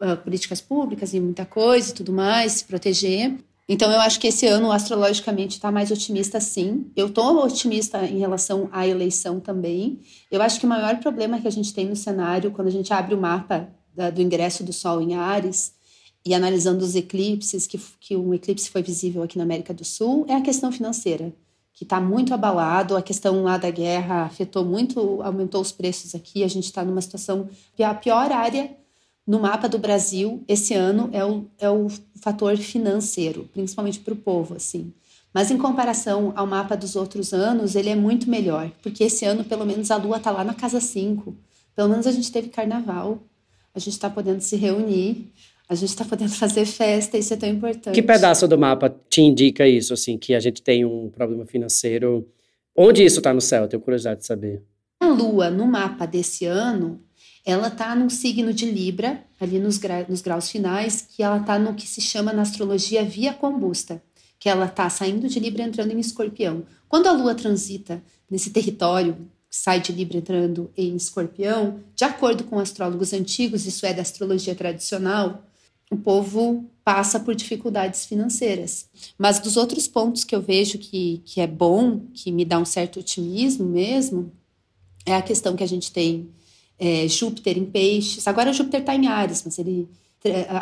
uh, 0.00 0.16
políticas 0.22 0.60
públicas 0.60 1.12
e 1.12 1.18
muita 1.18 1.44
coisa 1.44 1.90
e 1.90 1.94
tudo 1.94 2.12
mais, 2.12 2.52
se 2.52 2.64
proteger. 2.64 3.34
Então, 3.72 3.90
eu 3.90 4.00
acho 4.00 4.20
que 4.20 4.26
esse 4.26 4.46
ano, 4.46 4.70
astrologicamente, 4.70 5.56
está 5.56 5.72
mais 5.72 5.90
otimista, 5.90 6.38
sim. 6.38 6.90
Eu 6.94 7.06
estou 7.06 7.42
otimista 7.42 8.04
em 8.04 8.18
relação 8.18 8.68
à 8.70 8.86
eleição 8.86 9.40
também. 9.40 9.98
Eu 10.30 10.42
acho 10.42 10.60
que 10.60 10.66
o 10.66 10.68
maior 10.68 10.98
problema 10.98 11.40
que 11.40 11.48
a 11.48 11.50
gente 11.50 11.72
tem 11.72 11.86
no 11.86 11.96
cenário, 11.96 12.50
quando 12.50 12.68
a 12.68 12.70
gente 12.70 12.92
abre 12.92 13.14
o 13.14 13.18
mapa 13.18 13.70
da, 13.94 14.10
do 14.10 14.20
ingresso 14.20 14.62
do 14.62 14.74
Sol 14.74 15.00
em 15.00 15.14
Ares, 15.14 15.72
e 16.22 16.34
analisando 16.34 16.84
os 16.84 16.94
eclipses, 16.94 17.66
que, 17.66 17.80
que 17.98 18.14
um 18.14 18.34
eclipse 18.34 18.68
foi 18.68 18.82
visível 18.82 19.22
aqui 19.22 19.38
na 19.38 19.44
América 19.44 19.72
do 19.72 19.86
Sul, 19.86 20.26
é 20.28 20.34
a 20.34 20.42
questão 20.42 20.70
financeira, 20.70 21.32
que 21.72 21.84
está 21.84 21.98
muito 21.98 22.34
abalado. 22.34 22.94
A 22.94 23.00
questão 23.00 23.42
lá 23.42 23.56
da 23.56 23.70
guerra 23.70 24.24
afetou 24.24 24.66
muito, 24.66 25.22
aumentou 25.22 25.62
os 25.62 25.72
preços 25.72 26.14
aqui. 26.14 26.44
A 26.44 26.48
gente 26.48 26.66
está 26.66 26.84
numa 26.84 27.00
situação, 27.00 27.48
a 27.82 27.94
pior 27.94 28.30
área 28.30 28.76
no 29.26 29.40
mapa 29.40 29.68
do 29.68 29.78
Brasil, 29.78 30.42
esse 30.48 30.74
ano 30.74 31.08
é 31.12 31.24
o, 31.24 31.46
é 31.58 31.70
o 31.70 31.88
fator 32.20 32.56
financeiro, 32.56 33.48
principalmente 33.52 34.00
para 34.00 34.14
o 34.14 34.16
povo, 34.16 34.54
assim. 34.54 34.92
Mas 35.32 35.50
em 35.50 35.56
comparação 35.56 36.32
ao 36.36 36.46
mapa 36.46 36.76
dos 36.76 36.94
outros 36.94 37.32
anos, 37.32 37.74
ele 37.74 37.88
é 37.88 37.96
muito 37.96 38.28
melhor, 38.28 38.70
porque 38.82 39.04
esse 39.04 39.24
ano, 39.24 39.44
pelo 39.44 39.64
menos, 39.64 39.90
a 39.90 39.96
lua 39.96 40.18
está 40.18 40.30
lá 40.30 40.44
na 40.44 40.54
casa 40.54 40.80
5. 40.80 41.34
Pelo 41.74 41.88
menos 41.88 42.06
a 42.06 42.12
gente 42.12 42.30
teve 42.30 42.48
carnaval, 42.48 43.22
a 43.74 43.78
gente 43.78 43.94
está 43.94 44.10
podendo 44.10 44.40
se 44.42 44.56
reunir, 44.56 45.32
a 45.68 45.74
gente 45.74 45.88
está 45.88 46.04
podendo 46.04 46.32
fazer 46.36 46.66
festa, 46.66 47.16
isso 47.16 47.32
é 47.32 47.36
tão 47.36 47.48
importante. 47.48 47.94
Que 47.94 48.02
pedaço 48.02 48.46
do 48.46 48.58
mapa 48.58 48.94
te 49.08 49.22
indica 49.22 49.66
isso, 49.66 49.94
assim, 49.94 50.18
que 50.18 50.34
a 50.34 50.40
gente 50.40 50.60
tem 50.60 50.84
um 50.84 51.08
problema 51.08 51.46
financeiro? 51.46 52.28
Onde 52.76 53.04
isso 53.04 53.18
está 53.18 53.32
no 53.32 53.40
céu? 53.40 53.68
Tenho 53.68 53.82
curiosidade 53.82 54.20
de 54.20 54.26
saber. 54.26 54.62
A 55.00 55.06
lua, 55.06 55.50
no 55.50 55.66
mapa 55.66 56.06
desse 56.06 56.44
ano, 56.44 57.00
ela 57.44 57.68
está 57.68 57.94
num 57.94 58.08
signo 58.08 58.52
de 58.52 58.70
Libra, 58.70 59.24
ali 59.40 59.58
nos, 59.58 59.76
gra 59.76 60.06
nos 60.08 60.20
graus 60.20 60.48
finais, 60.48 61.06
que 61.08 61.22
ela 61.22 61.38
está 61.38 61.58
no 61.58 61.74
que 61.74 61.86
se 61.86 62.00
chama 62.00 62.32
na 62.32 62.42
astrologia 62.42 63.04
via 63.04 63.32
combusta, 63.32 64.02
que 64.38 64.48
ela 64.48 64.66
está 64.66 64.88
saindo 64.88 65.28
de 65.28 65.40
Libra 65.40 65.62
entrando 65.62 65.92
em 65.92 65.98
Escorpião. 65.98 66.64
Quando 66.88 67.08
a 67.08 67.12
Lua 67.12 67.34
transita 67.34 68.02
nesse 68.30 68.50
território, 68.50 69.16
sai 69.50 69.80
de 69.80 69.92
Libra 69.92 70.18
entrando 70.18 70.70
em 70.76 70.94
Escorpião, 70.94 71.80
de 71.94 72.04
acordo 72.04 72.44
com 72.44 72.58
astrólogos 72.58 73.12
antigos, 73.12 73.66
isso 73.66 73.84
é 73.84 73.92
da 73.92 74.02
astrologia 74.02 74.54
tradicional, 74.54 75.44
o 75.90 75.96
povo 75.96 76.64
passa 76.84 77.20
por 77.20 77.34
dificuldades 77.34 78.06
financeiras. 78.06 78.88
Mas 79.18 79.38
dos 79.38 79.56
outros 79.56 79.86
pontos 79.86 80.24
que 80.24 80.34
eu 80.34 80.40
vejo 80.40 80.78
que, 80.78 81.22
que 81.24 81.40
é 81.40 81.46
bom, 81.46 82.00
que 82.14 82.32
me 82.32 82.44
dá 82.44 82.58
um 82.58 82.64
certo 82.64 83.00
otimismo 83.00 83.66
mesmo, 83.66 84.32
é 85.04 85.14
a 85.14 85.22
questão 85.22 85.54
que 85.54 85.62
a 85.62 85.68
gente 85.68 85.92
tem 85.92 86.30
é, 86.82 87.06
Júpiter 87.06 87.56
em 87.56 87.64
peixes. 87.64 88.26
Agora 88.26 88.52
Júpiter 88.52 88.80
está 88.80 88.92
em 88.92 89.06
Ares, 89.06 89.44
mas 89.44 89.56
ele 89.56 89.88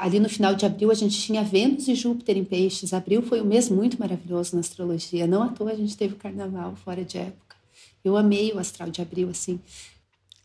ali 0.01 0.19
no 0.19 0.29
final 0.29 0.55
de 0.55 0.65
abril 0.65 0.91
a 0.91 0.95
gente 0.95 1.19
tinha 1.21 1.43
Vênus 1.43 1.87
e 1.89 1.95
Júpiter 1.95 2.37
em 2.37 2.45
peixes. 2.45 2.95
Abril 2.95 3.23
foi 3.23 3.41
um 3.41 3.45
mês 3.45 3.69
muito 3.69 3.99
maravilhoso 3.99 4.55
na 4.55 4.61
astrologia. 4.61 5.27
Não 5.27 5.43
à 5.43 5.49
toa 5.49 5.73
a 5.73 5.75
gente 5.75 5.97
teve 5.97 6.15
o 6.15 6.19
carnaval 6.19 6.77
fora 6.77 7.05
de 7.05 7.19
época. 7.19 7.57
Eu 8.05 8.17
amei 8.17 8.53
o 8.53 8.59
astral 8.59 8.91
de 8.91 9.01
abril, 9.03 9.29
assim. 9.29 9.61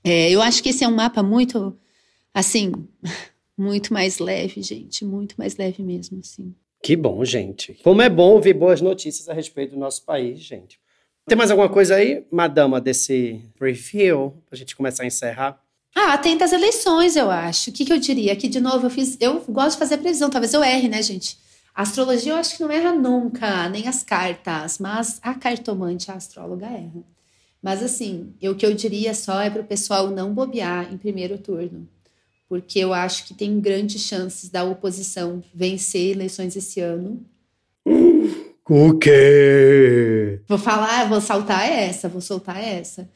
É, 0.04 0.30
eu 0.30 0.42
acho 0.42 0.62
que 0.62 0.70
esse 0.70 0.84
é 0.84 0.88
um 0.88 0.96
mapa 0.96 1.24
muito, 1.24 1.78
assim, 2.34 2.72
muito 3.58 3.94
mais 3.94 4.20
leve, 4.20 4.62
gente. 4.62 5.06
Muito 5.06 5.36
mais 5.38 5.56
leve 5.56 5.82
mesmo, 5.82 6.20
assim. 6.20 6.54
Que 6.84 6.96
bom, 6.96 7.24
gente. 7.24 7.74
Como 7.84 8.02
é 8.02 8.10
bom 8.10 8.34
ouvir 8.34 8.54
boas 8.54 8.82
notícias 8.82 9.30
a 9.30 9.34
respeito 9.34 9.72
do 9.72 9.80
nosso 9.80 10.04
país, 10.04 10.40
gente. 10.40 10.78
Tem 11.26 11.38
mais 11.38 11.50
alguma 11.50 11.70
coisa 11.70 11.96
aí, 11.96 12.26
madama, 12.30 12.80
desse 12.80 13.42
review, 13.60 14.34
pra 14.46 14.58
gente 14.58 14.76
começar 14.76 15.04
a 15.04 15.08
encerrar? 15.08 15.65
Ah, 15.96 16.14
atenta 16.14 16.44
às 16.44 16.52
eleições, 16.52 17.16
eu 17.16 17.32
acho. 17.32 17.70
O 17.70 17.74
que, 17.74 17.86
que 17.86 17.94
eu 17.94 17.98
diria? 17.98 18.34
Aqui, 18.34 18.50
de 18.50 18.60
novo, 18.60 18.88
eu 18.88 18.90
fiz. 18.90 19.18
Eu 19.22 19.40
gosto 19.48 19.72
de 19.72 19.80
fazer 19.80 19.96
a 19.96 19.98
previsão, 19.98 20.30
talvez 20.30 20.54
eu 20.54 20.62
erre, 20.62 20.90
né, 20.90 21.02
gente? 21.02 21.38
A 21.74 21.84
astrologia 21.84 22.34
eu 22.34 22.38
acho 22.38 22.56
que 22.56 22.64
não 22.64 22.72
erra 22.72 22.94
nunca, 22.94 23.68
nem 23.70 23.88
as 23.88 24.04
cartas, 24.04 24.78
mas 24.78 25.20
a 25.22 25.34
cartomante, 25.34 26.12
a 26.12 26.16
astróloga, 26.16 26.66
erra. 26.66 27.04
Mas 27.62 27.82
assim, 27.82 28.34
eu, 28.42 28.52
o 28.52 28.56
que 28.56 28.66
eu 28.66 28.74
diria 28.74 29.14
só 29.14 29.42
é 29.42 29.50
para 29.50 29.62
o 29.62 29.66
pessoal 29.66 30.10
não 30.10 30.34
bobear 30.34 30.94
em 30.94 30.98
primeiro 30.98 31.38
turno, 31.38 31.88
porque 32.48 32.80
eu 32.80 32.94
acho 32.94 33.26
que 33.26 33.34
tem 33.34 33.60
grandes 33.60 34.02
chances 34.02 34.50
da 34.50 34.64
oposição 34.64 35.44
vencer 35.54 36.12
eleições 36.12 36.56
esse 36.56 36.80
ano. 36.80 37.26
O 38.68 38.98
quê? 38.98 40.40
Vou 40.48 40.58
falar, 40.58 41.10
vou 41.10 41.20
saltar 41.20 41.70
essa, 41.70 42.08
vou 42.08 42.22
soltar 42.22 42.64
essa. 42.64 43.10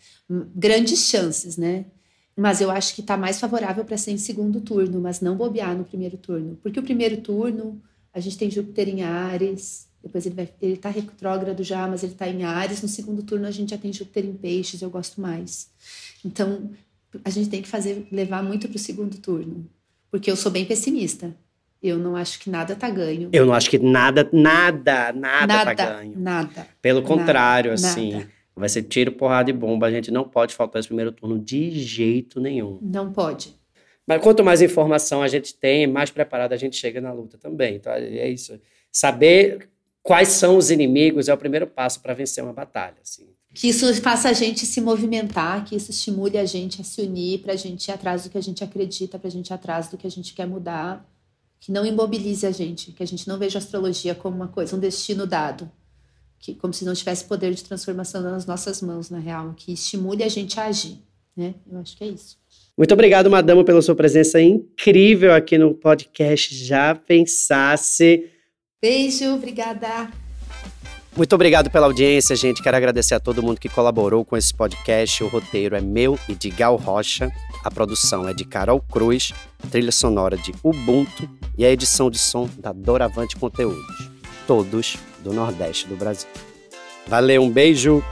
Grandes 0.54 1.08
chances, 1.08 1.58
né? 1.58 1.86
Mas 2.40 2.62
eu 2.62 2.72
acho 2.72 2.96
que 2.96 3.02
está 3.02 3.18
mais 3.18 3.40
favorável 3.40 3.84
para 3.84 3.98
ser 3.98 4.12
em 4.12 4.18
segundo 4.18 4.62
turno, 4.62 5.02
mas 5.02 5.20
não 5.20 5.36
bobear 5.36 5.76
no 5.76 5.84
primeiro 5.84 6.18
turno. 6.18 6.58
Porque 6.64 6.80
o 6.80 6.84
primeiro 6.84 7.18
turno, 7.18 7.82
a 8.14 8.20
gente 8.20 8.38
tem 8.38 8.50
Júpiter 8.50 8.88
em 8.88 9.04
Ares, 9.04 9.90
depois 10.02 10.26
ele 10.26 10.36
vai, 10.36 10.50
ele 10.62 10.74
está 10.74 10.90
retrógrado 10.90 11.62
já, 11.64 11.86
mas 11.88 12.02
ele 12.02 12.14
está 12.14 12.30
em 12.30 12.44
Ares. 12.44 12.82
No 12.82 12.88
segundo 12.88 13.24
turno 13.24 13.46
a 13.46 13.52
gente 13.52 13.72
já 13.72 13.78
tem 13.78 13.92
Júpiter 13.92 14.26
em 14.26 14.34
Peixes, 14.34 14.82
eu 14.82 14.90
gosto 14.90 15.20
mais. 15.20 15.70
Então 16.24 16.72
a 17.26 17.30
gente 17.30 17.50
tem 17.50 17.62
que 17.62 17.68
fazer 17.68 18.08
levar 18.12 18.42
muito 18.42 18.70
para 18.70 18.78
o 18.78 18.80
segundo 18.80 19.18
turno, 19.18 19.70
porque 20.10 20.32
eu 20.32 20.36
sou 20.38 20.52
bem 20.52 20.66
pessimista. 20.66 21.36
Eu 21.82 21.98
não 21.98 22.16
acho 22.16 22.40
que 22.40 22.50
nada 22.50 22.76
tá 22.76 22.90
ganho. 22.90 23.30
Eu 23.32 23.46
não 23.46 23.54
acho 23.54 23.70
que 23.70 23.80
nada, 23.80 24.30
nada, 24.34 25.14
nada, 25.14 25.48
tá 25.48 25.48
nada 25.48 25.76
tá 25.76 25.86
ganho. 25.86 26.14
Nada. 26.18 26.68
Pelo 26.82 27.02
contrário, 27.02 27.72
nada, 27.72 27.88
assim. 27.88 28.26
Vai 28.60 28.68
ser 28.70 28.84
tiro, 28.84 29.14
porrada 29.14 29.50
e 29.50 29.54
bomba. 29.54 29.88
A 29.88 29.92
gente 29.92 30.12
não 30.12 30.28
pode 30.28 30.54
faltar 30.54 30.80
esse 30.80 30.90
primeiro 30.90 31.12
turno 31.12 31.40
de 31.40 31.72
jeito 31.80 32.42
nenhum. 32.42 32.78
Não 32.82 33.12
pode. 33.12 33.56
Mas 34.06 34.22
quanto 34.22 34.44
mais 34.44 34.62
informação 34.62 35.22
a 35.22 35.28
gente 35.28 35.54
tem, 35.54 35.88
mais 35.88 36.10
preparado 36.10 36.52
a 36.52 36.58
gente 36.58 36.76
chega 36.76 37.00
na 37.00 37.14
luta 37.14 37.38
também. 37.38 37.76
Então 37.76 37.94
é 37.94 38.28
isso. 38.28 38.60
Saber 38.92 39.70
quais 40.04 40.30
são 40.30 40.58
os 40.58 40.70
inimigos 40.70 41.30
é 41.30 41.34
o 41.34 41.38
primeiro 41.38 41.68
passo 41.68 42.02
para 42.02 42.14
vencer 42.14 42.44
uma 42.44 42.52
batalha. 42.52 42.98
Assim. 43.02 43.28
Que 43.54 43.70
isso 43.70 43.94
faça 44.02 44.30
a 44.30 44.34
gente 44.34 44.66
se 44.66 44.82
movimentar, 44.82 45.64
que 45.64 45.76
isso 45.76 45.92
estimule 45.92 46.38
a 46.38 46.46
gente 46.46 46.82
a 46.82 46.84
se 46.84 47.02
unir 47.02 47.40
para 47.40 47.54
a 47.54 47.56
gente 47.56 47.88
ir 47.88 47.92
atrás 47.92 48.24
do 48.24 48.30
que 48.30 48.38
a 48.38 48.42
gente 48.42 48.64
acredita, 48.64 49.18
para 49.18 49.28
a 49.28 49.32
gente 49.32 49.50
ir 49.50 49.54
atrás 49.54 49.88
do 49.88 49.98
que 49.98 50.06
a 50.06 50.12
gente 50.12 50.34
quer 50.34 50.48
mudar. 50.48 51.08
Que 51.62 51.72
não 51.72 51.86
imobilize 51.86 52.46
a 52.46 52.52
gente, 52.52 52.92
que 52.92 53.04
a 53.04 53.08
gente 53.08 53.28
não 53.28 53.38
veja 53.38 53.58
a 53.58 53.62
astrologia 53.62 54.16
como 54.16 54.36
uma 54.36 54.48
coisa, 54.48 54.76
um 54.76 54.80
destino 54.80 55.28
dado 55.28 55.70
que 56.40 56.56
como 56.56 56.74
se 56.74 56.86
não 56.86 56.94
tivesse 56.94 57.26
poder 57.26 57.54
de 57.54 57.64
transformação 57.64 58.22
nas 58.22 58.46
nossas 58.46 58.82
mãos, 58.82 59.10
na 59.10 59.20
real, 59.20 59.54
que 59.56 59.74
estimule 59.74 60.24
a 60.24 60.30
gente 60.30 60.60
a 60.60 60.66
agir, 60.66 60.98
né? 61.36 61.54
Eu 61.70 61.80
acho 61.80 61.98
que 61.98 62.04
é 62.04 62.08
isso. 62.08 62.38
Muito 62.78 62.94
obrigado, 62.94 63.30
Madama, 63.30 63.64
pela 63.64 63.82
sua 63.82 63.94
presença 63.94 64.42
incrível 64.42 65.34
aqui 65.34 65.58
no 65.58 65.74
podcast 65.74 66.56
Já 66.56 66.96
Pensasse. 66.96 68.30
Beijo, 68.82 69.36
obrigada. 69.36 70.10
Muito 71.18 71.36
obrigado 71.36 71.70
pela 71.70 71.88
audiência, 71.88 72.36
gente. 72.36 72.64
Quero 72.64 72.78
agradecer 72.78 73.16
a 73.16 73.20
todo 73.20 73.44
mundo 73.44 73.60
que 73.60 73.68
colaborou 73.68 74.24
com 74.24 74.38
esse 74.38 74.54
podcast. 74.54 75.22
O 75.22 75.28
roteiro 75.28 75.76
é 75.76 75.82
meu 75.82 76.18
e 76.30 76.34
de 76.36 76.50
Gal 76.50 76.78
Rocha. 76.78 77.30
A 77.66 77.70
produção 77.70 78.26
é 78.30 78.34
de 78.34 78.46
Carol 78.46 78.80
Cruz, 78.80 79.34
trilha 79.70 79.92
sonora 79.92 80.38
de 80.38 80.54
Ubuntu 80.64 81.30
e 81.58 81.66
a 81.66 81.70
edição 81.70 82.10
de 82.10 82.18
som 82.18 82.50
da 82.60 82.72
Doravante 82.72 83.36
Conteúdos. 83.36 84.19
Todos 84.50 84.98
do 85.20 85.32
Nordeste 85.32 85.86
do 85.86 85.96
Brasil. 85.96 86.28
Valeu, 87.06 87.44
um 87.44 87.52
beijo! 87.52 88.04